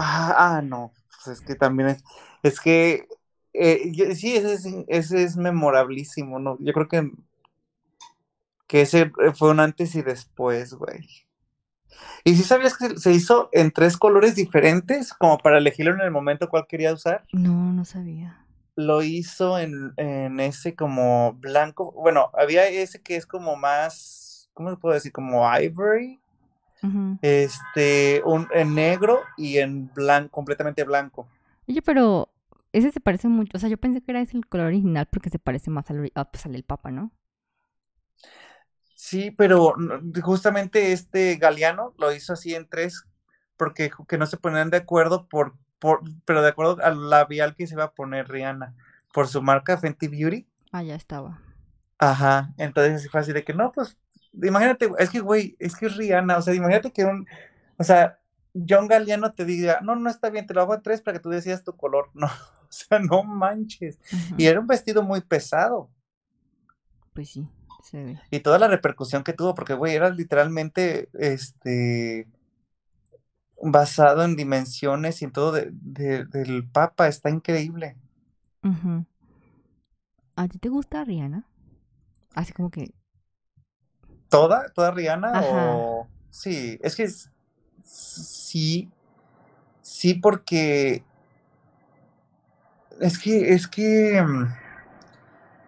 Ah, 0.03 0.57
ah, 0.57 0.63
no, 0.63 0.93
pues 1.25 1.39
es 1.39 1.45
que 1.45 1.55
también 1.55 1.91
es, 1.91 2.05
es 2.43 2.59
que, 2.61 3.07
eh, 3.53 3.91
yo- 3.93 4.15
sí, 4.15 4.35
ese 4.37 4.55
es, 4.55 4.67
ese 4.89 5.23
es 5.23 5.37
memorablísimo, 5.37 6.39
¿no? 6.39 6.57
Yo 6.61 6.73
creo 6.73 6.89
que, 6.89 7.11
que 8.67 8.83
ese 8.83 9.11
fue 9.35 9.51
un 9.51 9.61
antes 9.61 9.95
y 9.95 10.03
después, 10.03 10.73
güey. 10.75 11.07
¿Y 12.25 12.35
si 12.37 12.43
sabías 12.45 12.77
que 12.77 12.99
se- 12.99 13.13
hizo 13.13 13.49
en 13.53 13.71
tres 13.73 13.97
colores 13.97 14.35
diferentes, 14.35 15.13
como 15.13 15.39
para 15.39 15.59
elegirlo 15.59 15.93
en 15.95 16.01
el 16.01 16.11
momento 16.11 16.49
cuál 16.49 16.67
quería 16.67 16.93
usar? 16.93 17.25
no, 17.33 17.73
no 17.73 17.85
sabía. 17.85 18.47
Lo 18.77 19.03
hizo 19.03 19.59
en, 19.59 19.93
en 19.97 20.41
ese 20.41 20.75
como 20.75 21.35
blanco, 21.35 21.93
bueno, 21.93 22.31
había 22.35 22.67
ese 22.69 23.03
que 23.03 23.17
es 23.17 23.27
como 23.27 23.57
más, 23.57 24.49
¿cómo 24.55 24.71
le 24.71 24.77
puedo 24.77 24.95
decir? 24.95 25.13
Como 25.13 25.43
ivory, 25.61 26.21
Este, 27.23 28.23
un, 28.25 28.49
en 28.53 28.75
negro 28.75 29.21
y 29.37 29.59
en 29.59 29.93
blanco, 29.93 30.31
completamente 30.31 30.85
blanco. 30.85 31.29
Oye, 31.69 31.83
pero 31.83 32.29
ese 32.73 32.91
se 32.91 33.01
parece 33.01 33.29
mucho. 33.29 33.57
O 33.57 33.61
sea, 33.61 33.69
yo 33.69 33.79
pensé 33.79 34.03
que 34.03 34.13
era 34.13 34.21
ese 34.21 34.37
el 34.37 34.47
color 34.47 34.67
original 34.67 35.07
porque 35.11 35.31
se 35.31 35.39
parece 35.39 35.71
más 35.71 35.91
al, 35.91 36.11
ah, 36.15 36.31
pues, 36.31 36.47
al 36.47 36.53
del 36.53 36.65
Papa, 36.65 36.91
¿no? 36.91 37.13
Sí, 38.95 39.31
pero 39.31 39.75
justamente 40.23 40.93
este 40.93 41.37
Galeano 41.37 41.95
lo 41.99 42.13
hizo 42.13 42.35
así 42.35 42.55
en 42.55 42.69
tres, 42.69 43.05
porque 43.57 43.91
que 44.09 44.19
no 44.19 44.27
se 44.27 44.37
ponían 44.37 44.71
de 44.71 44.77
acuerdo 44.79 45.27
por, 45.29 45.55
por, 45.79 46.03
pero 46.25 46.43
de 46.43 46.49
acuerdo 46.51 46.79
al 46.83 47.09
labial 47.11 47.57
que 47.57 47.67
se 47.67 47.75
iba 47.75 47.85
a 47.85 47.95
poner 47.95 48.29
Rihanna, 48.29 48.75
por 49.13 49.27
su 49.29 49.43
marca 49.43 49.79
Fenty 49.79 50.09
Beauty. 50.09 50.47
Ah, 50.73 50.83
ya 50.83 50.95
estaba. 50.97 51.41
Ajá, 51.99 52.53
entonces 52.57 52.95
así 52.97 53.09
fue 53.09 53.21
así 53.21 53.33
de 53.33 53.45
que 53.45 53.55
no, 53.55 53.73
pues, 53.73 53.97
imagínate, 54.33 54.91
es 54.99 55.11
que 55.11 55.21
güey, 55.21 55.57
es 55.59 55.77
que 55.77 55.87
es 55.87 55.97
Rihanna, 55.97 56.39
o 56.39 56.43
sea, 56.43 56.55
imagínate 56.55 56.93
que 56.93 57.05
un, 57.05 57.27
o 57.77 57.85
sea, 57.85 58.19
John 58.69 58.89
Galliano 58.89 59.33
te 59.33 59.45
diga, 59.45 59.81
no, 59.81 59.97
no 59.97 60.11
está 60.11 60.31
bien, 60.31 60.47
te 60.47 60.55
lo 60.55 60.61
hago 60.63 60.73
a 60.73 60.83
tres 60.83 61.03
para 61.03 61.19
que 61.19 61.23
tú 61.23 61.31
decidas 61.31 61.65
tu 61.65 61.77
color, 61.77 62.11
no, 62.15 62.27
o 62.27 62.67
sea, 62.69 62.99
no 62.99 63.23
manches. 63.25 63.99
Y 64.37 64.47
era 64.47 64.61
un 64.61 64.67
vestido 64.67 65.03
muy 65.03 65.21
pesado. 65.21 65.91
Pues 67.13 67.31
sí, 67.31 67.49
se 67.83 68.05
ve. 68.05 68.21
Y 68.31 68.41
toda 68.41 68.59
la 68.59 68.69
repercusión 68.69 69.25
que 69.25 69.33
tuvo, 69.33 69.55
porque, 69.55 69.75
güey, 69.75 69.95
era 69.95 70.11
literalmente, 70.11 71.09
este, 71.15 72.29
basado 73.63 74.25
en 74.25 74.37
dimensiones 74.37 75.21
y 75.21 75.27
en 75.27 75.33
todo 75.33 75.53
de- 75.53 75.71
de- 75.73 76.25
del 76.25 76.67
Papa, 76.69 77.09
está 77.09 77.29
increíble. 77.31 77.97
¿A 80.37 80.49
ti 80.49 80.59
te 80.59 80.69
gusta 80.69 81.05
Rihanna? 81.05 81.45
Así 82.35 82.53
como 82.53 82.71
que. 82.71 82.93
¿Toda? 84.31 84.69
¿Toda 84.75 84.93
Rihanna? 84.93 85.41
Ajá. 85.41 85.89
O... 85.93 86.09
Sí, 86.31 86.79
es 86.83 86.97
que 86.97 87.05
es- 87.05 87.31
sí, 87.83 88.91
sí, 89.83 90.15
porque 90.15 91.05
es 93.01 93.19
que, 93.19 93.53
es 93.53 93.67
que 93.69 94.23
mm, 94.23 94.47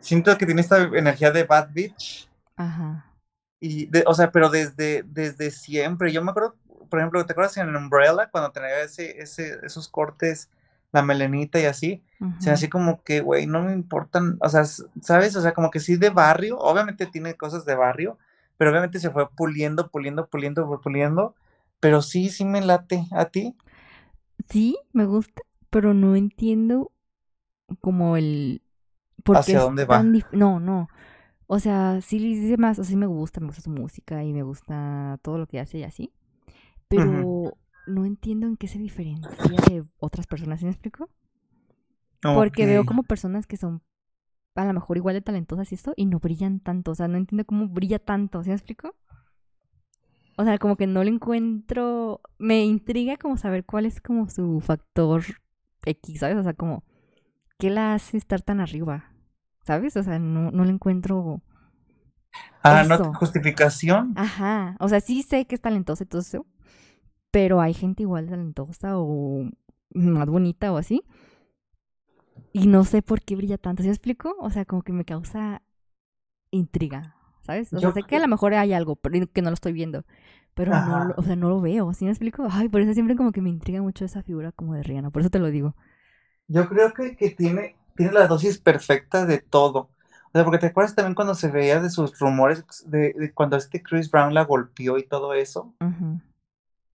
siento 0.00 0.36
que 0.38 0.46
tiene 0.46 0.60
esta 0.60 0.82
energía 0.82 1.30
de 1.30 1.44
Bad 1.44 1.70
Bitch. 1.72 2.28
Ajá. 2.56 3.18
Y, 3.60 3.86
de- 3.86 4.04
o 4.06 4.14
sea, 4.14 4.32
pero 4.32 4.48
desde, 4.50 5.04
desde 5.04 5.50
siempre. 5.50 6.12
Yo 6.12 6.22
me 6.24 6.30
acuerdo, 6.30 6.56
por 6.90 6.98
ejemplo, 6.98 7.24
¿te 7.26 7.32
acuerdas 7.32 7.56
en 7.58 7.74
Umbrella 7.76 8.28
cuando 8.30 8.50
tenía 8.52 8.80
ese, 8.82 9.20
ese, 9.22 9.58
esos 9.64 9.88
cortes, 9.88 10.50
la 10.92 11.02
melenita 11.02 11.60
y 11.60 11.66
así? 11.66 12.02
O 12.38 12.40
sea, 12.42 12.54
ujú. 12.54 12.54
así 12.54 12.68
como 12.68 13.02
que, 13.04 13.20
güey, 13.20 13.46
no 13.46 13.62
me 13.62 13.72
importan, 13.72 14.36
o 14.40 14.48
sea, 14.48 14.64
¿sabes? 15.00 15.36
O 15.36 15.42
sea, 15.42 15.54
como 15.54 15.70
que 15.70 15.78
sí 15.80 15.96
de 15.96 16.10
barrio, 16.10 16.58
obviamente 16.58 17.06
tiene 17.06 17.36
cosas 17.36 17.64
de 17.64 17.76
barrio, 17.76 18.18
pero 18.62 18.70
obviamente 18.70 19.00
se 19.00 19.10
fue 19.10 19.28
puliendo, 19.28 19.90
puliendo, 19.90 20.28
puliendo, 20.28 20.68
pu- 20.68 20.80
puliendo, 20.80 21.34
pero 21.80 22.00
sí, 22.00 22.30
sí 22.30 22.44
me 22.44 22.60
late. 22.60 23.06
¿A 23.10 23.24
ti? 23.24 23.56
Sí, 24.48 24.78
me 24.92 25.04
gusta, 25.06 25.42
pero 25.70 25.94
no 25.94 26.14
entiendo 26.16 26.92
como 27.80 28.16
el. 28.16 28.62
¿Por 29.24 29.38
¿Hacia 29.38 29.60
dónde 29.60 29.84
va? 29.84 30.02
No, 30.32 30.60
no. 30.60 30.88
O 31.48 31.58
sea, 31.60 32.00
sí 32.02 32.18
le 32.20 32.28
dice 32.28 32.56
más, 32.58 32.78
o 32.78 32.84
sea, 32.84 32.90
sí 32.92 32.96
me 32.96 33.06
gusta, 33.06 33.40
me 33.40 33.48
gusta 33.48 33.62
su 33.62 33.70
música 33.70 34.24
y 34.24 34.32
me 34.32 34.42
gusta 34.44 35.18
todo 35.22 35.38
lo 35.38 35.46
que 35.48 35.60
hace 35.60 35.78
y 35.78 35.84
así. 35.84 36.12
Pero 36.88 37.58
no 37.86 38.06
entiendo 38.06 38.46
en 38.46 38.56
qué 38.56 38.68
se 38.68 38.78
diferencia 38.78 39.64
de 39.64 39.84
otras 39.98 40.26
personas, 40.28 40.60
¿sí 40.60 40.66
me 40.66 40.72
explico? 40.72 41.10
Porque 42.32 42.66
veo 42.66 42.84
como 42.84 43.02
personas 43.04 43.46
que 43.46 43.56
son 43.56 43.82
a 44.54 44.64
lo 44.64 44.72
mejor 44.74 44.96
igual 44.96 45.14
de 45.14 45.22
talentosas 45.22 45.72
y 45.72 45.74
esto 45.76 45.92
y 45.96 46.06
no 46.06 46.18
brillan 46.18 46.60
tanto. 46.60 46.92
O 46.92 46.94
sea, 46.94 47.08
no 47.08 47.16
entiendo 47.16 47.44
cómo 47.44 47.68
brilla 47.68 47.98
tanto, 47.98 48.42
¿sí 48.42 48.50
me 48.50 48.54
explico? 48.56 48.94
O 50.36 50.44
sea, 50.44 50.58
como 50.58 50.76
que 50.76 50.86
no 50.86 51.04
le 51.04 51.10
encuentro. 51.10 52.20
Me 52.38 52.64
intriga 52.64 53.16
como 53.16 53.36
saber 53.36 53.64
cuál 53.64 53.86
es 53.86 54.00
como 54.00 54.28
su 54.28 54.60
factor 54.60 55.22
X, 55.84 56.20
¿sabes? 56.20 56.36
O 56.36 56.42
sea, 56.42 56.54
como. 56.54 56.84
¿Qué 57.58 57.70
la 57.70 57.94
hace 57.94 58.16
estar 58.16 58.42
tan 58.42 58.60
arriba? 58.60 59.12
¿Sabes? 59.62 59.96
O 59.96 60.02
sea, 60.02 60.18
no, 60.18 60.50
no 60.50 60.64
le 60.64 60.72
encuentro 60.72 61.42
Ah, 62.62 62.84
¿no? 62.88 62.94
eso. 62.94 63.12
Justificación. 63.14 64.14
Ajá. 64.16 64.76
O 64.80 64.88
sea, 64.88 65.00
sí 65.00 65.22
sé 65.22 65.46
que 65.46 65.54
es 65.54 65.60
talentosa 65.60 66.04
y 66.04 66.06
todo 66.06 66.22
eso. 66.22 66.46
Pero 67.30 67.60
hay 67.60 67.74
gente 67.74 68.02
igual 68.02 68.28
talentosa 68.28 68.98
o 68.98 69.48
más 69.94 70.26
bonita 70.28 70.72
o 70.72 70.76
así. 70.76 71.02
Y 72.52 72.66
no 72.66 72.84
sé 72.84 73.02
por 73.02 73.22
qué 73.22 73.36
brilla 73.36 73.58
tanto. 73.58 73.82
¿Sí 73.82 73.88
me 73.88 73.94
explico? 73.94 74.36
O 74.40 74.50
sea, 74.50 74.64
como 74.64 74.82
que 74.82 74.92
me 74.92 75.04
causa 75.04 75.62
intriga, 76.50 77.16
¿sabes? 77.42 77.72
O 77.72 77.80
sea, 77.80 77.92
sé 77.92 78.04
que 78.04 78.16
a 78.16 78.20
lo 78.20 78.28
mejor 78.28 78.54
hay 78.54 78.72
algo, 78.72 78.96
pero 78.96 79.26
que 79.32 79.42
no 79.42 79.50
lo 79.50 79.54
estoy 79.54 79.72
viendo. 79.72 80.04
Pero 80.54 80.76
no, 80.76 80.98
Ajá. 80.98 81.14
o 81.16 81.22
sea, 81.22 81.36
no 81.36 81.48
lo 81.50 81.60
veo. 81.60 81.94
¿Sí 81.94 82.04
me 82.06 82.10
explico? 82.12 82.46
Ay, 82.50 82.68
por 82.68 82.80
eso 82.82 82.94
siempre 82.94 83.16
como 83.16 83.32
que 83.32 83.42
me 83.42 83.50
intriga 83.50 83.82
mucho 83.82 84.04
esa 84.04 84.22
figura 84.22 84.52
como 84.52 84.74
de 84.74 84.82
Rihanna. 84.82 85.10
Por 85.10 85.22
eso 85.22 85.30
te 85.30 85.38
lo 85.40 85.50
digo. 85.50 85.76
Yo 86.48 86.68
creo 86.68 86.92
que, 86.92 87.16
que 87.16 87.30
tiene, 87.30 87.76
tiene 87.96 88.12
la 88.12 88.26
dosis 88.26 88.58
perfecta 88.58 89.24
de 89.26 89.38
todo. 89.38 89.90
O 90.28 90.30
sea, 90.32 90.44
porque 90.44 90.58
te 90.58 90.66
acuerdas 90.66 90.94
también 90.94 91.14
cuando 91.14 91.34
se 91.34 91.48
veía 91.48 91.80
de 91.80 91.90
sus 91.90 92.18
rumores 92.18 92.64
de, 92.86 93.12
de 93.14 93.32
cuando 93.32 93.56
este 93.56 93.82
Chris 93.82 94.10
Brown 94.10 94.34
la 94.34 94.44
golpeó 94.44 94.98
y 94.98 95.06
todo 95.06 95.34
eso, 95.34 95.74
Ujú. 95.80 96.20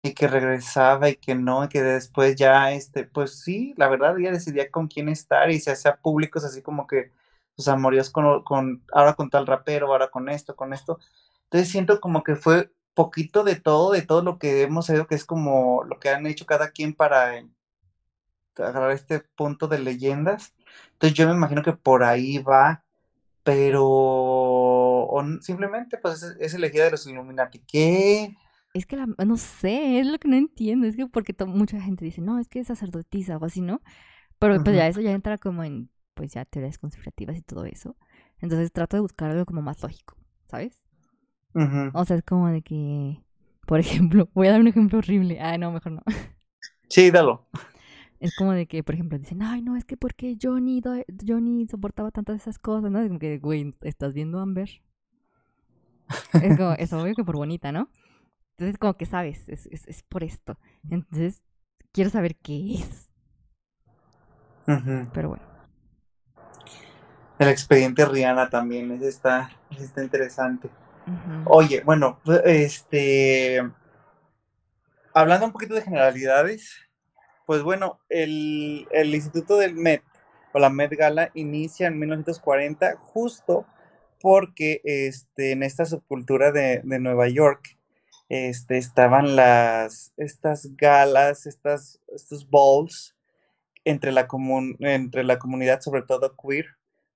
Y 0.08 0.14
que 0.14 0.28
regresaba 0.28 1.10
y 1.10 1.16
que 1.18 1.36
no, 1.36 1.66
y 1.66 1.70
que 1.70 1.84
después 1.84 2.36
ya, 2.36 2.72
este, 2.72 3.04
pues 3.06 3.40
sí, 3.40 3.74
la 3.78 3.88
verdad 3.90 4.18
ella 4.20 4.32
decidía 4.32 4.72
con 4.72 4.88
quién 4.88 5.10
estar 5.10 5.52
y 5.52 5.60
se 5.60 5.72
hacía 5.72 5.98
públicos 5.98 6.44
así 6.44 6.62
como 6.62 6.88
que 6.88 7.12
sus 7.56 7.68
amoríos 7.68 8.10
con, 8.10 8.44
con, 8.44 8.84
ahora 8.94 9.14
con 9.16 9.30
tal 9.30 9.48
rapero, 9.48 9.88
ahora 9.88 10.10
con 10.10 10.30
esto, 10.30 10.56
con 10.56 10.74
esto. 10.74 11.00
Entonces 11.46 11.70
siento 11.70 12.00
como 12.02 12.24
que 12.24 12.36
fue 12.36 12.72
poquito 12.94 13.44
de 13.44 13.56
todo, 13.56 13.92
de 13.92 14.02
todo 14.02 14.24
lo 14.24 14.40
que 14.40 14.64
hemos 14.64 14.88
sabido 14.88 15.08
que 15.08 15.16
es 15.16 15.26
como 15.26 15.84
lo 15.84 16.00
que 16.00 16.10
han 16.10 16.26
hecho 16.28 16.46
cada 16.46 16.72
quien 16.72 16.94
para 16.94 17.44
agarrar 18.58 18.92
este 18.92 19.20
punto 19.20 19.68
de 19.68 19.80
leyendas. 19.80 20.54
Entonces 20.94 21.18
yo 21.18 21.28
me 21.28 21.34
imagino 21.36 21.64
que 21.64 21.74
por 21.74 22.04
ahí 22.04 22.40
va, 22.40 22.84
pero 23.44 23.84
o 23.86 25.24
simplemente 25.42 25.98
pues 25.98 26.24
es, 26.24 26.38
es 26.40 26.54
elegida 26.54 26.86
de 26.86 26.92
los 26.92 27.08
Illuminati. 27.08 27.60
¿Qué? 27.60 28.36
Es 28.78 28.86
que 28.86 28.96
la, 28.96 29.08
no 29.08 29.38
sé, 29.38 30.00
es 30.00 30.08
lo 30.08 30.20
que 30.20 30.28
no 30.28 30.36
entiendo. 30.36 30.88
Es 30.88 30.96
que 30.96 31.08
porque 31.08 31.36
mucha 31.46 31.82
gente 31.82 32.06
dice, 32.06 32.22
no, 32.22 32.40
es 32.40 32.48
que 32.48 32.60
es 32.60 32.68
sacerdotisa 32.68 33.38
o 33.38 33.46
así, 33.46 33.62
¿no? 33.62 33.82
Pero 34.40 34.64
pues 34.64 34.76
ya 34.76 34.88
eso 34.88 35.02
ya 35.02 35.12
entra 35.12 35.38
como 35.38 35.64
en, 35.64 35.90
pues 36.14 36.34
ya 36.34 36.46
teorías 36.46 36.78
conspirativas 36.78 37.38
y 37.38 37.42
todo 37.42 37.66
eso. 37.66 37.96
Entonces 38.40 38.72
trato 38.72 38.98
de 38.98 39.02
buscar 39.02 39.32
algo 39.32 39.46
como 39.46 39.62
más 39.62 39.82
lógico, 39.82 40.16
¿sabes? 40.48 40.84
O 41.94 42.06
sea, 42.06 42.18
es 42.18 42.24
como 42.24 42.48
de 42.50 42.62
que, 42.62 43.24
por 43.66 43.80
ejemplo, 43.80 44.30
voy 44.34 44.48
a 44.48 44.52
dar 44.52 44.62
un 44.62 44.68
ejemplo 44.68 45.00
horrible. 45.00 45.40
Ah, 45.42 45.58
no, 45.58 45.72
mejor 45.72 45.94
no. 45.94 46.04
Sí, 46.90 47.12
dalo. 47.12 47.48
Es 48.20 48.36
como 48.36 48.54
de 48.54 48.66
que, 48.66 48.84
por 48.84 48.96
ejemplo, 48.96 49.18
dicen, 49.18 49.42
ay, 49.42 49.62
no, 49.62 49.76
es 49.76 49.86
que 49.86 49.98
porque 49.98 50.38
Johnny, 50.42 50.82
Johnny 51.28 51.68
soportaba 51.68 52.12
tantas 52.12 52.42
esas 52.42 52.58
cosas, 52.58 52.90
¿no? 52.92 53.00
Es 53.00 53.08
como 53.08 53.20
que, 53.20 53.38
güey, 53.40 53.74
¿estás 53.82 54.14
viendo 54.14 54.40
Amber? 54.40 54.82
Es 56.42 56.58
como, 56.58 56.74
es 56.74 56.94
obvio 56.94 57.14
que 57.16 57.24
por 57.24 57.36
bonita, 57.36 57.72
¿no? 57.72 57.90
Entonces, 58.58 58.80
como 58.80 58.98
que 58.98 59.06
sabes, 59.06 59.48
es, 59.50 59.68
es, 59.68 59.88
es 59.88 60.02
por 60.02 60.24
esto. 60.24 60.58
Entonces, 60.90 61.44
quiero 61.92 62.10
saber 62.10 62.36
qué 62.36 62.76
es. 62.76 63.08
Pero 65.14 65.30
bueno. 65.30 65.44
El 67.38 67.50
expediente 67.50 68.04
Rihanna 68.04 68.50
también, 68.50 68.92
ese 68.92 69.10
está, 69.10 69.52
está 69.80 70.04
interesante. 70.04 70.70
Oye, 71.46 71.84
bueno, 71.86 72.20
este. 72.46 73.62
Hablando 75.14 75.46
un 75.46 75.52
poquito 75.52 75.76
de 75.76 75.84
generalidades, 75.84 76.76
pues 77.46 77.62
bueno, 77.62 78.00
el, 78.10 78.88
el 78.92 79.14
Instituto 79.14 79.58
del 79.58 79.76
Met 79.76 80.02
o 80.52 80.60
la 80.60 80.72
Met 80.72 80.92
Gala 80.94 81.30
inicia 81.36 81.88
en 81.88 82.00
1940 82.00 82.98
justo 82.98 83.68
porque 84.20 84.82
este, 84.84 85.52
en 85.52 85.62
esta 85.62 85.86
subcultura 85.86 86.52
de, 86.52 86.82
de 86.84 87.00
Nueva 87.00 87.30
York 87.30 87.77
este, 88.30 88.78
estaban 88.78 89.36
las, 89.36 90.14
estas 90.18 90.76
galas, 90.76 91.46
estas, 91.46 92.02
estos 92.14 92.50
balls 92.50 93.16
entre 93.86 94.12
la, 94.12 94.28
entre 94.80 95.24
la 95.24 95.40
comunidad, 95.40 95.82
sobre 95.82 96.02
todo 96.02 96.36
queer, 96.36 96.68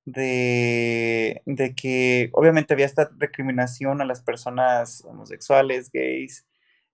de, 0.06 1.42
de, 1.46 1.76
que 1.76 2.30
obviamente 2.34 2.74
había 2.74 2.86
esta 2.86 3.12
recriminación 3.18 4.02
a 4.02 4.06
las 4.06 4.22
personas 4.22 5.04
homosexuales, 5.06 5.92
gays, 5.92 6.46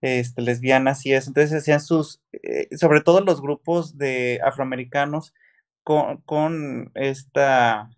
este, 0.01 0.41
lesbianas 0.41 1.05
y 1.05 1.13
eso. 1.13 1.29
Entonces 1.29 1.61
hacían 1.61 1.79
sus, 1.79 2.21
eh, 2.33 2.75
sobre 2.75 3.01
todo 3.01 3.21
los 3.21 3.41
grupos 3.41 3.97
de 3.97 4.39
afroamericanos 4.43 5.33
con, 5.83 6.17
con 6.21 6.91
esta, 6.95 7.89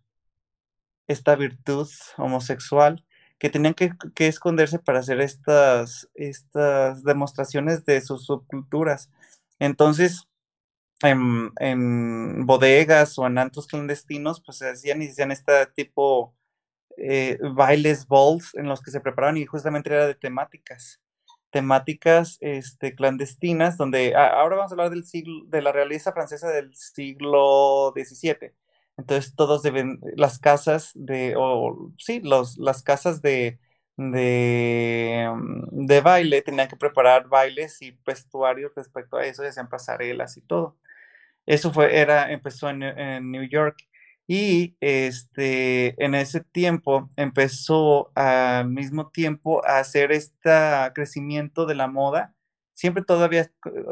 esta 1.08 1.36
virtud 1.36 1.88
homosexual 2.18 3.04
que 3.40 3.50
tenían 3.50 3.74
que, 3.74 3.94
esconderse 4.28 4.80
para 4.80 5.00
hacer 5.00 5.22
estas, 5.22 6.10
estas 6.14 7.04
demostraciones 7.04 7.86
de 7.86 8.02
sus 8.02 8.26
subculturas. 8.26 9.10
Entonces, 9.60 10.28
en, 11.02 12.46
bodegas 12.46 13.18
o 13.18 13.26
en 13.26 13.38
antros 13.38 13.68
clandestinos, 13.68 14.42
pues 14.42 14.58
se 14.58 14.70
hacían 14.70 15.02
y 15.02 15.08
hacían 15.08 15.32
este 15.32 15.66
tipo 15.68 16.36
eh, 16.98 17.38
bailes, 17.54 18.08
balls, 18.08 18.54
en 18.56 18.68
los 18.68 18.82
que 18.82 18.92
se 18.92 19.00
preparaban 19.00 19.38
y 19.38 19.46
justamente 19.46 19.90
era 19.90 20.06
de 20.06 20.16
temáticas, 20.16 21.00
temáticas 21.50 22.38
este, 22.42 22.94
clandestinas, 22.94 23.78
donde 23.78 24.16
ahora 24.16 24.58
vamos 24.58 24.72
a 24.72 24.74
hablar 24.74 24.90
del 24.90 25.06
siglo, 25.06 25.46
de 25.48 25.62
la 25.62 25.72
realeza 25.72 26.12
francesa 26.12 26.50
del 26.50 26.76
siglo 26.76 27.94
XVII. 27.96 28.54
Entonces 29.00 29.34
todos 29.36 29.64
deben, 29.64 30.00
las 30.18 30.40
casas 30.40 30.92
de, 30.96 31.36
o 31.38 31.92
sí, 31.98 32.22
los, 32.22 32.58
las 32.58 32.84
casas 32.84 33.22
de, 33.22 33.60
de, 33.98 35.30
mm, 35.34 35.86
de 35.88 36.02
baile 36.02 36.42
tenían 36.42 36.68
que 36.68 36.76
preparar 36.78 37.28
bailes 37.30 37.82
y 37.82 37.98
vestuarios 38.06 38.74
respecto 38.76 39.18
a 39.18 39.26
eso, 39.26 39.44
y 39.44 39.48
hacían 39.48 39.70
pasarelas 39.70 40.38
y 40.38 40.42
todo. 40.42 40.78
Eso 41.46 41.72
fue, 41.74 41.98
era, 42.00 42.32
empezó 42.32 42.70
en, 42.70 42.84
en, 42.84 43.32
New 43.32 43.44
York. 43.50 43.78
Y 44.28 44.78
este, 44.82 45.96
en 46.04 46.16
ese 46.16 46.42
tiempo 46.42 47.10
empezó 47.18 48.12
al 48.16 48.70
mismo 48.70 49.10
tiempo 49.10 49.66
a 49.66 49.80
hacer 49.80 50.12
este 50.12 50.52
crecimiento 50.94 51.66
de 51.66 51.76
la 51.76 51.88
moda. 51.88 52.36
Siempre 52.74 53.04
todavía, 53.04 53.52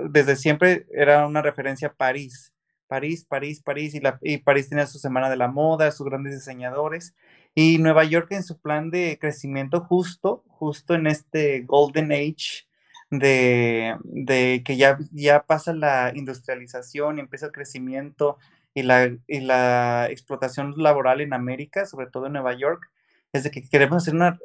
desde 0.10 0.36
siempre 0.36 0.88
era 0.92 1.28
una 1.28 1.42
referencia 1.42 1.90
a 1.90 1.94
París. 1.96 2.54
París, 2.88 3.26
París, 3.26 3.62
París, 3.62 3.94
y, 4.22 4.38
París 4.40 4.70
tenía 4.70 4.88
su 4.88 5.00
semana 5.00 5.30
de 5.30 5.38
la 5.38 5.48
moda, 5.48 5.92
sus 5.92 6.08
grandes 6.08 6.34
diseñadores. 6.34 7.16
Y 7.56 7.80
Nueva 7.80 8.04
York 8.04 8.32
en 8.32 8.44
su 8.44 8.60
plan 8.60 8.92
de 8.92 9.18
crecimiento 9.20 9.82
justo, 9.82 10.44
justo 10.48 10.96
en 10.96 11.08
este 11.08 11.62
Golden 11.62 12.12
Age 12.12 12.68
de, 13.10 14.62
que 14.66 14.78
ya, 14.78 14.98
ya 15.12 15.44
pasa 15.44 15.74
la 15.74 16.12
industrialización 16.16 17.18
y 17.18 17.22
empieza 17.22 17.48
el 17.48 17.52
crecimiento 17.52 18.38
y 18.74 18.84
la, 18.84 19.10
y 19.28 19.40
la 19.40 20.08
explotación 20.10 20.74
laboral 20.78 21.22
en 21.22 21.34
América, 21.34 21.86
sobre 21.86 22.08
todo 22.08 22.28
en 22.28 22.34
Nueva 22.34 22.54
York, 22.54 22.92
es 23.34 23.44
de 23.44 23.52
que 23.52 23.68
queremos 23.68 24.04
hacer 24.04 24.16
una, 24.16 24.40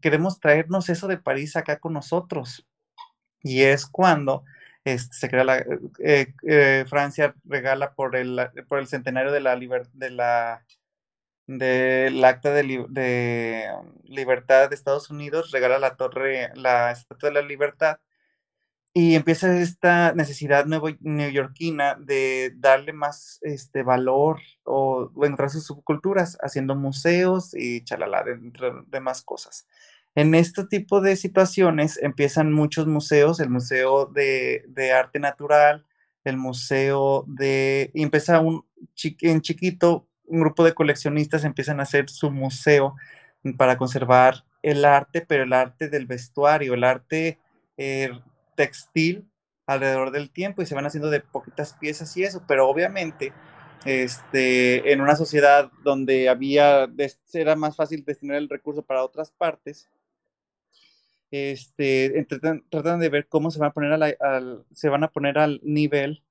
queremos 0.00 0.40
traernos 0.40 0.88
eso 0.88 1.08
de 1.08 1.18
París 1.18 1.56
acá 1.56 1.78
con 1.78 1.92
nosotros. 1.92 2.66
Y 3.42 3.62
es 3.62 3.86
cuando 3.86 4.44
este, 4.84 5.16
se 5.16 5.28
crea 5.28 5.44
la, 5.44 5.58
eh, 5.98 6.34
eh, 6.46 6.84
Francia 6.88 7.34
regala 7.44 7.94
por 7.94 8.16
el, 8.16 8.50
por 8.68 8.78
el 8.78 8.86
centenario 8.86 9.32
de 9.32 9.40
la, 9.40 9.56
de 9.56 10.10
la 10.10 10.64
del 11.46 12.24
acta 12.24 12.52
de, 12.52 12.86
de, 12.88 13.68
libertad 14.04 14.68
de 14.68 14.74
Estados 14.74 15.10
Unidos, 15.10 15.50
regala 15.50 15.78
la 15.78 15.96
torre, 15.96 16.50
la 16.54 16.90
estatua 16.90 17.28
de 17.30 17.34
la 17.34 17.42
libertad, 17.42 17.98
y 18.94 19.16
empieza 19.16 19.58
esta 19.58 20.14
necesidad 20.14 20.66
neoyorquina 20.66 21.96
de 21.96 22.52
darle 22.56 22.92
más 22.92 23.40
este, 23.42 23.82
valor 23.82 24.40
o, 24.64 25.10
o 25.14 25.26
entrar 25.26 25.50
sus 25.50 25.66
subculturas, 25.66 26.38
haciendo 26.40 26.76
museos 26.76 27.54
y 27.54 27.82
chalala, 27.84 28.22
de, 28.22 28.38
de 28.86 29.00
más 29.00 29.22
cosas. 29.22 29.66
En 30.14 30.34
este 30.34 30.64
tipo 30.64 31.00
de 31.00 31.16
situaciones 31.16 31.98
empiezan 32.00 32.52
muchos 32.52 32.86
museos, 32.86 33.40
el 33.40 33.50
Museo 33.50 34.06
de, 34.06 34.92
Arte 34.96 35.18
Natural, 35.18 35.84
el 36.24 36.36
Museo 36.36 37.24
de... 37.26 37.90
Empieza 37.94 38.40
un, 38.40 38.64
en 39.20 39.40
chiquito 39.40 40.06
un 40.26 40.40
grupo 40.40 40.64
de 40.64 40.74
coleccionistas 40.74 41.44
empiezan 41.44 41.80
a 41.80 41.84
hacer 41.84 42.08
su 42.08 42.30
museo 42.30 42.96
para 43.56 43.76
conservar 43.76 44.44
el 44.62 44.84
arte, 44.84 45.20
pero 45.20 45.42
el 45.42 45.52
arte 45.52 45.88
del 45.88 46.06
vestuario, 46.06 46.74
el 46.74 46.84
arte 46.84 47.38
eh, 47.76 48.10
textil 48.56 49.28
alrededor 49.66 50.10
del 50.10 50.30
tiempo 50.30 50.62
y 50.62 50.66
se 50.66 50.74
van 50.74 50.86
haciendo 50.86 51.10
de 51.10 51.20
poquitas 51.20 51.74
piezas 51.74 52.16
y 52.16 52.24
eso, 52.24 52.42
pero 52.46 52.68
obviamente 52.68 53.32
este, 53.84 54.92
en 54.92 55.00
una 55.00 55.16
sociedad 55.16 55.70
donde 55.82 56.28
había, 56.28 56.88
era 57.32 57.56
más 57.56 57.76
fácil 57.76 58.04
destinar 58.04 58.36
el 58.36 58.48
recurso 58.48 58.82
para 58.82 59.04
otras 59.04 59.30
partes, 59.30 59.88
este, 61.34 62.26
tratan, 62.70 63.00
de 63.00 63.08
ver 63.08 63.26
cómo 63.28 63.50
se 63.50 63.58
van 63.58 63.70
a 63.70 63.72
poner 63.72 63.92
al, 63.92 64.64
se 64.72 64.88
van 64.88 65.02
a 65.02 65.10
poner 65.10 65.38
al 65.38 65.60
nivel 65.64 66.22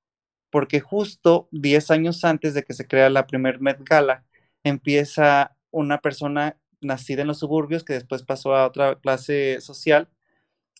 porque 0.50 0.80
justo 0.80 1.50
10 1.52 1.92
años 1.92 2.24
antes 2.24 2.54
de 2.54 2.64
que 2.64 2.74
se 2.74 2.88
crea 2.88 3.10
la 3.10 3.28
primer 3.28 3.60
Met 3.60 3.80
Gala, 3.84 4.24
empieza 4.64 5.58
una 5.72 6.00
persona 6.00 6.58
nacida 6.80 7.24
en 7.24 7.28
los 7.28 7.40
suburbios 7.40 7.84
que 7.84 7.94
después 7.94 8.24
pasó 8.24 8.56
a 8.56 8.68
otra 8.68 8.96
clase 8.96 9.60
social, 9.62 10.10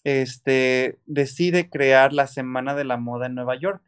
este, 0.04 1.00
decide 1.06 1.70
crear 1.70 2.14
la 2.14 2.28
Semana 2.28 2.76
de 2.76 2.86
la 2.86 2.98
Moda 2.98 3.26
en 3.26 3.36
Nueva 3.36 3.56
York. 3.60 3.82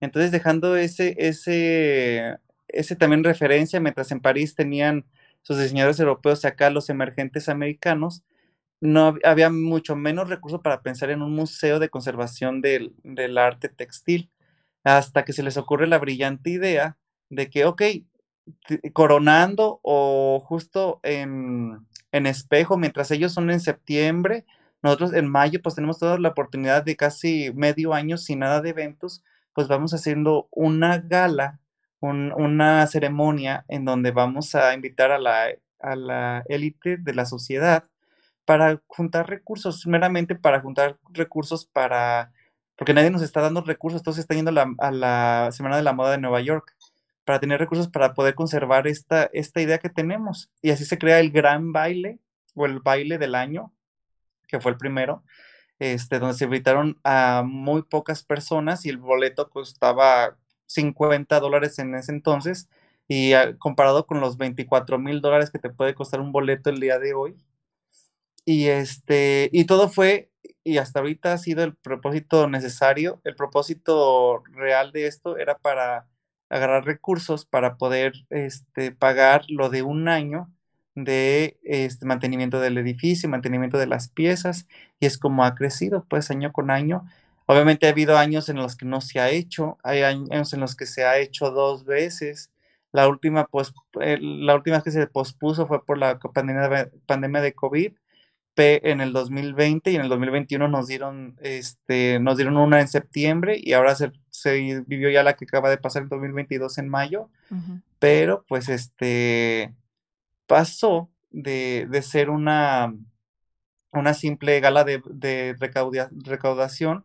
Entonces, 0.00 0.32
dejando 0.32 0.76
ese, 0.76 1.14
ese, 1.18 2.38
ese 2.68 2.96
también 2.96 3.24
referencia, 3.24 3.80
mientras 3.80 4.10
en 4.10 4.20
París 4.20 4.54
tenían 4.54 5.06
sus 5.42 5.58
diseñadores 5.58 6.00
europeos 6.00 6.44
acá 6.44 6.68
los 6.70 6.90
emergentes 6.90 7.48
americanos, 7.48 8.22
no 8.80 9.16
había 9.24 9.50
mucho 9.50 9.96
menos 9.96 10.28
recursos 10.28 10.60
para 10.60 10.82
pensar 10.82 11.10
en 11.10 11.22
un 11.22 11.34
museo 11.34 11.78
de 11.78 11.88
conservación 11.88 12.60
del, 12.60 12.94
del 13.02 13.38
arte 13.38 13.68
textil 13.68 14.30
hasta 14.84 15.24
que 15.24 15.32
se 15.32 15.42
les 15.42 15.56
ocurre 15.56 15.86
la 15.86 15.98
brillante 15.98 16.50
idea 16.50 16.96
de 17.30 17.50
que, 17.50 17.64
ok, 17.64 17.82
coronando 18.92 19.80
o 19.82 20.40
justo 20.40 21.00
en, 21.02 21.86
espejo, 22.12 22.76
mientras 22.76 23.10
ellos 23.10 23.32
son 23.32 23.50
en 23.50 23.60
septiembre, 23.60 24.46
nosotros 24.82 25.12
en 25.12 25.28
mayo 25.28 25.60
pues 25.62 25.74
tenemos 25.74 25.98
toda 25.98 26.18
la 26.18 26.30
oportunidad 26.30 26.84
de 26.84 26.96
casi 26.96 27.52
medio 27.54 27.94
año 27.94 28.16
sin 28.16 28.40
nada 28.40 28.60
de 28.60 28.70
eventos, 28.70 29.22
pues 29.52 29.68
vamos 29.68 29.92
haciendo 29.92 30.48
una 30.50 30.98
gala, 30.98 31.60
una 32.00 32.86
ceremonia 32.86 33.64
en 33.68 33.84
donde 33.84 34.12
vamos 34.12 34.54
a 34.54 34.72
invitar 34.74 35.10
a 35.10 35.18
la, 35.18 35.48
a 35.80 35.96
la 35.96 36.44
élite 36.48 36.96
de 36.96 37.14
la 37.14 37.26
sociedad 37.26 37.84
para 38.48 38.80
juntar 38.86 39.28
recursos, 39.28 39.86
meramente 39.86 40.34
para 40.34 40.62
juntar 40.62 40.96
recursos 41.12 41.66
para 41.66 42.32
porque 42.78 42.94
nadie 42.94 43.10
nos 43.10 43.20
está 43.20 43.42
dando 43.42 43.60
recursos, 43.60 44.02
todos 44.02 44.16
están 44.16 44.38
yendo 44.38 44.52
a 44.78 44.90
la, 44.90 45.50
Semana 45.52 45.76
de 45.76 45.82
la 45.82 45.92
Moda 45.92 46.12
de 46.12 46.18
Nueva 46.18 46.40
York, 46.40 46.74
para 47.26 47.40
tener 47.40 47.60
recursos 47.60 47.88
para 47.88 48.14
poder 48.14 48.34
conservar 48.34 48.86
esta, 48.86 49.28
esta 49.34 49.60
idea 49.60 49.76
que 49.76 49.90
tenemos. 49.90 50.50
Y 50.62 50.70
así 50.70 50.86
se 50.86 50.96
crea 50.96 51.20
el 51.20 51.30
gran 51.30 51.72
baile 51.74 52.20
o 52.54 52.64
el 52.64 52.80
baile 52.80 53.18
del 53.18 53.34
año, 53.34 53.70
que 54.46 54.60
fue 54.60 54.72
el 54.72 54.78
primero, 54.78 55.24
este, 55.78 56.18
donde 56.18 56.38
se 56.38 56.44
invitaron 56.44 56.98
a 57.04 57.42
muy 57.44 57.82
pocas 57.82 58.22
personas 58.22 58.86
y 58.86 58.88
el 58.88 58.96
boleto 58.96 59.50
costaba 59.50 60.38
50 60.64 61.38
dólares 61.38 61.78
en 61.80 61.94
ese 61.96 62.12
entonces 62.12 62.70
y 63.08 63.34
ah, 63.34 63.58
comparado 63.58 64.06
con 64.06 64.20
los 64.20 64.38
24 64.38 64.98
mil 64.98 65.20
dólares 65.20 65.50
que 65.50 65.58
te 65.58 65.68
puede 65.68 65.94
costar 65.94 66.20
un 66.20 66.32
boleto 66.32 66.70
el 66.70 66.80
día 66.80 66.98
de 66.98 67.12
hoy. 67.12 67.36
Y, 68.48 68.68
este, 68.68 69.50
y 69.52 69.66
todo 69.66 69.90
fue, 69.90 70.30
y 70.64 70.78
hasta 70.78 71.00
ahorita 71.00 71.34
ha 71.34 71.36
sido 71.36 71.64
el 71.64 71.76
propósito 71.76 72.48
necesario, 72.48 73.20
el 73.24 73.36
propósito 73.36 74.42
real 74.52 74.90
de 74.90 75.06
esto 75.06 75.36
era 75.36 75.58
para 75.58 76.06
agarrar 76.48 76.86
recursos 76.86 77.44
para 77.44 77.76
poder 77.76 78.14
este, 78.30 78.90
pagar 78.90 79.44
lo 79.48 79.68
de 79.68 79.82
un 79.82 80.08
año 80.08 80.50
de 80.94 81.58
este, 81.62 82.06
mantenimiento 82.06 82.58
del 82.58 82.78
edificio, 82.78 83.28
mantenimiento 83.28 83.76
de 83.76 83.86
las 83.86 84.08
piezas, 84.08 84.66
y 84.98 85.04
es 85.04 85.18
como 85.18 85.44
ha 85.44 85.54
crecido, 85.54 86.06
pues 86.08 86.30
año 86.30 86.50
con 86.50 86.70
año. 86.70 87.04
Obviamente 87.44 87.86
ha 87.86 87.90
habido 87.90 88.16
años 88.16 88.48
en 88.48 88.56
los 88.56 88.76
que 88.76 88.86
no 88.86 89.02
se 89.02 89.20
ha 89.20 89.28
hecho, 89.28 89.76
hay 89.82 90.04
años 90.04 90.54
en 90.54 90.60
los 90.60 90.74
que 90.74 90.86
se 90.86 91.04
ha 91.04 91.18
hecho 91.18 91.50
dos 91.50 91.84
veces. 91.84 92.50
La 92.92 93.08
última, 93.08 93.46
pues, 93.46 93.74
la 93.92 94.54
última 94.54 94.82
que 94.82 94.90
se 94.90 95.06
pospuso 95.06 95.66
fue 95.66 95.84
por 95.84 95.98
la 95.98 96.18
pandemia, 96.18 96.90
pandemia 97.04 97.42
de 97.42 97.52
COVID 97.52 97.92
en 98.58 99.00
el 99.00 99.12
2020 99.12 99.90
y 99.90 99.96
en 99.96 100.02
el 100.02 100.08
2021 100.08 100.68
nos 100.68 100.86
dieron, 100.86 101.36
este, 101.40 102.18
nos 102.20 102.36
dieron 102.36 102.56
una 102.56 102.80
en 102.80 102.88
septiembre 102.88 103.58
y 103.62 103.72
ahora 103.72 103.94
se, 103.94 104.12
se 104.30 104.80
vivió 104.86 105.10
ya 105.10 105.22
la 105.22 105.34
que 105.34 105.44
acaba 105.44 105.70
de 105.70 105.78
pasar 105.78 106.02
en 106.02 106.08
2022 106.08 106.78
en 106.78 106.88
mayo, 106.88 107.30
pero 107.98 108.44
pues 108.48 108.68
este, 108.68 109.74
pasó 110.46 111.10
de, 111.30 111.88
ser 112.02 112.30
una, 112.30 112.94
una 113.92 114.14
simple 114.14 114.60
gala 114.60 114.84
de, 114.84 115.56
recaudación 116.24 117.04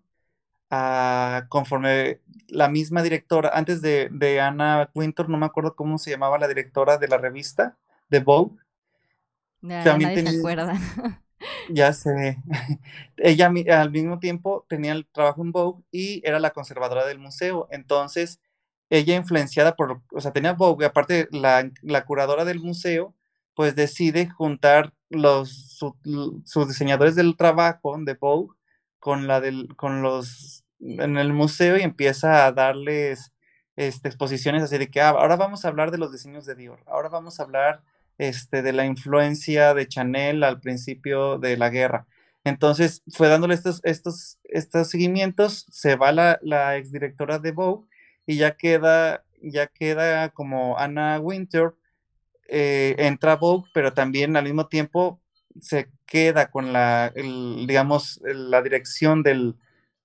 a 0.70 1.46
conforme 1.50 2.22
la 2.48 2.68
misma 2.68 3.04
directora, 3.04 3.52
antes 3.54 3.82
de, 3.82 4.10
de 4.12 4.42
Ana 4.42 4.90
Winter, 4.96 5.30
no 5.30 5.38
me 5.38 5.46
acuerdo 5.46 5.76
cómo 5.76 6.00
se 6.00 6.10
llamaba 6.10 6.40
la 6.40 6.48
directora 6.48 6.98
de 6.98 7.08
la 7.08 7.18
revista, 7.18 7.78
de 8.10 8.20
Vogue. 8.20 8.58
también 9.62 10.16
nadie 10.16 10.28
se 10.28 10.40
acuerda. 10.40 10.74
Ya 11.70 11.94
sé. 11.94 12.38
Ella 13.18 13.52
al 13.80 13.92
mismo 13.92 14.20
tiempo 14.20 14.66
tenía 14.68 14.94
el 14.94 15.06
trabajo 15.08 15.42
en 15.42 15.52
Vogue 15.52 15.84
y 15.92 16.22
era 16.28 16.40
la 16.40 16.52
conservadora 16.52 17.06
del 17.06 17.20
museo. 17.20 17.68
Entonces, 17.72 18.40
ella 18.90 19.16
influenciada 19.16 19.76
por, 19.76 20.02
o 20.12 20.22
sea, 20.22 20.32
tenía 20.34 20.54
Vogue, 20.54 20.86
aparte 20.86 21.28
la, 21.32 21.70
la 21.82 22.06
curadora 22.06 22.46
del 22.46 22.60
museo, 22.60 23.16
pues 23.56 23.76
decide 23.76 24.30
juntar 24.30 24.94
los, 25.10 25.80
sus 26.46 26.68
diseñadores 26.68 27.16
del 27.16 27.36
trabajo 27.38 27.98
de 28.00 28.14
Vogue 28.16 28.54
con, 29.00 29.28
la 29.28 29.42
del, 29.42 29.76
con 29.76 30.02
los 30.02 30.64
en 30.80 31.18
el 31.18 31.34
museo 31.34 31.78
y 31.78 31.82
empieza 31.82 32.46
a 32.46 32.52
darles 32.52 33.32
este, 33.76 34.10
exposiciones 34.10 34.64
así 34.64 34.78
de 34.78 34.90
que 34.90 35.02
ah, 35.02 35.10
ahora 35.10 35.36
vamos 35.36 35.66
a 35.66 35.70
hablar 35.70 35.92
de 35.92 35.98
los 35.98 36.12
diseños 36.12 36.46
de 36.46 36.56
Dior, 36.56 36.84
ahora 36.88 37.10
vamos 37.10 37.40
a 37.40 37.44
hablar 37.44 37.84
este, 38.18 38.62
de 38.62 38.74
la 38.74 38.86
influencia 38.86 39.74
de 39.74 39.88
Chanel 39.88 40.44
al 40.44 40.60
principio 40.60 41.38
de 41.40 41.58
la 41.58 41.70
guerra. 41.70 42.08
Entonces 42.44 43.04
fue 43.14 43.30
dándole 43.30 43.54
estos, 43.54 43.80
estos, 43.84 44.40
estos 44.44 44.90
seguimientos, 44.90 45.66
se 45.72 45.96
va 45.96 46.12
la, 46.12 46.40
la 46.42 46.78
exdirectora 46.78 47.40
de 47.40 47.52
Vogue 47.52 47.88
y 48.26 48.38
ya 48.38 48.58
queda, 48.58 49.24
ya 49.42 49.68
queda 49.68 50.30
como 50.30 50.78
Anna 50.78 51.20
Winter 51.20 51.74
eh, 52.50 52.96
entra 53.00 53.38
Vogue, 53.38 53.70
pero 53.74 53.94
también 53.94 54.36
al 54.36 54.44
mismo 54.44 54.68
tiempo 54.68 55.22
se 55.62 55.90
queda 56.06 56.52
con 56.52 56.74
la, 56.74 57.14
digamos, 57.16 58.20
la 58.24 58.62
dirección 58.62 59.24
del, 59.24 59.56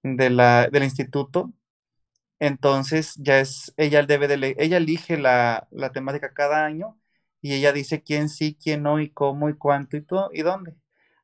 del 0.02 0.82
instituto. 0.82 1.52
Entonces 2.40 3.14
ya 3.16 3.40
es, 3.40 3.74
ella 3.76 4.02
debe 4.04 4.28
de, 4.28 4.54
ella 4.59 4.76
elige 4.76 5.18
la, 5.18 5.66
la, 5.70 5.90
temática 5.92 6.32
cada 6.34 6.64
año 6.64 6.96
y 7.41 7.55
ella 7.55 7.72
dice 7.72 8.03
quién 8.03 8.28
sí, 8.28 8.57
quién 8.62 8.82
no 8.82 9.01
y 9.01 9.11
cómo 9.11 9.49
y 9.49 9.55
cuánto 9.55 9.97
y 9.97 10.03
todo 10.03 10.30
y 10.32 10.43
dónde. 10.43 10.74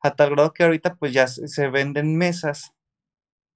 A 0.03 0.15
tal 0.17 0.31
grado 0.31 0.53
que 0.53 0.65
ahorita 0.65 0.97
pues 0.97 1.13
ya 1.13 1.27
se 1.27 1.69
venden 1.69 2.17
mesas 2.17 2.73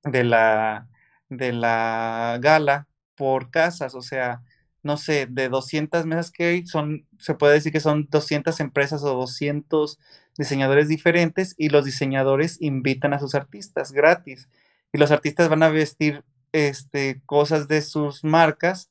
de 0.04 0.24
la, 0.24 0.88
de 1.28 1.52
la 1.52 2.38
gala 2.40 2.88
por 3.14 3.50
casas, 3.50 3.94
o 3.94 4.02
sea, 4.02 4.42
no 4.82 4.96
sé, 4.96 5.26
de 5.28 5.48
200 5.48 6.06
mesas 6.06 6.30
que 6.30 6.44
hay, 6.46 6.66
son, 6.66 7.06
se 7.18 7.34
puede 7.34 7.54
decir 7.54 7.72
que 7.72 7.80
son 7.80 8.08
200 8.10 8.60
empresas 8.60 9.02
o 9.02 9.14
200 9.14 9.98
diseñadores 10.38 10.88
diferentes 10.88 11.54
y 11.58 11.68
los 11.68 11.84
diseñadores 11.84 12.60
invitan 12.62 13.12
a 13.12 13.18
sus 13.18 13.34
artistas 13.34 13.92
gratis. 13.92 14.48
Y 14.92 14.98
los 14.98 15.10
artistas 15.10 15.48
van 15.48 15.62
a 15.62 15.68
vestir 15.68 16.24
este, 16.52 17.20
cosas 17.26 17.68
de 17.68 17.82
sus 17.82 18.24
marcas, 18.24 18.90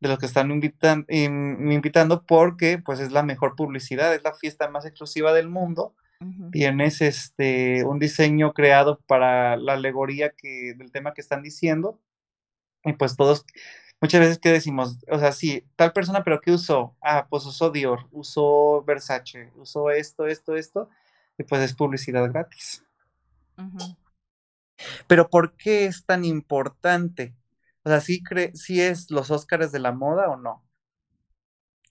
de 0.00 0.08
los 0.08 0.18
que 0.18 0.26
están 0.26 0.50
invitan, 0.50 1.04
invitando, 1.08 2.24
porque 2.24 2.78
pues 2.78 3.00
es 3.00 3.10
la 3.10 3.22
mejor 3.22 3.56
publicidad, 3.56 4.14
es 4.14 4.22
la 4.22 4.34
fiesta 4.34 4.68
más 4.68 4.84
exclusiva 4.84 5.32
del 5.32 5.48
mundo. 5.48 5.94
Tienes 6.50 7.00
este, 7.00 7.84
un 7.84 8.00
diseño 8.00 8.52
creado 8.52 8.98
para 9.06 9.56
la 9.56 9.74
alegoría 9.74 10.30
que, 10.30 10.74
del 10.76 10.90
tema 10.90 11.14
que 11.14 11.20
están 11.20 11.42
diciendo. 11.42 12.00
Y 12.84 12.92
pues 12.94 13.16
todos 13.16 13.44
muchas 14.00 14.20
veces 14.20 14.38
que 14.38 14.50
decimos, 14.50 14.98
o 15.10 15.18
sea, 15.18 15.32
sí, 15.32 15.64
tal 15.76 15.92
persona, 15.92 16.24
pero 16.24 16.40
¿qué 16.40 16.52
usó? 16.52 16.96
Ah, 17.00 17.26
pues 17.28 17.44
usó 17.46 17.70
Dior, 17.70 18.06
usó 18.10 18.82
Versace, 18.84 19.52
usó 19.56 19.90
esto, 19.90 20.26
esto, 20.26 20.56
esto, 20.56 20.88
y 21.38 21.44
pues 21.44 21.62
es 21.62 21.74
publicidad 21.74 22.28
gratis. 22.30 22.84
Pero 25.06 25.28
¿por 25.28 25.56
qué 25.56 25.86
es 25.86 26.04
tan 26.04 26.24
importante? 26.24 27.34
O 27.84 27.88
sea, 27.88 28.00
¿sí, 28.00 28.22
cree, 28.22 28.54
¿sí 28.54 28.80
es 28.80 29.10
los 29.10 29.30
Óscares 29.30 29.72
de 29.72 29.78
la 29.78 29.92
moda 29.92 30.28
o 30.28 30.36
no? 30.36 30.64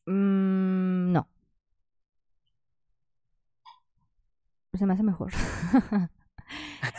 Mm, 0.05 1.11
no. 1.11 1.27
Se 4.73 4.85
me 4.85 4.93
hace 4.93 5.03
mejor. 5.03 5.31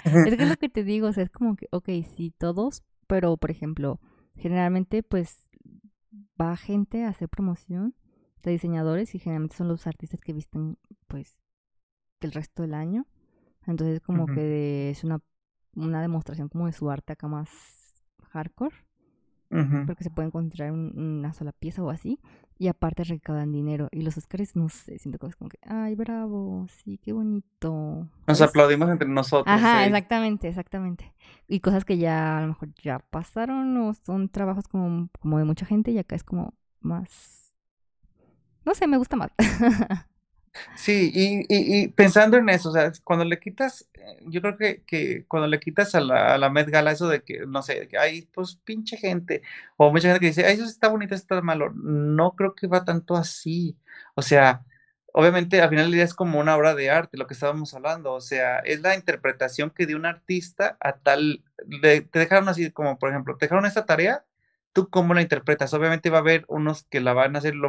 es 0.04 0.36
que 0.36 0.42
es 0.42 0.48
lo 0.48 0.56
que 0.58 0.68
te 0.68 0.84
digo, 0.84 1.08
o 1.08 1.12
sea, 1.12 1.24
es 1.24 1.30
como 1.30 1.56
que, 1.56 1.68
ok, 1.70 1.88
sí, 2.16 2.34
todos, 2.36 2.82
pero 3.06 3.36
por 3.36 3.50
ejemplo, 3.50 4.00
generalmente 4.36 5.02
pues 5.02 5.48
va 6.40 6.56
gente 6.56 7.04
a 7.04 7.08
hacer 7.08 7.28
promoción 7.28 7.94
de 8.42 8.52
diseñadores 8.52 9.14
y 9.14 9.18
generalmente 9.18 9.56
son 9.56 9.68
los 9.68 9.86
artistas 9.86 10.20
que 10.20 10.32
visten 10.32 10.78
pues 11.06 11.40
el 12.20 12.32
resto 12.32 12.62
del 12.62 12.74
año. 12.74 13.06
Entonces 13.66 14.00
como 14.00 14.26
que 14.26 14.90
es 14.90 15.04
una, 15.04 15.20
una 15.74 16.00
demostración 16.00 16.48
como 16.48 16.66
de 16.66 16.72
su 16.72 16.90
arte 16.90 17.12
acá 17.12 17.28
más 17.28 17.77
hardcore. 18.38 18.74
Porque 19.86 20.04
se 20.04 20.10
puede 20.10 20.28
encontrar 20.28 20.72
una 20.72 21.32
sola 21.32 21.52
pieza 21.52 21.82
o 21.82 21.88
así. 21.88 22.20
Y 22.58 22.68
aparte 22.68 23.04
recaudan 23.04 23.50
dinero. 23.50 23.88
Y 23.92 24.02
los 24.02 24.16
Oscars, 24.18 24.56
no 24.56 24.68
sé, 24.68 24.98
siento 24.98 25.18
cosas 25.18 25.36
como 25.36 25.48
que, 25.48 25.58
ay, 25.62 25.94
bravo, 25.94 26.66
sí, 26.68 26.98
qué 26.98 27.12
bonito. 27.12 28.08
Nos 28.26 28.40
aplaudimos 28.42 28.90
entre 28.90 29.08
nosotros. 29.08 29.46
Ajá, 29.46 29.86
exactamente, 29.86 30.48
exactamente. 30.48 31.14
Y 31.46 31.60
cosas 31.60 31.84
que 31.84 31.96
ya 31.96 32.38
a 32.38 32.40
lo 32.42 32.48
mejor 32.48 32.74
ya 32.82 32.98
pasaron 32.98 33.74
o 33.78 33.94
son 33.94 34.28
trabajos 34.28 34.68
como, 34.68 35.08
como 35.18 35.38
de 35.38 35.44
mucha 35.44 35.64
gente 35.64 35.92
y 35.92 35.98
acá 35.98 36.14
es 36.14 36.24
como 36.24 36.52
más... 36.80 37.54
No 38.66 38.74
sé, 38.74 38.86
me 38.86 38.98
gusta 38.98 39.16
más. 39.16 39.30
Sí, 40.76 41.10
y, 41.14 41.44
y, 41.48 41.88
pensando 41.88 42.36
en 42.36 42.48
eso, 42.48 42.70
o 42.70 42.72
sea, 42.72 42.92
cuando 43.04 43.24
le 43.24 43.38
quitas, 43.38 43.88
eh, 43.94 44.20
yo 44.26 44.40
creo 44.40 44.56
que, 44.56 44.82
que 44.84 45.24
cuando 45.26 45.48
le 45.48 45.60
quitas 45.60 45.94
a 45.94 46.00
la, 46.00 46.34
a 46.34 46.38
la 46.38 46.50
Met 46.50 46.68
Gala 46.70 46.92
eso 46.92 47.08
de 47.08 47.22
que, 47.22 47.46
no 47.46 47.62
sé, 47.62 47.88
que 47.88 47.98
hay 47.98 48.22
pues 48.22 48.56
pinche 48.64 48.96
gente, 48.96 49.42
o 49.76 49.90
mucha 49.90 50.08
gente 50.08 50.20
que 50.20 50.26
dice, 50.26 50.46
ay, 50.46 50.54
eso 50.54 50.64
está 50.64 50.88
bonito, 50.88 51.14
eso 51.14 51.22
está 51.22 51.40
malo, 51.42 51.70
no 51.74 52.34
creo 52.36 52.54
que 52.54 52.66
va 52.66 52.84
tanto 52.84 53.16
así, 53.16 53.76
o 54.14 54.22
sea, 54.22 54.64
obviamente 55.12 55.60
al 55.60 55.70
final 55.70 55.86
del 55.86 55.94
día 55.94 56.04
es 56.04 56.14
como 56.14 56.38
una 56.40 56.56
obra 56.56 56.74
de 56.74 56.90
arte, 56.90 57.18
lo 57.18 57.26
que 57.26 57.34
estábamos 57.34 57.74
hablando, 57.74 58.12
o 58.12 58.20
sea, 58.20 58.60
es 58.60 58.80
la 58.80 58.94
interpretación 58.94 59.70
que 59.70 59.86
dio 59.86 59.96
un 59.96 60.06
artista 60.06 60.76
a 60.80 60.98
tal, 60.98 61.42
te 61.82 62.08
dejaron 62.12 62.48
así 62.48 62.70
como, 62.70 62.98
por 62.98 63.10
ejemplo, 63.10 63.36
te 63.36 63.46
dejaron 63.46 63.66
esta 63.66 63.86
tarea, 63.86 64.24
¿Tú 64.78 64.88
cómo 64.90 65.12
la 65.12 65.22
interpretas? 65.22 65.74
Obviamente 65.74 66.08
va 66.08 66.18
a 66.18 66.20
haber 66.20 66.44
unos 66.46 66.84
que 66.84 67.00
la 67.00 67.12
van 67.12 67.34
a 67.34 67.40
hacer, 67.40 67.56
lo, 67.56 67.68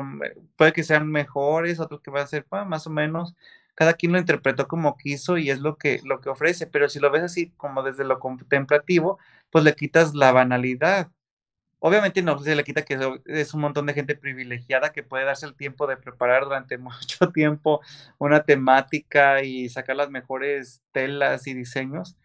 puede 0.55 0.73
que 0.73 0.83
sean 0.83 1.09
mejores, 1.09 1.79
otros 1.79 2.01
que 2.01 2.11
van 2.11 2.21
a 2.25 2.27
ser 2.27 2.45
más 2.67 2.85
o 2.85 2.91
menos. 2.91 3.35
Cada 3.73 3.95
quien 3.95 4.11
lo 4.11 4.19
interpretó 4.19 4.67
como 4.67 4.95
quiso 4.95 5.39
y 5.39 5.49
es 5.49 5.59
lo 5.59 5.75
que, 5.79 6.01
lo 6.03 6.21
que 6.21 6.29
ofrece, 6.29 6.67
pero 6.67 6.87
si 6.87 6.99
lo 6.99 7.09
ves 7.09 7.23
así 7.23 7.49
como 7.57 7.81
desde 7.81 8.03
lo 8.03 8.19
contemplativo, 8.19 9.17
pues 9.49 9.63
le 9.63 9.73
quitas 9.73 10.13
la 10.13 10.31
banalidad. 10.31 11.09
Obviamente 11.79 12.21
no 12.21 12.37
se 12.37 12.55
le 12.55 12.63
quita 12.63 12.83
que 12.85 12.99
es 13.25 13.53
un 13.55 13.61
montón 13.61 13.87
de 13.87 13.95
gente 13.95 14.15
privilegiada 14.15 14.91
que 14.91 15.01
puede 15.01 15.25
darse 15.25 15.47
el 15.47 15.55
tiempo 15.55 15.87
de 15.87 15.97
preparar 15.97 16.43
durante 16.43 16.77
mucho 16.77 17.31
tiempo 17.31 17.81
una 18.19 18.43
temática 18.43 19.41
y 19.41 19.67
sacar 19.69 19.95
las 19.95 20.11
mejores 20.11 20.83
telas 20.91 21.47
y 21.47 21.55
diseños, 21.55 22.17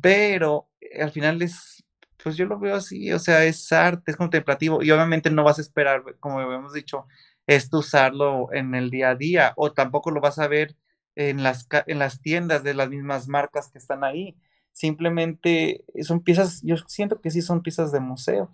pero 0.00 0.70
al 0.98 1.10
final 1.10 1.42
es 1.42 1.84
pues 2.22 2.36
yo 2.36 2.46
lo 2.46 2.58
veo 2.58 2.76
así, 2.76 3.12
o 3.12 3.18
sea, 3.18 3.44
es 3.44 3.72
arte, 3.72 4.10
es 4.10 4.16
contemplativo 4.16 4.82
y 4.82 4.90
obviamente 4.90 5.30
no 5.30 5.44
vas 5.44 5.58
a 5.58 5.62
esperar, 5.62 6.02
como 6.20 6.38
habíamos 6.38 6.72
dicho, 6.72 7.06
esto 7.46 7.78
usarlo 7.78 8.52
en 8.52 8.74
el 8.74 8.90
día 8.90 9.10
a 9.10 9.14
día 9.16 9.52
o 9.56 9.72
tampoco 9.72 10.10
lo 10.10 10.20
vas 10.20 10.38
a 10.38 10.48
ver 10.48 10.76
en 11.16 11.42
las, 11.42 11.66
en 11.86 11.98
las 11.98 12.20
tiendas 12.20 12.62
de 12.62 12.74
las 12.74 12.88
mismas 12.88 13.28
marcas 13.28 13.68
que 13.70 13.78
están 13.78 14.04
ahí. 14.04 14.36
Simplemente 14.72 15.84
son 16.02 16.20
piezas, 16.20 16.62
yo 16.62 16.76
siento 16.86 17.20
que 17.20 17.30
sí 17.30 17.42
son 17.42 17.62
piezas 17.62 17.92
de 17.92 18.00
museo. 18.00 18.50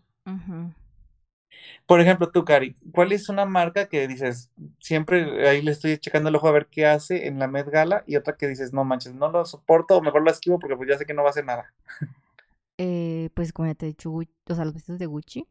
Por 1.87 2.01
ejemplo, 2.01 2.31
tú, 2.31 2.45
Cari, 2.45 2.75
¿cuál 2.93 3.13
es 3.13 3.29
una 3.29 3.47
marca 3.47 3.89
que 3.89 4.07
dices, 4.09 4.51
siempre 4.79 5.49
ahí 5.49 5.63
le 5.63 5.71
estoy 5.71 5.97
checando 5.99 6.29
el 6.29 6.37
ojo 6.37 6.49
a 6.49 6.53
ver 6.53 6.67
qué 6.67 6.87
hace 6.87 7.27
en 7.27 7.39
la 7.39 7.49
Met 7.49 7.69
Gala 7.69 8.05
y 8.07 8.17
otra 8.17 8.37
que 8.37 8.49
dices, 8.49 8.73
no 8.73 8.85
manches, 8.85 9.15
no 9.15 9.31
lo 9.31 9.45
soporto 9.45 9.97
o 9.97 10.03
mejor 10.03 10.23
lo 10.23 10.31
esquivo 10.31 10.59
porque 10.59 10.77
pues 10.77 10.89
ya 10.89 10.99
sé 10.99 11.07
que 11.07 11.15
no 11.15 11.23
va 11.23 11.29
a 11.29 11.31
hacer 11.31 11.45
nada? 11.47 11.73
Eh, 12.79 13.31
pues 13.35 13.53
como 13.53 13.67
ya 13.67 13.75
te 13.75 13.87
he 13.87 13.89
dicho, 13.89 14.13
o 14.13 14.55
sea, 14.55 14.65
los 14.65 14.73
vestidos 14.75 15.01
de 15.01 15.07
Gucci 15.07 15.49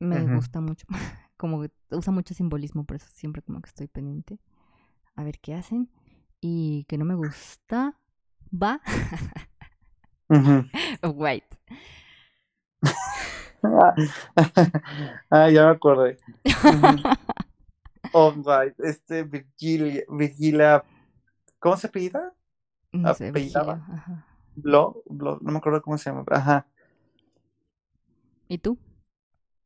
me 0.00 0.34
gusta 0.34 0.60
mucho, 0.60 0.86
como 1.36 1.62
que 1.62 1.70
usa 1.90 2.12
mucho 2.12 2.34
simbolismo, 2.34 2.84
por 2.84 2.96
eso 2.96 3.06
siempre 3.12 3.42
como 3.42 3.60
que 3.60 3.68
estoy 3.68 3.86
pendiente 3.86 4.40
a 5.14 5.24
ver 5.24 5.38
qué 5.40 5.54
hacen 5.54 5.90
y 6.40 6.84
que 6.84 6.98
no 6.98 7.04
me 7.04 7.14
gusta, 7.14 7.96
va, 8.52 8.80
White. 11.02 11.58
ah, 15.30 15.50
ya 15.50 15.64
me 15.64 15.70
acordé. 15.70 16.18
oh, 18.12 18.30
white, 18.32 18.76
este 18.78 19.22
Virgilia, 19.22 20.02
Virgilia, 20.08 20.84
¿cómo 21.58 21.76
se 21.76 21.86
apellida? 21.86 22.34
No 22.92 23.14
sé, 23.14 23.30
Virgilia, 23.32 23.84
Blo, 24.60 25.02
no 25.08 25.38
me 25.40 25.58
acuerdo 25.58 25.82
cómo 25.82 25.98
se 25.98 26.10
llama, 26.10 26.24
ajá. 26.30 26.66
¿Y 28.48 28.58
tú? 28.58 28.78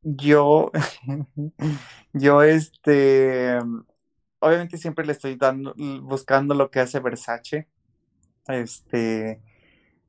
Yo, 0.03 0.71
yo 2.13 2.43
este, 2.43 3.57
obviamente 4.39 4.77
siempre 4.77 5.05
le 5.05 5.13
estoy 5.13 5.35
dando, 5.35 5.73
buscando 6.01 6.53
lo 6.53 6.69
que 6.69 6.81
hace 6.81 6.99
Versace, 6.99 7.67
este, 8.47 9.41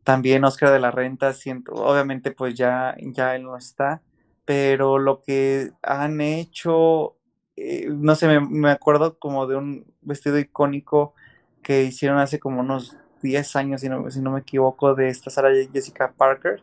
también 0.03 0.45
Oscar 0.45 0.70
de 0.70 0.80
la 0.80 0.91
Renta, 0.91 1.32
siento, 1.32 1.72
obviamente 1.72 2.32
pues 2.32 2.55
ya, 2.55 2.95
ya 3.01 3.37
él 3.37 3.45
no 3.45 3.57
está, 3.57 4.03
pero 4.45 4.99
lo 4.99 5.22
que 5.22 5.70
han 5.82 6.20
hecho, 6.20 7.16
eh, 7.57 7.87
no 7.89 8.16
sé, 8.16 8.26
me, 8.26 8.41
me, 8.41 8.70
acuerdo 8.70 9.18
como 9.18 9.47
de 9.47 9.57
un 9.57 9.87
vestido 10.03 10.39
icónico 10.39 11.14
que 11.62 11.85
hicieron 11.85 12.18
hace 12.18 12.39
como 12.39 12.61
unos 12.61 12.99
10 13.25 13.57
años, 13.57 13.81
si 13.81 13.89
no, 13.89 14.09
si 14.11 14.20
no 14.20 14.31
me 14.31 14.41
equivoco, 14.41 14.95
de 14.95 15.09
esta 15.09 15.31
Sara 15.31 15.51
Jessica 15.72 16.12
Parker, 16.12 16.61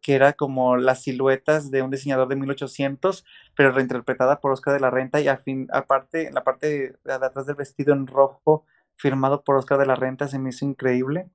que 0.00 0.14
era 0.14 0.32
como 0.32 0.76
las 0.76 1.02
siluetas 1.02 1.70
de 1.70 1.82
un 1.82 1.90
diseñador 1.90 2.26
de 2.28 2.36
1800, 2.36 3.24
pero 3.54 3.70
reinterpretada 3.70 4.40
por 4.40 4.50
Oscar 4.52 4.74
de 4.74 4.80
la 4.80 4.90
Renta 4.90 5.20
y 5.20 5.28
a 5.28 5.36
fin, 5.36 5.68
aparte, 5.72 6.30
la 6.32 6.42
parte 6.42 6.96
de, 7.04 7.12
atrás 7.12 7.46
del 7.46 7.56
vestido 7.56 7.92
en 7.92 8.06
rojo, 8.06 8.64
firmado 8.96 9.44
por 9.44 9.56
Oscar 9.56 9.78
de 9.78 9.86
la 9.86 9.94
Renta, 9.94 10.26
se 10.26 10.38
me 10.38 10.50
hizo 10.50 10.64
increíble. 10.64 11.30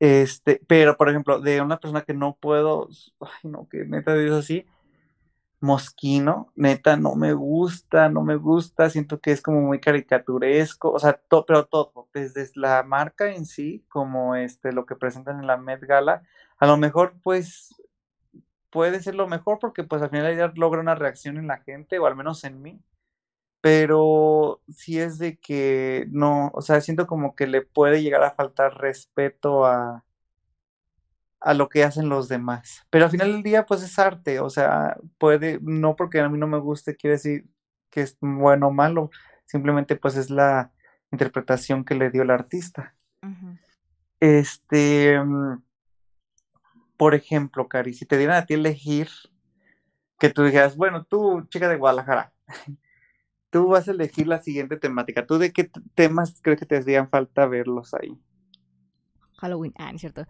Este, 0.00 0.60
pero 0.66 0.96
por 0.96 1.08
ejemplo, 1.08 1.40
de 1.40 1.60
una 1.60 1.78
persona 1.78 2.02
que 2.02 2.12
no 2.12 2.36
puedo, 2.40 2.88
ay 3.20 3.50
no, 3.50 3.68
que 3.68 3.84
neta 3.84 4.14
Dios 4.14 4.36
así, 4.36 4.66
Mosquino, 5.66 6.52
neta, 6.56 6.96
no 6.96 7.16
me 7.16 7.32
gusta, 7.34 8.08
no 8.08 8.22
me 8.22 8.36
gusta, 8.36 8.88
siento 8.90 9.20
que 9.20 9.32
es 9.32 9.42
como 9.42 9.60
muy 9.60 9.80
caricaturesco, 9.80 10.92
o 10.92 10.98
sea, 10.98 11.20
pero 11.46 11.66
todo, 11.66 12.08
desde 12.14 12.48
la 12.54 12.82
marca 12.84 13.32
en 13.32 13.46
sí, 13.46 13.84
como 13.88 14.36
este, 14.36 14.72
lo 14.72 14.86
que 14.86 14.96
presentan 14.96 15.40
en 15.40 15.46
la 15.46 15.56
Met 15.56 15.82
Gala, 15.82 16.22
a 16.58 16.66
lo 16.66 16.76
mejor 16.78 17.14
pues 17.22 17.74
puede 18.70 19.00
ser 19.02 19.14
lo 19.16 19.28
mejor 19.28 19.58
porque 19.58 19.84
pues 19.84 20.02
al 20.02 20.10
final 20.10 20.36
ya 20.36 20.52
logra 20.56 20.80
una 20.80 20.94
reacción 20.94 21.36
en 21.38 21.48
la 21.48 21.58
gente, 21.58 21.98
o 21.98 22.06
al 22.06 22.16
menos 22.16 22.44
en 22.44 22.62
mí, 22.62 22.80
pero 23.60 24.62
si 24.68 25.00
es 25.00 25.18
de 25.18 25.38
que 25.38 26.06
no, 26.10 26.50
o 26.54 26.62
sea, 26.62 26.80
siento 26.80 27.06
como 27.06 27.34
que 27.34 27.46
le 27.46 27.62
puede 27.62 28.02
llegar 28.02 28.22
a 28.22 28.30
faltar 28.30 28.78
respeto 28.78 29.66
a, 29.66 30.05
a 31.40 31.54
lo 31.54 31.68
que 31.68 31.84
hacen 31.84 32.08
los 32.08 32.28
demás. 32.28 32.86
Pero 32.90 33.04
al 33.04 33.10
final 33.10 33.32
del 33.32 33.42
día, 33.42 33.66
pues 33.66 33.82
es 33.82 33.98
arte, 33.98 34.40
o 34.40 34.50
sea, 34.50 34.96
puede, 35.18 35.58
no 35.62 35.96
porque 35.96 36.20
a 36.20 36.28
mí 36.28 36.38
no 36.38 36.46
me 36.46 36.58
guste, 36.58 36.96
quiere 36.96 37.16
decir 37.16 37.46
que 37.90 38.02
es 38.02 38.16
bueno 38.20 38.68
o 38.68 38.72
malo, 38.72 39.10
simplemente 39.44 39.96
pues 39.96 40.16
es 40.16 40.30
la 40.30 40.72
interpretación 41.12 41.84
que 41.84 41.94
le 41.94 42.10
dio 42.10 42.22
el 42.22 42.30
artista. 42.30 42.94
Este, 44.20 45.20
mm, 45.20 45.62
por 46.96 47.14
ejemplo, 47.14 47.68
Cari, 47.68 47.92
si 47.94 48.06
te 48.06 48.16
dieran 48.16 48.36
a 48.36 48.46
ti 48.46 48.54
elegir, 48.54 49.08
que 50.18 50.30
tú 50.30 50.44
dijeras, 50.44 50.76
bueno, 50.76 51.04
tú, 51.04 51.46
chica 51.48 51.68
de 51.68 51.76
Guadalajara, 51.76 52.32
tú 53.50 53.68
vas 53.68 53.88
a 53.88 53.92
elegir 53.92 54.26
la 54.26 54.40
siguiente 54.40 54.76
temática. 54.76 55.26
¿Tú 55.26 55.38
de 55.38 55.52
qué 55.52 55.70
temas 55.94 56.40
crees 56.42 56.58
que 56.58 56.66
te 56.66 56.78
hacían 56.78 57.08
falta 57.08 57.46
verlos 57.46 57.94
ahí? 57.94 58.18
Halloween, 59.38 59.74
ah, 59.76 59.90
es 59.94 60.00
cierto. 60.00 60.26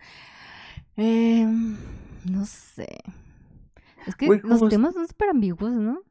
Em, 0.97 1.76
no 2.24 2.44
sé. 2.47 2.99
Es 4.07 4.14
que 4.14 4.26
los 4.42 4.68
temas 4.68 4.94
son 4.94 5.07
súper 5.07 5.30
ambiguos, 5.30 5.72
¿no? 5.72 6.03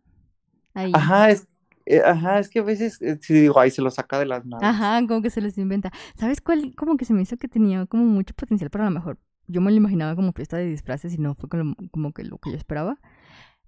Ajá, 0.74 1.32
es, 1.32 1.48
eh, 1.86 2.02
ajá, 2.04 2.40
es 2.40 2.50
que 2.50 2.60
a 2.60 2.64
veces 2.64 3.02
eh, 3.02 3.18
si 3.22 3.34
digo, 3.34 3.60
ahí 3.60 3.72
se 3.72 3.82
lo 3.82 3.90
saca 3.90 4.20
de 4.20 4.26
las 4.26 4.46
manos. 4.46 4.68
Ajá, 4.68 5.06
como 5.08 5.22
que 5.22 5.30
se 5.30 5.42
los 5.42 5.58
inventa. 5.58 5.92
¿Sabes 6.16 6.42
cuál? 6.42 6.74
Como 6.76 6.98
que 6.98 7.06
se 7.06 7.14
me 7.14 7.22
hizo 7.22 7.38
que 7.38 7.48
tenía 7.48 7.86
como 7.86 8.04
mucho 8.04 8.34
potencial, 8.34 8.70
pero 8.70 8.84
a 8.84 8.90
lo 8.90 8.94
mejor 8.94 9.20
yo 9.48 9.62
me 9.62 9.72
lo 9.72 9.78
imaginaba 9.78 10.16
como 10.16 10.34
fiesta 10.34 10.58
de 10.58 10.66
disfraces 10.66 11.14
y 11.14 11.18
no 11.18 11.36
fue 11.36 11.50
como, 11.50 12.12
que 12.12 12.24
lo 12.24 12.38
que 12.40 12.52
yo 12.52 12.58
esperaba. 12.58 12.98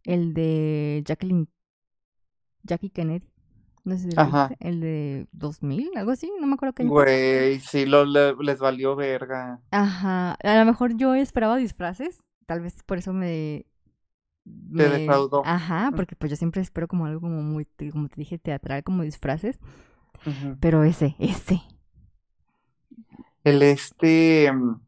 El 0.03 0.34
de 0.34 1.03
Jacqueline, 1.05 1.47
Jackie 2.63 2.89
Kennedy. 2.89 3.26
No 3.88 3.98
sé 3.98 4.12
si 4.12 4.18
Ajá. 4.18 4.50
el 4.60 4.82
de 4.82 5.28
2000, 5.32 5.92
algo 5.96 6.12
así, 6.12 6.30
no 6.42 6.46
me 6.46 6.56
acuerdo 6.56 6.74
qué. 6.74 6.84
Güey, 6.84 7.62
sí, 7.62 7.86
lo, 7.86 8.04
les 8.04 8.60
valió 8.60 8.98
verga. 8.98 9.62
Ajá, 9.72 10.34
a 10.34 10.60
lo 10.60 10.66
mejor 10.66 10.98
yo 10.98 11.16
esperaba 11.16 11.56
disfraces, 11.56 12.22
tal 12.46 12.60
vez 12.60 12.84
por 12.84 12.98
eso 12.98 13.14
me... 13.14 13.66
me... 14.44 14.84
Te 14.84 14.90
defraudó. 14.90 15.42
Ajá, 15.46 15.94
porque 15.96 16.18
pues 16.18 16.30
yo 16.30 16.36
siempre 16.36 16.62
espero 16.62 16.90
como 16.90 17.06
algo 17.06 17.22
como 17.22 17.42
muy, 17.42 17.66
como 17.94 18.10
te 18.10 18.16
dije, 18.18 18.38
teatral, 18.38 18.84
como 18.84 19.04
disfraces. 19.04 19.58
Pero 20.60 20.84
ese, 20.84 21.16
ese. 21.18 21.62
El 23.46 23.62
este... 23.62 24.52
Mm, 24.52 24.82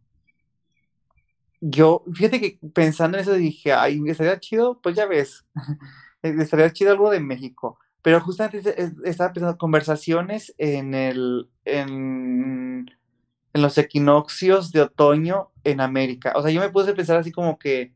yo, 1.62 2.04
fíjate 2.12 2.41
que 2.41 2.60
pensando 2.74 3.18
en 3.18 3.22
eso 3.22 3.32
dije, 3.32 3.72
ay, 3.72 4.02
estaría 4.08 4.38
chido, 4.41 4.82
pues 4.82 4.97
ya 4.97 5.06
ves, 5.06 5.45
estaría 6.22 6.74
chido 6.74 6.91
algo 6.91 7.10
de 7.10 7.22
México 7.22 7.80
pero 8.02 8.22
justamente 8.22 8.91
estaba 9.04 9.34
pensando 9.34 9.58
conversaciones 9.58 10.54
en 10.58 10.93
el 10.93 11.50
en, 11.66 12.89
en, 13.54 13.62
los 13.62 13.78
equinoccios 13.78 14.72
de 14.72 14.82
otoño 14.82 15.52
en 15.64 15.82
América. 15.82 16.34
O 16.36 16.41
sea, 16.41 16.52
yo 16.52 16.62
me 16.62 16.70
puse 16.70 16.91
a 16.91 16.95
pensar 16.95 17.18
así 17.18 17.32
como 17.32 17.60
que 17.60 17.93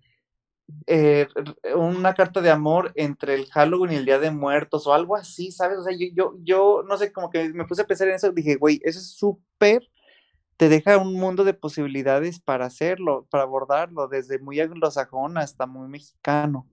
eh, 0.87 1.27
una 1.75 2.13
carta 2.13 2.41
de 2.41 2.49
amor 2.49 2.91
entre 2.95 3.35
el 3.35 3.47
Halloween 3.51 3.93
y 3.93 3.95
el 3.95 4.05
Día 4.05 4.19
de 4.19 4.31
Muertos 4.31 4.87
o 4.87 4.93
algo 4.93 5.15
así, 5.15 5.51
¿sabes? 5.51 5.77
O 5.79 5.83
sea, 5.83 5.93
yo, 5.95 6.07
yo, 6.13 6.35
yo 6.43 6.83
no 6.87 6.97
sé, 6.97 7.11
como 7.11 7.29
que 7.29 7.53
me 7.53 7.65
puse 7.65 7.83
a 7.83 7.87
pensar 7.87 8.07
en 8.07 8.15
eso 8.15 8.31
dije, 8.31 8.55
güey, 8.55 8.81
eso 8.83 8.99
es 8.99 9.11
súper, 9.11 9.89
te 10.57 10.69
deja 10.69 10.97
un 10.97 11.13
mundo 11.15 11.43
de 11.43 11.53
posibilidades 11.53 12.39
para 12.39 12.65
hacerlo, 12.65 13.27
para 13.29 13.43
abordarlo, 13.43 14.07
desde 14.07 14.39
muy 14.39 14.59
anglosajón 14.59 15.37
hasta 15.37 15.65
muy 15.65 15.87
mexicano 15.87 16.67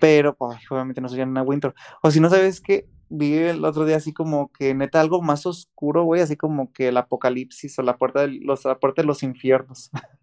pero 0.00 0.34
pues, 0.34 0.58
obviamente 0.70 1.00
no 1.00 1.08
soy 1.08 1.20
una 1.20 1.42
Winter. 1.42 1.74
O 2.02 2.10
si 2.10 2.18
no 2.18 2.28
sabes 2.28 2.60
que 2.60 2.88
vi 3.10 3.34
el 3.34 3.64
otro 3.64 3.84
día 3.84 3.96
así 3.96 4.12
como 4.12 4.50
que 4.52 4.74
neta 4.74 5.00
algo 5.00 5.20
más 5.20 5.44
oscuro, 5.44 6.04
güey, 6.04 6.22
así 6.22 6.36
como 6.36 6.72
que 6.72 6.88
el 6.88 6.96
apocalipsis 6.96 7.78
o 7.78 7.82
la 7.82 7.98
puerta 7.98 8.20
de 8.20 8.40
los, 8.40 8.64
la 8.64 8.78
puerta 8.78 9.02
de 9.02 9.06
los 9.06 9.22
infiernos. 9.22 9.90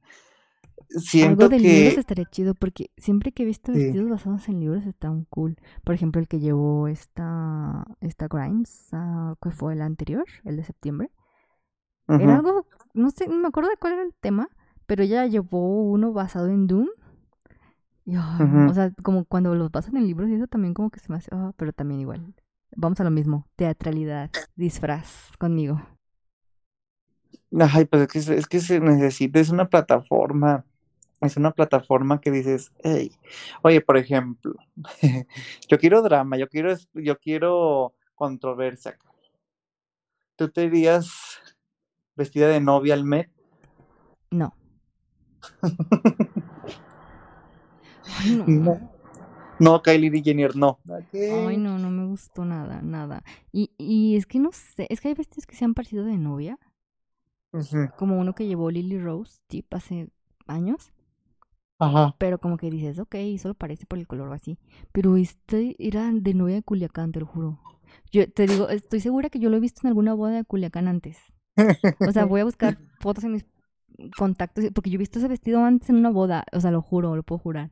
Siento 0.90 1.46
algo 1.46 1.56
de 1.56 1.62
que... 1.62 1.68
libros 1.68 1.98
estaría 1.98 2.26
chido 2.26 2.56
porque 2.56 2.92
siempre 2.96 3.34
que 3.34 3.44
he 3.44 3.46
visto 3.46 3.74
vestidos 3.74 4.10
basados 4.10 4.48
en 4.48 4.62
libros 4.62 4.86
están 4.86 5.26
cool. 5.26 5.58
Por 5.84 5.94
ejemplo, 5.94 6.22
el 6.22 6.30
que 6.30 6.40
llevó 6.40 6.88
esta, 6.88 7.86
esta 8.00 8.28
Grimes, 8.28 8.88
uh, 8.94 9.36
que 9.42 9.52
fue 9.52 9.74
el 9.74 9.82
anterior, 9.82 10.24
el 10.46 10.56
de 10.56 10.64
septiembre. 10.64 11.12
Era 12.08 12.38
algo, 12.38 12.66
no 12.94 13.12
sé, 13.12 13.28
no 13.28 13.36
me 13.36 13.50
acuerdo 13.50 13.70
de 13.70 13.76
cuál 13.76 13.94
era 13.94 14.04
el 14.04 14.14
tema, 14.14 14.48
pero 14.86 15.04
ella 15.04 15.26
llevó 15.26 15.84
uno 15.84 16.14
basado 16.14 16.48
en 16.48 16.66
Doom 16.68 16.88
o 18.16 18.74
sea, 18.74 18.92
como 19.04 19.26
cuando 19.26 19.54
los 19.56 19.70
pasan 19.70 19.98
en 19.98 20.08
libros 20.08 20.30
y 20.30 20.36
eso 20.36 20.48
también 20.48 20.74
como 20.74 20.90
que 20.90 21.00
se 21.00 21.12
me 21.12 21.18
hace, 21.18 21.30
ah, 21.34 21.52
pero 21.58 21.74
también 21.74 22.00
igual. 22.00 22.34
Vamos 22.76 23.00
a 23.00 23.04
lo 23.04 23.12
mismo, 23.12 23.48
teatralidad, 23.56 24.30
disfraz 24.56 25.32
conmigo. 25.40 25.82
Ay, 27.60 27.86
pues 27.86 28.04
es 28.04 28.28
que, 28.28 28.36
es 28.36 28.48
que 28.48 28.60
se 28.60 28.80
necesita, 28.80 29.40
es 29.40 29.50
una 29.50 29.68
plataforma, 29.68 30.66
es 31.22 31.36
una 31.38 31.52
plataforma 31.52 32.22
que 32.22 32.32
dices, 32.32 32.72
hey, 32.84 33.12
oye, 33.62 33.82
por 33.82 33.98
ejemplo, 33.98 34.54
yo 35.68 35.78
quiero 35.78 36.02
drama, 36.02 36.38
yo 36.38 36.48
quiero, 36.48 36.74
yo 36.94 37.18
quiero 37.18 37.94
controversia. 38.16 38.98
¿Tú 40.36 40.50
te 40.50 40.66
irías 40.66 41.12
vestida 42.16 42.48
de 42.48 42.62
novia 42.62 42.94
al 42.94 43.04
Met? 43.04 43.30
No. 44.32 44.54
Ay, 48.20 48.36
no. 48.36 48.46
No. 48.48 48.98
No, 49.60 49.82
Kylie 49.82 50.22
Jenner, 50.24 50.56
no. 50.56 50.80
Ay, 51.14 51.58
no, 51.58 51.80
no 51.80 51.90
me 51.90 52.06
gustó 52.06 52.46
nada, 52.46 52.82
nada. 52.82 53.24
Y, 53.52 53.72
y 53.78 54.16
es 54.16 54.26
que 54.28 54.40
no 54.40 54.52
sé, 54.52 54.86
es 54.90 55.02
que 55.02 55.08
hay 55.08 55.14
vestidos 55.16 55.48
que 55.48 55.56
se 55.56 55.66
han 55.66 55.74
parecido 55.74 56.06
de 56.06 56.18
novia, 56.18 56.60
como 57.98 58.20
uno 58.20 58.36
que 58.36 58.46
llevó 58.46 58.70
Lily 58.70 59.00
Rose, 59.00 59.40
tip, 59.48 59.74
hace 59.74 60.10
años, 60.46 60.94
Ajá. 61.80 62.16
pero 62.20 62.40
como 62.40 62.58
que 62.58 62.70
dices, 62.70 63.00
ok, 63.00 63.16
solo 63.40 63.56
parece 63.56 63.86
por 63.88 63.98
el 63.98 64.08
color 64.08 64.30
o 64.30 64.34
así. 64.34 64.60
Pero 64.92 65.18
este 65.18 65.76
era 65.80 66.12
de 66.12 66.34
novia 66.36 66.56
de 66.56 66.64
Culiacán, 66.64 67.12
te 67.12 67.20
lo 67.20 67.26
juro. 67.26 67.60
Yo 68.12 68.30
te 68.32 68.46
digo, 68.46 68.70
estoy 68.70 69.00
segura 69.00 69.30
que 69.30 69.40
yo 69.40 69.50
lo 69.50 69.58
he 69.58 69.62
visto 69.62 69.82
en 69.84 69.88
alguna 69.88 70.14
boda 70.14 70.36
de 70.36 70.44
Culiacán 70.44 70.88
antes. 70.88 71.18
O 72.08 72.12
sea, 72.12 72.26
voy 72.26 72.42
a 72.42 72.46
buscar 72.46 72.78
fotos 73.00 73.24
en 73.24 73.32
mis 73.34 73.46
contactos, 74.16 74.66
porque 74.74 74.92
yo 74.92 74.96
he 74.96 75.00
visto 75.00 75.18
ese 75.18 75.28
vestido 75.28 75.64
antes 75.64 75.90
en 75.90 75.96
una 75.96 76.12
boda, 76.12 76.46
o 76.54 76.62
sea, 76.62 76.70
lo 76.70 76.82
juro, 76.82 77.16
lo 77.16 77.24
puedo 77.24 77.40
jurar. 77.40 77.72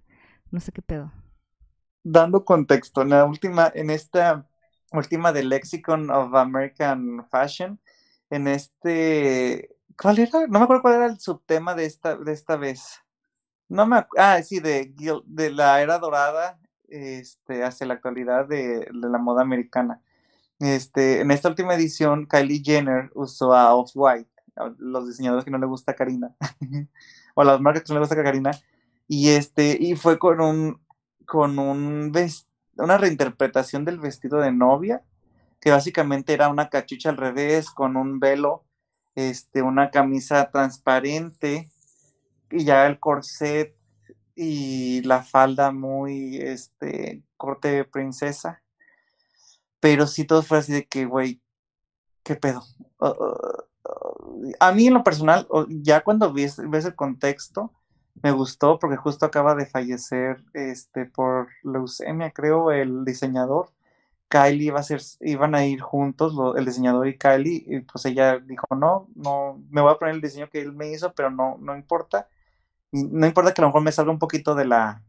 No 0.52 0.60
sé 0.60 0.72
qué 0.72 0.82
pedo. 0.82 1.12
Dando 2.04 2.46
contexto, 2.46 3.02
en 3.02 3.10
la 3.10 3.26
última, 3.26 3.72
en 3.74 3.90
esta 3.90 4.48
última 4.92 5.32
de 5.34 5.44
Lexicon 5.44 6.10
of 6.10 6.34
American 6.36 7.26
Fashion, 7.30 7.80
en 8.30 8.48
este, 8.48 9.76
¿cuál 10.00 10.20
era? 10.20 10.48
No 10.48 10.60
me 10.60 10.64
acuerdo 10.64 10.82
cuál 10.82 10.96
era 10.96 11.06
el 11.08 11.20
subtema 11.20 11.76
de 11.76 11.86
esta, 11.86 12.16
de 12.16 12.32
esta 12.32 12.58
vez. 12.58 13.02
No 13.68 13.86
me 13.88 14.06
ah, 14.18 14.42
sí, 14.44 14.60
de, 14.60 14.94
la 15.52 15.82
era 15.82 15.98
dorada 16.00 16.60
este, 16.88 17.64
hacia 17.64 17.88
la 17.88 17.96
actualidad 17.96 18.48
de, 18.48 18.88
la 18.92 19.18
moda 19.18 19.42
americana. 19.42 20.02
Este, 20.60 21.22
en 21.22 21.32
esta 21.32 21.50
última 21.50 21.74
edición, 21.76 22.28
Kylie 22.28 22.62
Jenner 22.64 23.12
usó 23.16 23.54
a 23.54 23.76
Off-White, 23.76 24.30
los 24.78 25.08
diseñadores 25.08 25.44
que 25.44 25.52
no 25.52 25.58
le 25.58 25.66
gusta 25.66 25.92
a 25.94 25.96
Karina, 25.96 26.36
o 27.34 27.44
las 27.44 27.60
marcas 27.60 27.84
que 27.84 27.94
no 27.94 28.00
le 28.00 28.06
gusta 28.06 28.20
a 28.20 28.24
Karina, 28.24 28.52
y 29.08 29.30
este, 29.30 29.78
y 29.80 29.96
fue 29.96 30.18
con 30.20 30.42
un, 30.42 30.82
con 31.26 31.60
un 31.60 32.12
una 32.78 32.98
reinterpretación 32.98 33.86
del 33.86 34.00
vestido 34.00 34.40
de 34.40 34.52
novia, 34.52 35.04
que 35.62 35.72
básicamente 35.72 36.34
era 36.34 36.50
una 36.50 36.70
cachucha 36.70 37.10
al 37.10 37.18
revés, 37.18 37.70
con 37.70 37.96
un 37.96 38.20
velo, 38.20 38.66
este, 39.16 39.62
una 39.62 39.92
camisa 39.92 40.52
transparente, 40.52 41.70
y 42.52 42.66
ya 42.66 42.86
el 42.86 43.00
corset 43.00 43.76
y 44.36 45.02
la 45.04 45.24
falda 45.24 45.72
muy, 45.72 46.38
este, 46.38 47.24
corte 47.38 47.70
de 47.70 47.86
princesa. 47.86 48.62
Pero 49.80 50.08
sí 50.08 50.26
todo 50.26 50.44
fue 50.44 50.58
así 50.58 50.74
de 50.74 50.86
que, 50.86 51.06
güey, 51.06 51.42
¿qué 52.24 52.36
pedo? 52.36 52.64
A 54.60 54.72
mí 54.74 54.88
en 54.88 54.94
lo 54.94 55.04
personal, 55.04 55.48
ya 55.70 56.04
cuando 56.04 56.34
ves, 56.34 56.58
ves 56.70 56.86
el 56.86 56.96
contexto, 56.96 57.72
me 58.24 58.32
gustó 58.32 58.80
porque 58.80 58.98
justo 58.98 59.26
acaba 59.26 59.56
de 59.56 59.66
fallecer 59.66 60.44
este, 60.54 61.06
por 61.06 61.50
leucemia, 61.64 62.32
creo, 62.32 62.72
el 62.72 63.06
diseñador. 63.06 63.72
Kylie 64.30 64.68
iba 64.68 64.80
a 64.80 64.84
ser, 64.84 65.02
iban 65.22 65.56
a 65.56 65.66
ir 65.66 65.82
juntos, 65.82 66.34
lo- 66.34 66.56
el 66.58 66.66
diseñador 66.66 67.08
y 67.08 67.18
Kylie, 67.18 67.64
y 67.68 67.80
pues 67.82 68.06
ella 68.06 68.40
dijo, 68.40 68.66
no, 68.76 69.08
no, 69.16 69.62
me 69.70 69.82
voy 69.82 69.94
a 69.94 69.98
poner 70.00 70.16
el 70.16 70.22
diseño 70.22 70.50
que 70.50 70.62
él 70.62 70.74
me 70.74 70.92
hizo, 70.92 71.14
pero 71.14 71.30
no, 71.32 71.58
no 71.60 71.76
importa. 71.78 72.28
No 72.92 73.28
importa 73.28 73.54
que 73.54 73.62
a 73.62 73.64
lo 73.64 73.70
mejor 73.70 73.84
me 73.84 73.92
salga 73.92 74.12
un 74.12 74.20
poquito 74.20 74.56
de 74.56 74.66
la, 74.66 75.04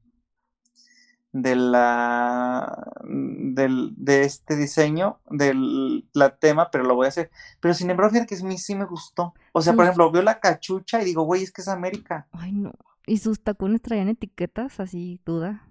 de 1.33 1.55
la, 1.55 2.85
del, 3.05 3.93
de 3.97 4.23
este 4.25 4.57
diseño, 4.57 5.21
del 5.31 6.09
la 6.15 6.37
tema, 6.37 6.71
pero 6.71 6.85
lo 6.85 6.95
voy 6.95 7.07
a 7.07 7.09
hacer. 7.11 7.31
Pero 7.61 7.75
sin 7.75 7.91
embargo, 7.91 8.11
fíjate 8.13 8.35
que 8.37 8.43
a 8.43 8.47
mí 8.47 8.59
sí 8.59 8.75
me 8.75 8.87
gustó. 8.87 9.35
O 9.53 9.61
sea, 9.63 9.75
por 9.75 9.85
ejemplo, 9.85 10.11
veo 10.11 10.23
la 10.23 10.41
cachucha 10.41 11.03
y 11.03 11.05
digo, 11.05 11.23
güey, 11.25 11.43
es 11.43 11.53
que 11.53 11.61
es 11.63 11.69
América. 11.69 12.27
Ay, 12.33 12.53
no. 12.53 12.73
Y 13.07 13.19
sus 13.19 13.43
tacones 13.43 13.83
traían 13.83 14.09
etiquetas, 14.09 14.81
así, 14.81 15.21
duda. 15.25 15.69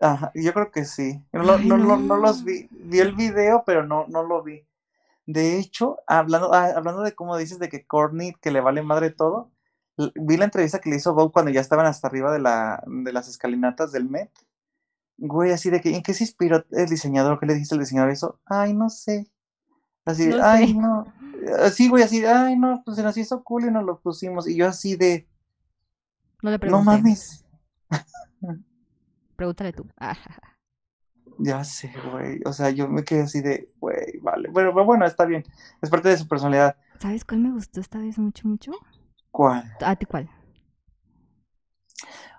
Ajá, 0.00 0.30
yo 0.34 0.52
creo 0.54 0.70
que 0.70 0.84
sí. 0.84 1.24
No, 1.32 1.56
Ay, 1.56 1.66
no, 1.66 1.76
no, 1.76 1.96
no 1.98 2.16
los 2.16 2.44
vi. 2.44 2.68
Vi 2.70 3.00
el 3.00 3.14
video, 3.14 3.64
pero 3.66 3.84
no, 3.86 4.06
no 4.08 4.22
lo 4.22 4.42
vi. 4.42 4.66
De 5.26 5.58
hecho, 5.58 5.98
hablando, 6.06 6.54
ah, 6.54 6.72
hablando 6.76 7.02
de 7.02 7.14
cómo 7.14 7.36
dices 7.36 7.58
de 7.58 7.68
que 7.68 7.86
Courtney, 7.86 8.34
que 8.40 8.50
le 8.52 8.60
vale 8.60 8.82
madre 8.82 9.10
todo, 9.10 9.50
vi 10.14 10.36
la 10.36 10.44
entrevista 10.46 10.80
que 10.80 10.90
le 10.90 10.96
hizo 10.96 11.14
Vogue 11.14 11.32
cuando 11.32 11.50
ya 11.50 11.60
estaban 11.60 11.86
hasta 11.86 12.06
arriba 12.08 12.32
de, 12.32 12.38
la, 12.40 12.82
de 12.86 13.12
las 13.12 13.28
escalinatas 13.28 13.92
del 13.92 14.08
Met. 14.08 14.30
Güey, 15.18 15.52
así 15.52 15.70
de 15.70 15.80
que, 15.80 15.94
¿en 15.96 16.02
qué 16.02 16.14
se 16.14 16.24
inspiró 16.24 16.64
el 16.70 16.88
diseñador? 16.88 17.40
¿Qué 17.40 17.46
le 17.46 17.54
dijiste 17.54 17.74
al 17.74 17.80
diseñador 17.80 18.10
eso? 18.12 18.40
Ay, 18.46 18.74
no 18.74 18.88
sé. 18.90 19.28
Así 20.04 20.26
de, 20.28 20.36
No 20.36 20.42
ay, 20.42 20.68
sé. 20.68 20.74
no. 20.74 21.06
Así, 21.60 21.88
güey, 21.88 22.04
así 22.04 22.20
de, 22.20 22.28
ay, 22.28 22.56
no, 22.56 22.82
pues 22.84 22.96
se 22.96 23.02
nos 23.02 23.16
hizo 23.16 23.42
cool 23.44 23.66
y 23.66 23.70
nos 23.70 23.84
lo 23.84 24.00
pusimos. 24.00 24.48
Y 24.48 24.56
yo 24.56 24.68
así 24.68 24.96
de, 24.96 25.28
No 26.42 26.50
le 26.50 26.58
no 26.58 26.60
pregunté. 26.60 26.84
mames. 26.84 27.44
Pregúntale 29.36 29.72
tú. 29.72 29.86
Ah, 29.98 30.16
Ya 31.38 31.62
sé, 31.64 31.92
güey. 32.10 32.40
O 32.44 32.52
sea, 32.52 32.70
yo 32.70 32.88
me 32.88 33.04
quedé 33.04 33.22
así 33.22 33.40
de, 33.40 33.68
güey, 33.78 34.18
vale. 34.20 34.50
Pero, 34.52 34.72
pero 34.74 34.84
bueno, 34.84 35.06
está 35.06 35.24
bien. 35.24 35.44
Es 35.80 35.88
parte 35.90 36.08
de 36.08 36.16
su 36.18 36.26
personalidad. 36.26 36.76
¿Sabes 37.00 37.24
cuál 37.24 37.40
me 37.40 37.52
gustó 37.52 37.80
esta 37.80 37.98
vez 37.98 38.18
mucho, 38.18 38.48
mucho? 38.48 38.72
¿Cuál? 39.30 39.64
¿A 39.80 39.94
ti 39.96 40.06
cuál? 40.06 40.28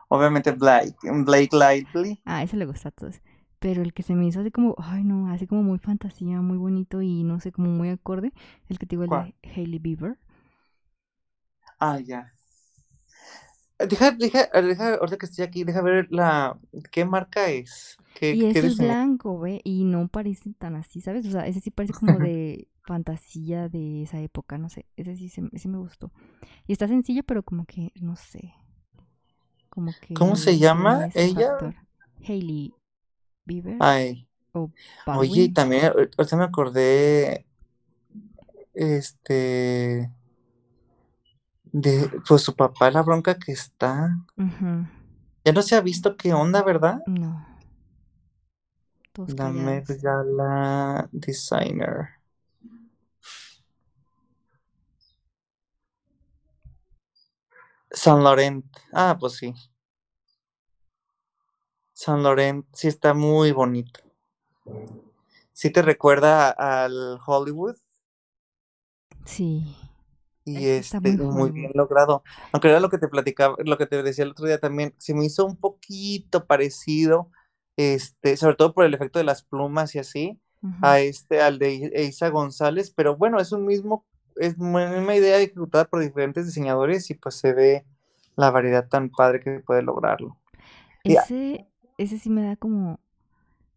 Obviamente 0.10 0.52
Blake, 0.52 0.95
Blake 1.04 1.50
Lively. 1.54 2.22
Ah, 2.26 2.43
ese 2.43 2.58
le 2.58 2.66
gusta 2.66 2.89
a 2.89 2.91
todos. 2.91 3.22
Pero 3.60 3.82
el 3.82 3.93
que 3.93 4.04
se 4.04 4.16
me 4.16 4.26
hizo 4.26 4.39
así 4.39 4.52
como, 4.52 4.76
ay 4.78 5.04
no, 5.04 5.30
así 5.32 5.45
como 5.45 5.64
muy 5.64 5.80
fantasía, 5.80 6.41
muy 6.41 6.58
bonito 6.58 7.02
y 7.02 7.24
no 7.24 7.39
sé, 7.39 7.52
como 7.52 7.70
muy 7.70 7.89
acorde, 7.89 8.32
el 8.70 8.80
que 8.80 8.86
te 8.86 8.95
digo, 8.95 9.08
de 9.08 9.36
Hailey 9.43 9.80
Bieber. 9.80 10.18
Ah, 11.80 11.97
ya. 12.00 12.32
Deja, 13.80 14.12
deja, 14.12 14.48
deja, 14.62 14.96
ahorita 14.96 15.18
que 15.18 15.26
estoy 15.26 15.46
aquí, 15.46 15.64
deja 15.64 15.82
ver 15.82 16.08
la, 16.12 16.58
¿qué 16.92 17.06
marca 17.06 17.50
es? 17.50 17.98
¿Qué, 18.14 18.38
Y 18.38 18.46
es 18.46 18.76
blanco, 18.78 19.40
¿ve? 19.40 19.62
Y 19.64 19.86
no 19.86 20.08
parece 20.08 20.54
tan 20.54 20.76
así, 20.76 21.02
¿sabes? 21.02 21.26
O 21.26 21.32
sea, 21.32 21.48
ese 21.48 21.62
sí 21.62 21.72
parece 21.72 21.94
como 21.94 22.20
de 22.20 22.68
fantasía 22.84 23.70
de 23.70 24.04
esa 24.04 24.20
época, 24.22 24.58
no 24.58 24.70
sé. 24.70 24.86
Ese 24.98 25.16
sí, 25.16 25.30
se- 25.30 25.50
ese 25.52 25.68
me 25.68 25.78
gustó. 25.80 26.12
Y 26.68 26.74
está 26.74 26.88
sencillo, 26.88 27.24
pero 27.24 27.44
como 27.44 27.66
que, 27.66 27.92
no 28.02 28.16
sé. 28.18 28.54
Como 29.70 29.98
que 30.00 30.18
¿Cómo 30.18 30.36
se 30.36 30.58
llama 30.60 31.10
ella? 31.14 31.50
factor. 31.54 31.76
Hailey 32.28 32.74
Bieber 33.46 33.80
Ay, 33.80 34.28
o 34.54 34.72
oye, 35.12 35.44
y 35.44 35.50
también, 35.54 35.86
ahor- 35.86 36.12
ahorita 36.18 36.38
me 36.38 36.44
acordé, 36.46 37.46
este, 38.74 40.10
de, 41.72 42.09
pues 42.28 42.41
su 42.41 42.55
papá, 42.55 42.91
la 42.91 43.01
bronca 43.01 43.38
que 43.38 43.51
está. 43.51 44.17
Ya 45.45 45.51
no 45.53 45.61
se 45.61 45.76
ha 45.76 45.82
visto 45.82 46.15
qué 46.17 46.34
onda, 46.34 46.63
¿verdad? 46.63 47.01
No. 47.05 47.47
Todos 49.11 49.34
La 49.34 49.49
Met 49.49 49.88
callados. 49.88 50.26
Gala 50.28 51.09
Designer. 51.11 52.09
San 57.91 58.24
Laurent. 58.24 58.65
Ah, 58.93 59.17
pues 59.20 59.34
sí. 59.34 59.53
San 61.93 62.24
Laurent 62.24 62.65
sí 62.74 62.88
está 62.88 63.13
muy 63.13 63.51
bonito. 63.51 63.99
Sí 65.51 65.70
te 65.72 65.82
recuerda 65.82 66.51
al 66.51 67.20
Hollywood 67.26 67.76
Sí. 69.30 69.76
Y 70.58 70.68
este 70.68 71.00
muy 71.00 71.18
muy 71.18 71.52
bien 71.52 71.72
logrado. 71.74 72.24
Aunque 72.52 72.70
era 72.70 72.80
lo 72.80 72.89
que 72.89 72.97
te 72.97 73.08
platicaba, 73.08 73.56
lo 73.64 73.78
que 73.78 73.86
te 73.86 74.02
decía 74.04 74.24
el 74.24 74.32
otro 74.32 74.45
día 74.45 74.60
también, 74.60 74.93
se 74.97 75.14
me 75.14 75.26
hizo 75.26 75.45
un 75.45 75.56
poquito 75.56 76.45
parecido, 76.45 77.30
este, 77.78 78.38
sobre 78.38 78.56
todo 78.56 78.74
por 78.74 78.86
el 78.86 78.93
efecto 78.93 79.20
de 79.20 79.26
las 79.26 79.43
plumas 79.43 79.95
y 79.95 80.00
así, 80.00 80.39
a 80.82 81.00
este, 81.00 81.41
al 81.41 81.58
de 81.58 81.91
Isa 82.08 82.30
González, 82.30 82.91
pero 82.93 83.16
bueno, 83.16 83.39
es 83.39 83.52
un 83.52 83.66
mismo, 83.66 84.06
es 84.36 84.58
una 84.58 84.91
misma 84.91 85.16
idea 85.16 85.38
ejecutada 85.38 85.86
por 85.86 86.02
diferentes 86.02 86.45
diseñadores 86.45 87.10
y 87.10 87.14
pues 87.14 87.36
se 87.36 87.54
ve 87.54 87.86
la 88.36 88.52
variedad 88.52 88.88
tan 88.88 89.10
padre 89.10 89.39
que 89.39 89.60
puede 89.60 89.84
lograrlo. 89.84 90.38
Ese, 91.04 91.68
ese 91.97 92.20
sí 92.20 92.30
me 92.30 92.43
da 92.43 92.56
como 92.56 93.00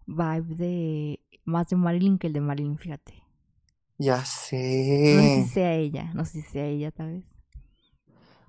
vibe 0.06 0.54
de 0.56 1.20
más 1.44 1.68
de 1.68 1.76
Marilyn 1.76 2.18
que 2.18 2.28
el 2.28 2.32
de 2.32 2.40
Marilyn, 2.40 2.78
fíjate. 2.78 3.21
Ya 4.04 4.24
No 5.10 5.22
sé 5.22 5.30
si 5.30 5.44
sé, 5.44 5.52
sea 5.54 5.74
ella, 5.74 6.10
no 6.14 6.24
sé 6.24 6.42
si 6.42 6.42
sea 6.42 6.66
ella 6.66 6.90
tal 6.90 7.12
vez. 7.12 7.24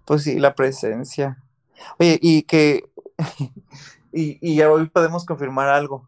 pues 0.06 0.24
sí, 0.24 0.40
la 0.40 0.56
presencia. 0.56 1.38
Oye, 2.00 2.20
y 2.22 2.44
que, 2.44 2.90
y, 4.14 4.38
y 4.42 4.56
ya 4.56 4.72
hoy 4.72 4.90
podemos 4.90 5.26
confirmar 5.26 5.70
algo. 5.70 6.08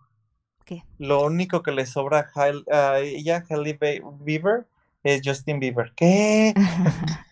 ¿Qué? 0.65 0.83
Lo 0.97 1.23
único 1.25 1.63
que 1.63 1.71
le 1.71 1.85
sobra 1.85 2.29
a, 2.35 2.99
ella, 2.99 3.43
Hailey 3.49 3.73
Ba- 3.73 4.11
Bieber, 4.21 4.67
es 5.03 5.21
Justin 5.23 5.59
Bieber. 5.59 5.93
¿Qué? 5.95 6.53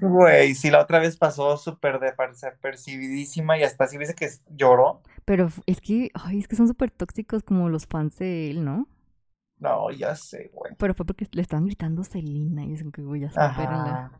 Güey, 0.00 0.54
sí, 0.54 0.70
la 0.70 0.80
otra 0.82 0.98
vez 0.98 1.16
pasó 1.16 1.56
súper 1.56 1.98
desapercibidísima 2.00 3.58
y 3.58 3.62
hasta 3.64 3.84
así 3.84 3.98
dice 3.98 4.14
que 4.14 4.28
lloró. 4.54 5.00
Pero 5.24 5.48
es 5.66 5.80
que, 5.80 6.10
ay, 6.14 6.38
es 6.38 6.48
que 6.48 6.56
son 6.56 6.68
súper 6.68 6.90
tóxicos 6.90 7.42
como 7.42 7.68
los 7.68 7.86
fans 7.86 8.16
de 8.18 8.50
él, 8.50 8.64
¿no? 8.64 8.88
No, 9.58 9.90
ya 9.90 10.14
sé, 10.14 10.50
güey. 10.52 10.74
Pero 10.78 10.94
fue 10.94 11.06
porque 11.06 11.26
le 11.32 11.42
estaban 11.42 11.64
gritando 11.66 12.04
Selena 12.04 12.64
y 12.64 12.74
es 12.74 12.80
como 12.80 12.92
que, 12.92 13.02
güey, 13.02 13.22
ya 13.22 13.30
supérenla. 13.30 14.12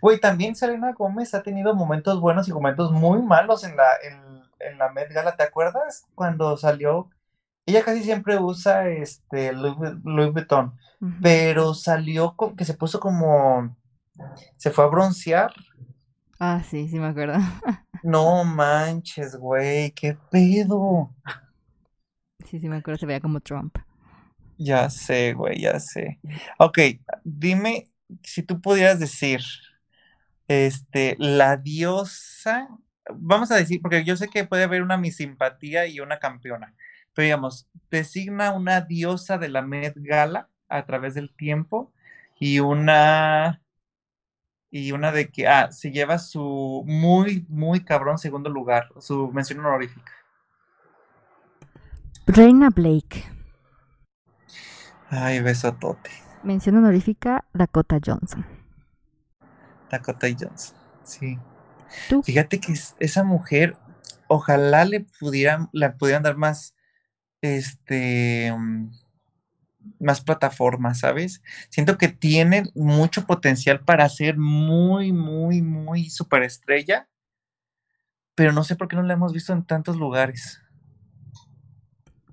Güey, 0.00 0.20
también 0.20 0.54
Selena 0.56 0.92
Gómez 0.92 1.34
ha 1.34 1.42
tenido 1.42 1.74
momentos 1.74 2.20
buenos 2.20 2.48
y 2.48 2.52
momentos 2.52 2.92
muy 2.92 3.20
malos 3.22 3.64
en 3.64 3.76
la, 3.76 3.88
en, 4.02 4.42
en 4.60 4.78
la 4.78 4.90
Met 4.92 5.10
Gala. 5.12 5.36
¿Te 5.36 5.42
acuerdas 5.42 6.06
cuando 6.14 6.56
salió? 6.56 7.10
Ella 7.66 7.84
casi 7.84 8.02
siempre 8.02 8.38
usa 8.38 8.88
este 8.88 9.52
Louis, 9.52 9.92
Louis 10.04 10.32
Vuitton, 10.32 10.74
pero 11.20 11.74
salió 11.74 12.34
con 12.36 12.56
que 12.56 12.64
se 12.64 12.74
puso 12.74 13.00
como 13.00 13.76
se 14.56 14.70
fue 14.70 14.84
a 14.84 14.88
broncear. 14.88 15.52
Ah, 16.38 16.62
sí, 16.68 16.88
sí 16.88 16.98
me 16.98 17.06
acuerdo. 17.06 17.34
No 18.02 18.44
manches, 18.44 19.34
güey, 19.36 19.90
qué 19.92 20.16
pedo. 20.30 21.10
Sí, 22.44 22.60
sí 22.60 22.68
me 22.68 22.76
acuerdo, 22.76 22.98
se 22.98 23.06
veía 23.06 23.20
como 23.20 23.40
Trump. 23.40 23.78
Ya 24.64 24.90
sé, 24.90 25.32
güey, 25.34 25.60
ya 25.60 25.80
sé. 25.80 26.18
Ok, 26.58 26.78
dime 27.24 27.92
si 28.22 28.42
tú 28.42 28.60
pudieras 28.60 28.98
decir, 29.00 29.40
este, 30.48 31.16
la 31.18 31.56
diosa, 31.56 32.68
vamos 33.14 33.50
a 33.50 33.56
decir, 33.56 33.80
porque 33.80 34.04
yo 34.04 34.16
sé 34.16 34.28
que 34.28 34.44
puede 34.44 34.64
haber 34.64 34.82
una 34.82 34.96
mi 34.96 35.10
simpatía 35.10 35.86
y 35.86 36.00
una 36.00 36.18
campeona, 36.18 36.74
pero 37.14 37.24
digamos, 37.24 37.68
designa 37.90 38.52
una 38.52 38.80
diosa 38.80 39.38
de 39.38 39.48
la 39.48 39.62
Met 39.62 39.94
Gala 39.96 40.48
a 40.68 40.84
través 40.86 41.14
del 41.14 41.34
tiempo 41.34 41.92
y 42.38 42.60
una 42.60 43.60
y 44.70 44.92
una 44.92 45.12
de 45.12 45.28
que 45.28 45.46
ah, 45.46 45.70
se 45.70 45.90
lleva 45.90 46.18
su 46.18 46.82
muy, 46.86 47.44
muy 47.48 47.84
cabrón 47.84 48.16
segundo 48.16 48.48
lugar, 48.48 48.88
su 49.00 49.30
mención 49.30 49.60
honorífica. 49.60 50.10
Reina 52.26 52.70
Blake. 52.70 53.41
Ay, 55.14 55.40
besotote. 55.40 56.10
Mención 56.42 56.76
honorífica 56.78 57.44
Dakota 57.52 57.98
Johnson. 58.02 58.46
Dakota 59.90 60.26
Johnson, 60.28 60.74
sí. 61.04 61.38
¿Tú? 62.08 62.22
Fíjate 62.22 62.58
que 62.60 62.72
es- 62.72 62.96
esa 62.98 63.22
mujer, 63.22 63.76
ojalá 64.26 64.86
le 64.86 65.00
pudieran, 65.20 65.68
la 65.72 65.96
pudieran 65.98 66.22
dar 66.22 66.38
más, 66.38 66.74
este, 67.42 68.50
mm, 68.56 68.90
más 70.00 70.22
plataformas, 70.22 71.00
¿sabes? 71.00 71.42
Siento 71.68 71.98
que 71.98 72.08
tiene 72.08 72.70
mucho 72.74 73.26
potencial 73.26 73.80
para 73.80 74.08
ser 74.08 74.38
muy, 74.38 75.12
muy, 75.12 75.60
muy 75.60 76.08
superestrella, 76.08 77.06
pero 78.34 78.52
no 78.52 78.64
sé 78.64 78.76
por 78.76 78.88
qué 78.88 78.96
no 78.96 79.02
la 79.02 79.12
hemos 79.12 79.34
visto 79.34 79.52
en 79.52 79.62
tantos 79.64 79.96
lugares. 79.98 80.62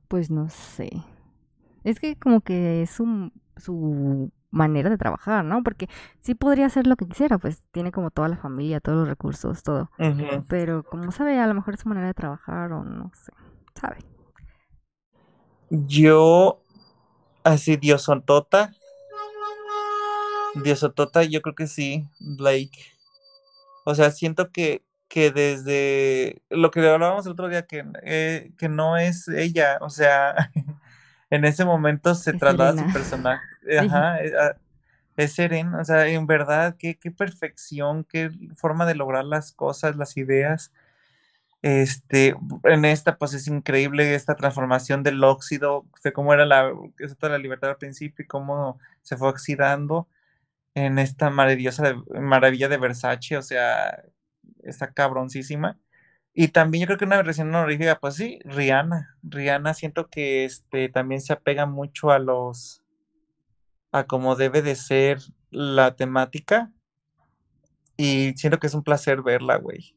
Pues 0.08 0.32
no 0.32 0.50
sé. 0.50 0.90
Es 1.84 2.00
que 2.00 2.16
como 2.16 2.42
que 2.42 2.84
es 2.84 2.90
su, 2.92 3.32
su 3.58 4.32
manera 4.52 4.90
de 4.90 4.98
trabajar, 4.98 5.46
¿no? 5.46 5.64
Porque 5.64 5.88
sí 6.22 6.36
podría 6.36 6.66
hacer 6.66 6.88
lo 6.88 6.96
que 6.96 7.08
quisiera, 7.08 7.38
pues 7.38 7.64
tiene 7.72 7.92
como 7.92 8.12
toda 8.12 8.28
la 8.28 8.38
familia, 8.38 8.80
todos 8.80 9.00
los 9.00 9.08
recursos, 9.08 9.64
todo. 9.64 9.92
Pero 10.48 10.84
como 10.84 11.12
sabe, 11.12 11.40
a 11.40 11.48
lo 11.48 11.54
mejor 11.54 11.76
es 11.76 11.82
su 11.82 11.90
manera 11.90 12.08
de 12.08 12.14
trabajar 12.14 12.72
o 12.72 12.84
no 12.84 13.12
sé, 13.14 13.32
sabe. 13.80 13.98
Yo, 15.70 16.62
así, 17.44 17.78
Diosotota, 17.78 18.74
Diosotota, 20.56 21.24
yo 21.24 21.42
creo 21.42 21.56
que 21.56 21.68
sí, 21.68 22.08
Blake. 22.20 22.98
O 23.86 23.94
sea, 23.94 24.10
siento 24.12 24.52
que, 24.52 24.84
que 25.08 25.32
desde 25.32 26.42
lo 26.50 26.72
que 26.72 26.80
hablábamos 26.88 27.26
el 27.26 27.34
otro 27.34 27.50
día, 27.50 27.68
que, 27.68 27.86
eh, 28.04 28.52
que 28.58 28.68
no 28.68 28.98
es 28.98 29.28
ella, 29.28 29.78
o 29.82 29.90
sea, 29.92 30.52
en 31.30 31.46
ese 31.46 31.66
momento 31.66 32.16
se 32.16 32.32
Es 32.32 32.38
traslada 32.38 32.74
Serena. 32.74 32.88
su 32.88 32.94
personaje. 32.94 33.46
Ajá, 33.80 34.24
eh, 34.24 34.34
ah, 34.40 34.56
es 35.18 35.34
serena, 35.34 35.82
o 35.82 35.86
sea, 35.86 36.08
en 36.08 36.28
verdad, 36.28 36.76
qué, 36.80 36.98
qué 36.98 37.12
perfección, 37.12 38.06
qué 38.06 38.32
forma 38.56 38.86
de 38.86 38.96
lograr 38.96 39.26
las 39.26 39.52
cosas, 39.52 39.96
las 39.98 40.18
ideas. 40.18 40.72
Este, 41.62 42.36
en 42.64 42.86
esta, 42.86 43.18
pues 43.18 43.34
es 43.34 43.48
increíble 43.48 44.16
esta 44.16 44.36
transformación 44.36 45.04
del 45.04 45.22
óxido, 45.24 45.86
de 46.04 46.14
cómo 46.14 46.34
era 46.34 46.46
la, 46.46 46.72
toda 47.20 47.34
la 47.34 47.38
libertad 47.38 47.72
al 47.72 47.78
principio 47.78 48.24
y 48.24 48.28
cómo 48.28 48.80
se 49.02 49.18
fue 49.18 49.28
oxidando 49.30 50.08
en 50.76 51.00
esta 51.00 51.30
maravillosa 51.30 51.84
de- 51.84 52.20
maravilla 52.22 52.70
de 52.70 52.78
Versace, 52.78 53.38
o 53.38 53.42
sea, 53.42 54.04
está 54.64 54.92
cabroncísima. 54.94 55.78
Y 56.34 56.50
también 56.50 56.82
yo 56.84 56.88
creo 56.88 56.98
que 56.98 57.06
una 57.06 57.22
versión 57.22 57.50
honorífica, 57.50 58.00
pues 58.00 58.16
sí, 58.16 58.40
Rihanna. 58.46 59.18
Rihanna 59.24 59.74
siento 59.74 60.08
que 60.08 60.46
este 60.46 60.88
también 60.90 61.22
se 61.22 61.34
apega 61.34 61.66
mucho 61.66 62.12
a 62.12 62.20
los, 62.20 62.84
a 63.92 64.06
cómo 64.06 64.36
debe 64.36 64.62
de 64.62 64.76
ser 64.76 65.20
la 65.50 65.96
temática. 65.96 66.72
Y 67.98 68.34
siento 68.38 68.60
que 68.60 68.68
es 68.68 68.74
un 68.74 68.84
placer 68.84 69.22
verla, 69.22 69.58
güey. 69.58 69.96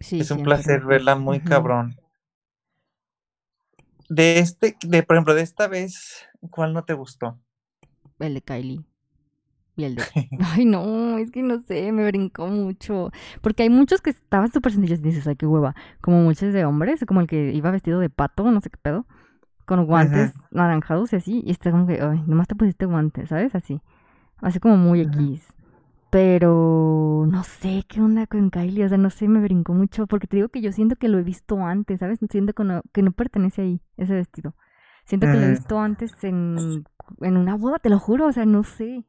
Sí, 0.00 0.20
Es 0.20 0.30
un 0.30 0.38
siempre. 0.38 0.44
placer 0.44 0.84
verla 0.84 1.16
muy 1.16 1.40
cabrón. 1.40 1.96
De 4.08 4.38
este, 4.38 4.76
de, 4.86 5.02
por 5.02 5.16
ejemplo, 5.16 5.34
de 5.34 5.42
esta 5.42 5.66
vez, 5.68 6.24
¿cuál 6.50 6.72
no 6.72 6.84
te 6.84 6.94
gustó? 6.94 7.38
El 8.18 8.34
de 8.34 8.42
Kylie. 8.42 8.84
Y 9.78 9.84
el 9.84 9.94
de... 9.94 10.02
Ay, 10.40 10.64
no, 10.64 11.18
es 11.18 11.30
que 11.30 11.40
no 11.40 11.60
sé, 11.60 11.92
me 11.92 12.04
brincó 12.04 12.48
mucho. 12.48 13.12
Porque 13.40 13.62
hay 13.62 13.70
muchos 13.70 14.02
que 14.02 14.10
estaban 14.10 14.50
súper 14.50 14.72
sencillos 14.72 14.98
y 14.98 15.02
dices, 15.02 15.26
ay, 15.28 15.36
qué 15.36 15.46
hueva. 15.46 15.76
Como 16.00 16.20
muchos 16.20 16.52
de 16.52 16.64
hombres, 16.64 17.04
como 17.06 17.20
el 17.20 17.28
que 17.28 17.52
iba 17.52 17.70
vestido 17.70 18.00
de 18.00 18.10
pato, 18.10 18.50
no 18.50 18.60
sé 18.60 18.70
qué 18.70 18.76
pedo. 18.82 19.06
Con 19.66 19.86
guantes 19.86 20.34
naranjados 20.50 21.12
y 21.12 21.16
así. 21.16 21.42
Y 21.46 21.52
está 21.52 21.70
como 21.70 21.86
que, 21.86 22.00
ay, 22.02 22.24
nomás 22.26 22.48
te 22.48 22.56
pusiste 22.56 22.86
guantes, 22.86 23.28
¿sabes? 23.28 23.54
Así. 23.54 23.80
Así 24.38 24.58
como 24.58 24.76
muy. 24.76 25.02
X. 25.02 25.46
Pero 26.10 27.24
no 27.30 27.44
sé 27.44 27.84
qué 27.86 28.00
onda 28.00 28.26
con 28.26 28.50
Kylie. 28.50 28.84
O 28.84 28.88
sea, 28.88 28.98
no 28.98 29.10
sé, 29.10 29.28
me 29.28 29.40
brincó 29.40 29.74
mucho. 29.74 30.08
Porque 30.08 30.26
te 30.26 30.38
digo 30.38 30.48
que 30.48 30.60
yo 30.60 30.72
siento 30.72 30.96
que 30.96 31.08
lo 31.08 31.20
he 31.20 31.22
visto 31.22 31.64
antes, 31.64 32.00
¿sabes? 32.00 32.18
Siento 32.28 32.52
que 32.52 32.64
no, 32.64 32.82
que 32.92 33.02
no 33.02 33.12
pertenece 33.12 33.62
ahí, 33.62 33.80
ese 33.96 34.14
vestido. 34.14 34.56
Siento 35.04 35.28
que 35.28 35.34
lo 35.34 35.42
he 35.42 35.50
visto 35.50 35.78
antes 35.78 36.12
en, 36.24 36.84
en 37.20 37.36
una 37.36 37.54
boda, 37.54 37.78
te 37.78 37.90
lo 37.90 38.00
juro. 38.00 38.26
O 38.26 38.32
sea, 38.32 38.44
no 38.44 38.64
sé. 38.64 39.04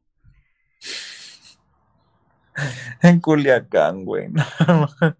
En 3.02 3.20
Culiacán, 3.20 4.06
güey. 4.06 4.30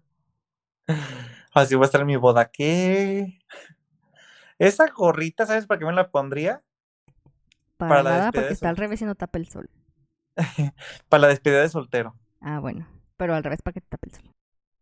Así 1.54 1.74
va 1.74 1.82
a 1.82 1.86
estar 1.86 2.04
mi 2.04 2.16
boda. 2.16 2.50
¿Qué? 2.50 3.40
Esa 4.60 4.86
gorrita, 4.86 5.44
¿sabes 5.44 5.66
para 5.66 5.80
qué 5.80 5.84
me 5.86 5.92
la 5.92 6.08
pondría? 6.10 6.62
Para, 7.76 7.88
Para 7.88 8.02
la 8.04 8.10
nada, 8.10 8.12
despedida 8.12 8.32
porque 8.32 8.48
de 8.50 8.54
está 8.54 8.68
al 8.68 8.76
revés 8.76 9.02
y 9.02 9.04
no 9.06 9.14
tapa 9.16 9.38
el 9.38 9.48
sol. 9.48 9.68
Para 11.08 11.22
la 11.22 11.28
despedida 11.28 11.60
de 11.62 11.68
soltero. 11.68 12.14
Ah, 12.42 12.60
bueno. 12.60 12.86
Pero 13.16 13.34
al 13.34 13.42
revés 13.44 13.62
para 13.62 13.72
que 13.74 13.80
te 13.80 13.88
tape 13.88 14.08
el 14.10 14.14
sol. 14.14 14.34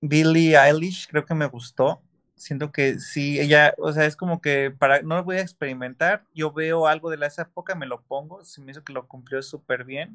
Billie 0.01 0.57
Eilish, 0.57 1.09
creo 1.09 1.27
que 1.27 1.35
me 1.35 1.47
gustó. 1.47 2.03
Siento 2.35 2.73
que 2.73 2.99
sí, 2.99 3.39
ella, 3.39 3.75
o 3.79 3.93
sea, 3.93 4.07
es 4.07 4.17
como 4.17 4.41
que 4.41 4.71
para, 4.71 5.03
no 5.03 5.17
lo 5.17 5.25
voy 5.25 5.37
a 5.37 5.43
experimentar, 5.43 6.25
yo 6.35 6.53
veo 6.53 6.87
algo 6.87 7.11
de 7.11 7.19
la- 7.19 7.27
esa 7.27 7.43
época, 7.43 7.75
me 7.75 7.87
lo 7.87 8.01
pongo, 8.03 8.43
se 8.45 8.63
me 8.63 8.73
hizo 8.73 8.83
que 8.83 8.95
lo 8.95 9.07
cumplió 9.07 9.43
súper 9.43 9.85
bien. 9.85 10.15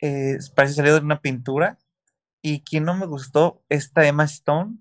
Eh, 0.00 0.38
parece 0.54 0.74
salido 0.74 0.98
de 0.98 1.04
una 1.04 1.20
pintura. 1.20 1.78
Y 2.42 2.60
quien 2.62 2.84
no 2.84 2.94
me 2.94 3.06
gustó, 3.06 3.62
esta 3.68 4.06
Emma 4.06 4.24
Stone, 4.24 4.78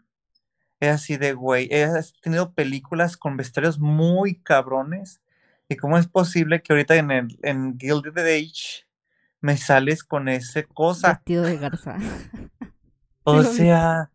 es 0.79 0.89
así 0.91 1.17
de 1.17 1.33
güey, 1.33 1.69
ha 1.73 2.01
tenido 2.21 2.53
películas 2.53 3.17
con 3.17 3.35
vestuarios 3.35 3.79
muy 3.79 4.35
cabrones. 4.35 5.21
¿Y 5.69 5.77
cómo 5.77 5.99
es 5.99 6.07
posible 6.07 6.63
que 6.63 6.73
ahorita 6.73 6.95
en, 6.95 7.11
el, 7.11 7.39
en 7.43 7.79
Gilded 7.79 8.17
Age 8.17 8.87
me 9.39 9.55
sales 9.55 10.03
con 10.03 10.27
esa 10.27 10.63
cosa? 10.63 11.13
Vestido 11.13 11.43
de 11.43 11.57
garza. 11.57 11.97
O 13.25 13.43
sea, 13.43 14.09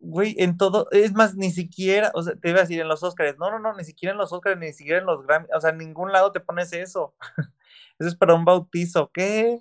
güey, 0.00 0.34
en 0.38 0.56
todo, 0.56 0.88
es 0.90 1.12
más, 1.12 1.36
ni 1.36 1.52
siquiera, 1.52 2.10
o 2.14 2.22
sea, 2.22 2.34
te 2.34 2.48
iba 2.50 2.58
a 2.58 2.62
decir 2.62 2.80
en 2.80 2.88
los 2.88 3.04
Oscars, 3.04 3.38
no, 3.38 3.48
no, 3.48 3.60
no, 3.60 3.74
ni 3.74 3.84
siquiera 3.84 4.12
en 4.12 4.18
los 4.18 4.32
Oscars, 4.32 4.58
ni 4.58 4.72
siquiera 4.72 4.98
en 4.98 5.06
los 5.06 5.24
Grammy, 5.24 5.46
o 5.54 5.60
sea, 5.60 5.70
en 5.70 5.78
ningún 5.78 6.10
lado 6.10 6.32
te 6.32 6.40
pones 6.40 6.72
eso. 6.72 7.14
Eso 7.98 8.08
es 8.08 8.16
para 8.16 8.34
un 8.34 8.44
bautizo, 8.44 9.12
¿qué? 9.12 9.60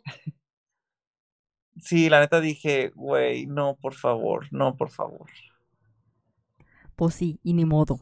Sí, 1.78 2.10
la 2.10 2.22
neta 2.22 2.40
dije, 2.40 2.92
güey, 2.96 3.46
no, 3.46 3.76
por 3.76 3.94
favor, 3.94 4.48
no, 4.50 4.76
por 4.76 4.90
favor. 4.90 5.30
Pues 6.96 7.14
sí, 7.14 7.40
y 7.44 7.54
ni 7.54 7.66
modo. 7.66 8.00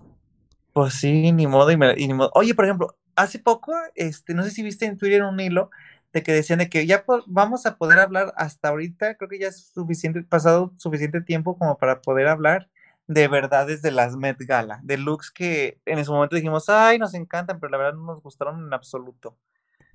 Pues 0.78 0.94
sí, 0.94 1.32
ni 1.32 1.48
modo, 1.48 1.72
y, 1.72 1.78
me- 1.78 1.96
y 1.98 2.06
ni 2.08 2.14
modo. 2.14 2.30
Oye, 2.36 2.54
por 2.54 2.66
ejemplo, 2.66 2.96
hace 3.16 3.40
poco, 3.40 3.74
este, 3.96 4.36
no 4.36 4.44
sé 4.44 4.52
si 4.52 4.62
viste 4.62 4.86
en 4.86 4.96
Twitter 4.96 5.24
un 5.24 5.40
hilo 5.40 5.72
de 6.14 6.22
que 6.22 6.32
decían 6.32 6.60
de 6.60 6.70
que 6.70 6.86
ya 6.86 7.04
vamos 7.26 7.66
a 7.66 7.78
poder 7.80 7.98
hablar 7.98 8.32
hasta 8.38 8.70
ahorita, 8.70 9.16
creo 9.16 9.28
que 9.28 9.40
ya 9.40 9.48
es 9.48 9.70
suficiente, 9.74 10.22
pasado 10.22 10.72
suficiente 10.78 11.22
tiempo 11.22 11.58
como 11.58 11.80
para 11.80 12.00
poder 12.04 12.28
hablar 12.28 12.70
de 13.08 13.28
verdades 13.28 13.82
de 13.82 13.90
las 13.90 14.16
Met 14.18 14.38
Gala, 14.42 14.80
de 14.84 14.98
looks 14.98 15.32
que 15.32 15.80
en 15.88 15.98
ese 15.98 16.12
momento 16.12 16.36
dijimos, 16.36 16.70
ay, 16.70 17.00
nos 17.00 17.16
encantan, 17.16 17.60
pero 17.60 17.72
la 17.72 17.78
verdad 17.80 17.94
no 17.96 18.06
nos 18.06 18.22
gustaron 18.22 18.64
en 18.64 18.72
absoluto. 18.72 19.36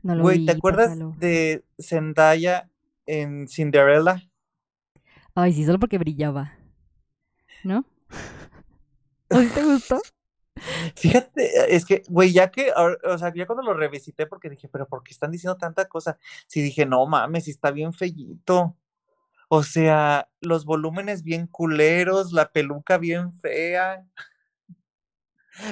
No 0.03 0.16
lo 0.16 0.24
Güey, 0.24 0.39
vi, 0.39 0.47
¿te 0.47 0.51
acuerdas 0.51 0.89
pásalo. 0.89 1.14
de 1.20 1.64
Zendaya 1.78 2.68
en 3.07 3.47
Cinderella? 3.47 4.20
Ay, 5.37 5.53
sí, 5.53 5.64
solo 5.64 5.78
porque 5.78 5.99
brillaba. 5.99 6.55
¿No? 7.62 7.85
¿O 9.30 9.39
sí 9.39 9.49
te 9.55 9.62
gustó? 9.62 10.03
Fíjate, 10.96 11.74
es 11.74 11.84
que, 11.84 12.03
güey, 12.09 12.32
ya 12.32 12.50
que, 12.50 12.72
o 12.72 13.18
sea, 13.18 13.32
ya 13.34 13.46
cuando 13.46 13.62
lo 13.62 13.74
revisité, 13.74 14.26
porque 14.26 14.50
dije, 14.50 14.68
pero 14.68 14.86
¿por 14.86 15.03
qué 15.03 15.12
están 15.12 15.30
diciendo 15.30 15.57
tanta 15.57 15.86
cosa? 15.86 16.18
Sí 16.46 16.62
dije, 16.62 16.86
no 16.86 17.07
mames, 17.07 17.44
sí 17.44 17.50
está 17.50 17.70
bien 17.70 17.92
fellito. 17.92 18.76
O 19.48 19.62
sea, 19.62 20.28
los 20.40 20.64
volúmenes 20.64 21.22
bien 21.22 21.46
culeros, 21.46 22.32
la 22.32 22.53
peluca 22.53 22.98
bien 22.98 23.32
fea. 23.32 24.07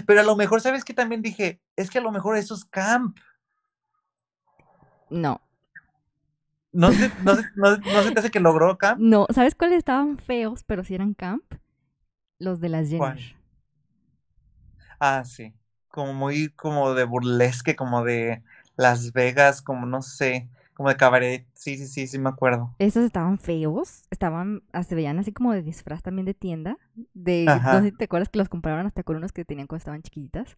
Pero 0.07 0.21
a 0.21 0.25
lo 0.25 0.37
mejor, 0.37 0.61
¿sabes 0.61 0.85
qué? 0.85 0.93
También 0.93 1.23
dije, 1.23 1.61
es 1.77 1.91
que 1.91 1.99
a 1.99 2.03
lo 2.03 2.13
mejor 2.13 2.37
eso 2.37 2.55
es 2.55 2.65
camp. 2.65 3.19
No. 5.09 5.41
¿No 6.73 6.93
se, 6.93 7.11
no 7.25 7.35
se, 7.37 7.43
no, 7.57 7.77
no 7.77 8.03
se 8.03 8.13
te 8.13 8.21
hace 8.21 8.31
que 8.31 8.41
logró 8.41 8.77
camp? 8.77 9.01
No, 9.01 9.27
¿sabes 9.35 9.55
cuáles 9.55 9.79
estaban 9.79 10.19
feos, 10.19 10.63
pero 10.65 10.85
sí 10.85 10.95
eran 10.95 11.15
camp? 11.15 11.55
Los 12.39 12.61
de 12.61 12.69
las 12.69 12.89
¿Cuál? 12.91 13.19
Ah, 15.01 15.25
sí. 15.25 15.55
Como 15.89 16.15
muy, 16.15 16.51
como 16.51 16.95
de 16.95 17.05
burlesque, 17.05 17.77
como 17.77 18.05
de 18.05 18.43
Las 18.77 19.13
Vegas, 19.13 19.63
como 19.63 19.87
no 19.87 20.03
sé, 20.03 20.49
como 20.75 20.89
de 20.89 20.97
cabaret. 20.97 21.47
Sí, 21.55 21.77
sí, 21.79 21.87
sí, 21.89 22.07
sí 22.07 22.19
me 22.19 22.29
acuerdo. 22.31 22.75
Esos 22.79 23.05
estaban 23.05 23.39
feos, 23.39 24.05
estaban, 24.11 24.63
ah, 24.73 24.83
se 24.85 24.95
veían 24.95 25.19
así 25.19 25.33
como 25.33 25.53
de 25.53 25.63
disfraz 25.63 26.03
también 26.03 26.25
de 26.27 26.35
tienda. 26.35 26.79
De, 27.15 27.63
Ajá. 27.65 27.71
no 27.71 27.81
sé 27.83 27.91
si 27.91 27.97
te 27.97 28.05
acuerdas 28.05 28.31
que 28.31 28.39
los 28.39 28.49
comparaban 28.49 28.87
hasta 28.87 29.03
con 29.03 29.17
unos 29.17 29.33
que 29.33 29.45
tenían 29.45 29.67
cuando 29.67 29.81
estaban 29.81 30.03
chiquititas. 30.03 30.57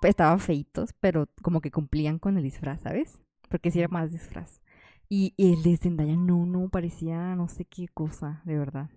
Pues, 0.00 0.10
estaban 0.10 0.40
feitos, 0.40 0.92
pero 1.00 1.28
como 1.42 1.60
que 1.60 1.70
cumplían 1.70 2.18
con 2.18 2.36
el 2.36 2.42
disfraz, 2.42 2.80
¿sabes? 2.82 3.20
Porque 3.48 3.70
sí 3.70 3.78
era 3.78 3.88
más 3.88 4.10
disfraz. 4.12 4.60
Y, 5.08 5.34
y 5.36 5.52
el 5.52 5.62
de 5.62 5.76
Zendaya 5.76 6.16
no, 6.16 6.46
no, 6.46 6.68
parecía 6.68 7.36
no 7.36 7.48
sé 7.48 7.64
qué 7.66 7.86
cosa, 7.88 8.42
de 8.44 8.58
verdad. 8.58 8.90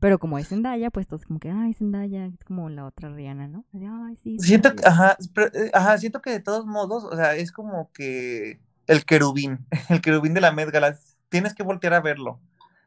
Pero 0.00 0.18
como 0.18 0.38
es 0.38 0.48
Zendaya, 0.48 0.90
pues 0.90 1.06
todos 1.06 1.24
como 1.24 1.40
que, 1.40 1.50
ay, 1.50 1.74
Zendaya, 1.74 2.26
es 2.26 2.44
como 2.44 2.68
la 2.70 2.86
otra 2.86 3.10
Rihanna, 3.10 3.48
¿no? 3.48 3.64
Ay, 3.74 4.16
sí, 4.16 4.38
Siento 4.38 4.74
que, 4.76 4.82
Zendaya". 4.82 4.86
ajá, 4.86 5.16
pero, 5.34 5.46
eh, 5.54 5.70
ajá, 5.72 5.96
siento 5.98 6.20
que 6.20 6.30
de 6.30 6.40
todos 6.40 6.66
modos, 6.66 7.04
o 7.04 7.16
sea, 7.16 7.34
es 7.36 7.52
como 7.52 7.90
que 7.92 8.60
el 8.86 9.04
querubín, 9.04 9.66
el 9.88 10.00
querubín 10.02 10.34
de 10.34 10.40
la 10.42 10.52
Met 10.52 10.70
Gala, 10.70 10.96
tienes 11.28 11.54
que 11.54 11.62
voltear 11.62 11.94
a 11.94 12.00
verlo, 12.00 12.40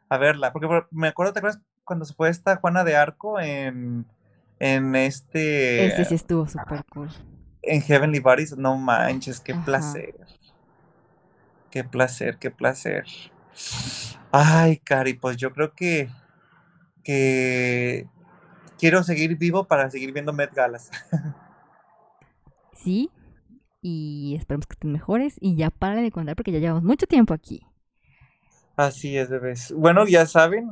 a 0.09 0.17
verla, 0.17 0.53
porque 0.53 0.67
por- 0.67 0.87
me 0.91 1.07
acuerdo, 1.07 1.33
¿te 1.33 1.39
acuerdas 1.39 1.61
cuando 1.83 2.05
se 2.05 2.13
fue 2.13 2.29
esta 2.29 2.57
Juana 2.57 2.83
de 2.83 2.95
Arco 2.95 3.39
en, 3.39 4.05
en 4.59 4.95
este, 4.95 5.87
Este 5.87 6.05
sí 6.05 6.13
estuvo 6.13 6.47
súper 6.47 6.85
cool. 6.85 7.09
en 7.61 7.81
Heavenly 7.81 8.19
Bodies? 8.19 8.57
No 8.57 8.77
manches, 8.77 9.39
qué 9.39 9.55
Ajá. 9.55 9.65
placer, 9.65 10.15
qué 11.71 11.83
placer, 11.83 12.37
qué 12.37 12.51
placer. 12.51 13.05
Ay, 14.31 14.77
Cari, 14.77 15.13
pues 15.13 15.37
yo 15.37 15.51
creo 15.53 15.73
que, 15.73 16.09
que 17.09 18.07
quiero 18.77 19.01
seguir 19.01 19.35
vivo 19.35 19.63
para 19.63 19.89
seguir 19.89 20.13
viendo 20.13 20.31
Met 20.31 20.53
Galas. 20.53 20.91
Sí, 22.71 23.11
y 23.81 24.35
esperemos 24.37 24.65
que 24.65 24.75
estén 24.75 24.93
mejores. 24.93 25.35
Y 25.41 25.57
ya 25.57 25.69
para 25.69 26.01
de 26.01 26.11
contar 26.11 26.37
porque 26.37 26.53
ya 26.53 26.59
llevamos 26.59 26.81
mucho 26.81 27.07
tiempo 27.07 27.33
aquí. 27.33 27.61
Así 28.77 29.17
es, 29.17 29.29
bebés. 29.29 29.73
Bueno, 29.75 30.07
ya 30.07 30.25
saben, 30.25 30.71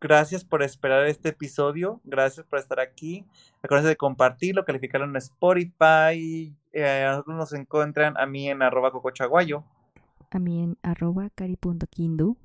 gracias 0.00 0.44
por 0.44 0.62
esperar 0.62 1.04
este 1.06 1.30
episodio, 1.30 2.00
gracias 2.04 2.46
por 2.46 2.60
estar 2.60 2.78
aquí. 2.78 3.26
Acuérdense 3.60 3.88
de 3.88 3.96
compartirlo, 3.96 4.64
calificarlo 4.64 5.08
en 5.08 5.16
Spotify. 5.16 6.54
Eh, 6.72 7.04
a 7.04 7.10
nosotros 7.10 7.36
nos 7.36 7.52
encuentran 7.54 8.16
a 8.18 8.26
mí 8.26 8.48
en 8.48 8.62
arroba 8.62 8.92
cocochaguayo, 8.92 9.64
A 10.30 10.38
mí 10.38 10.62
en 10.62 10.78
arroba 10.84 11.28
cari.kindu. 11.34 12.36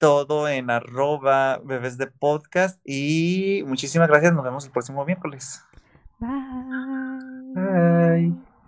todo 0.00 0.48
en 0.48 0.70
arroba 0.70 1.60
bebés 1.62 1.98
de 1.98 2.08
podcast. 2.08 2.80
Y 2.84 3.62
muchísimas 3.66 4.08
gracias, 4.08 4.32
nos 4.32 4.42
vemos 4.42 4.64
el 4.64 4.72
próximo 4.72 5.04
miércoles. 5.04 5.62
Bye. 6.18 6.30
Bye. 7.54 8.49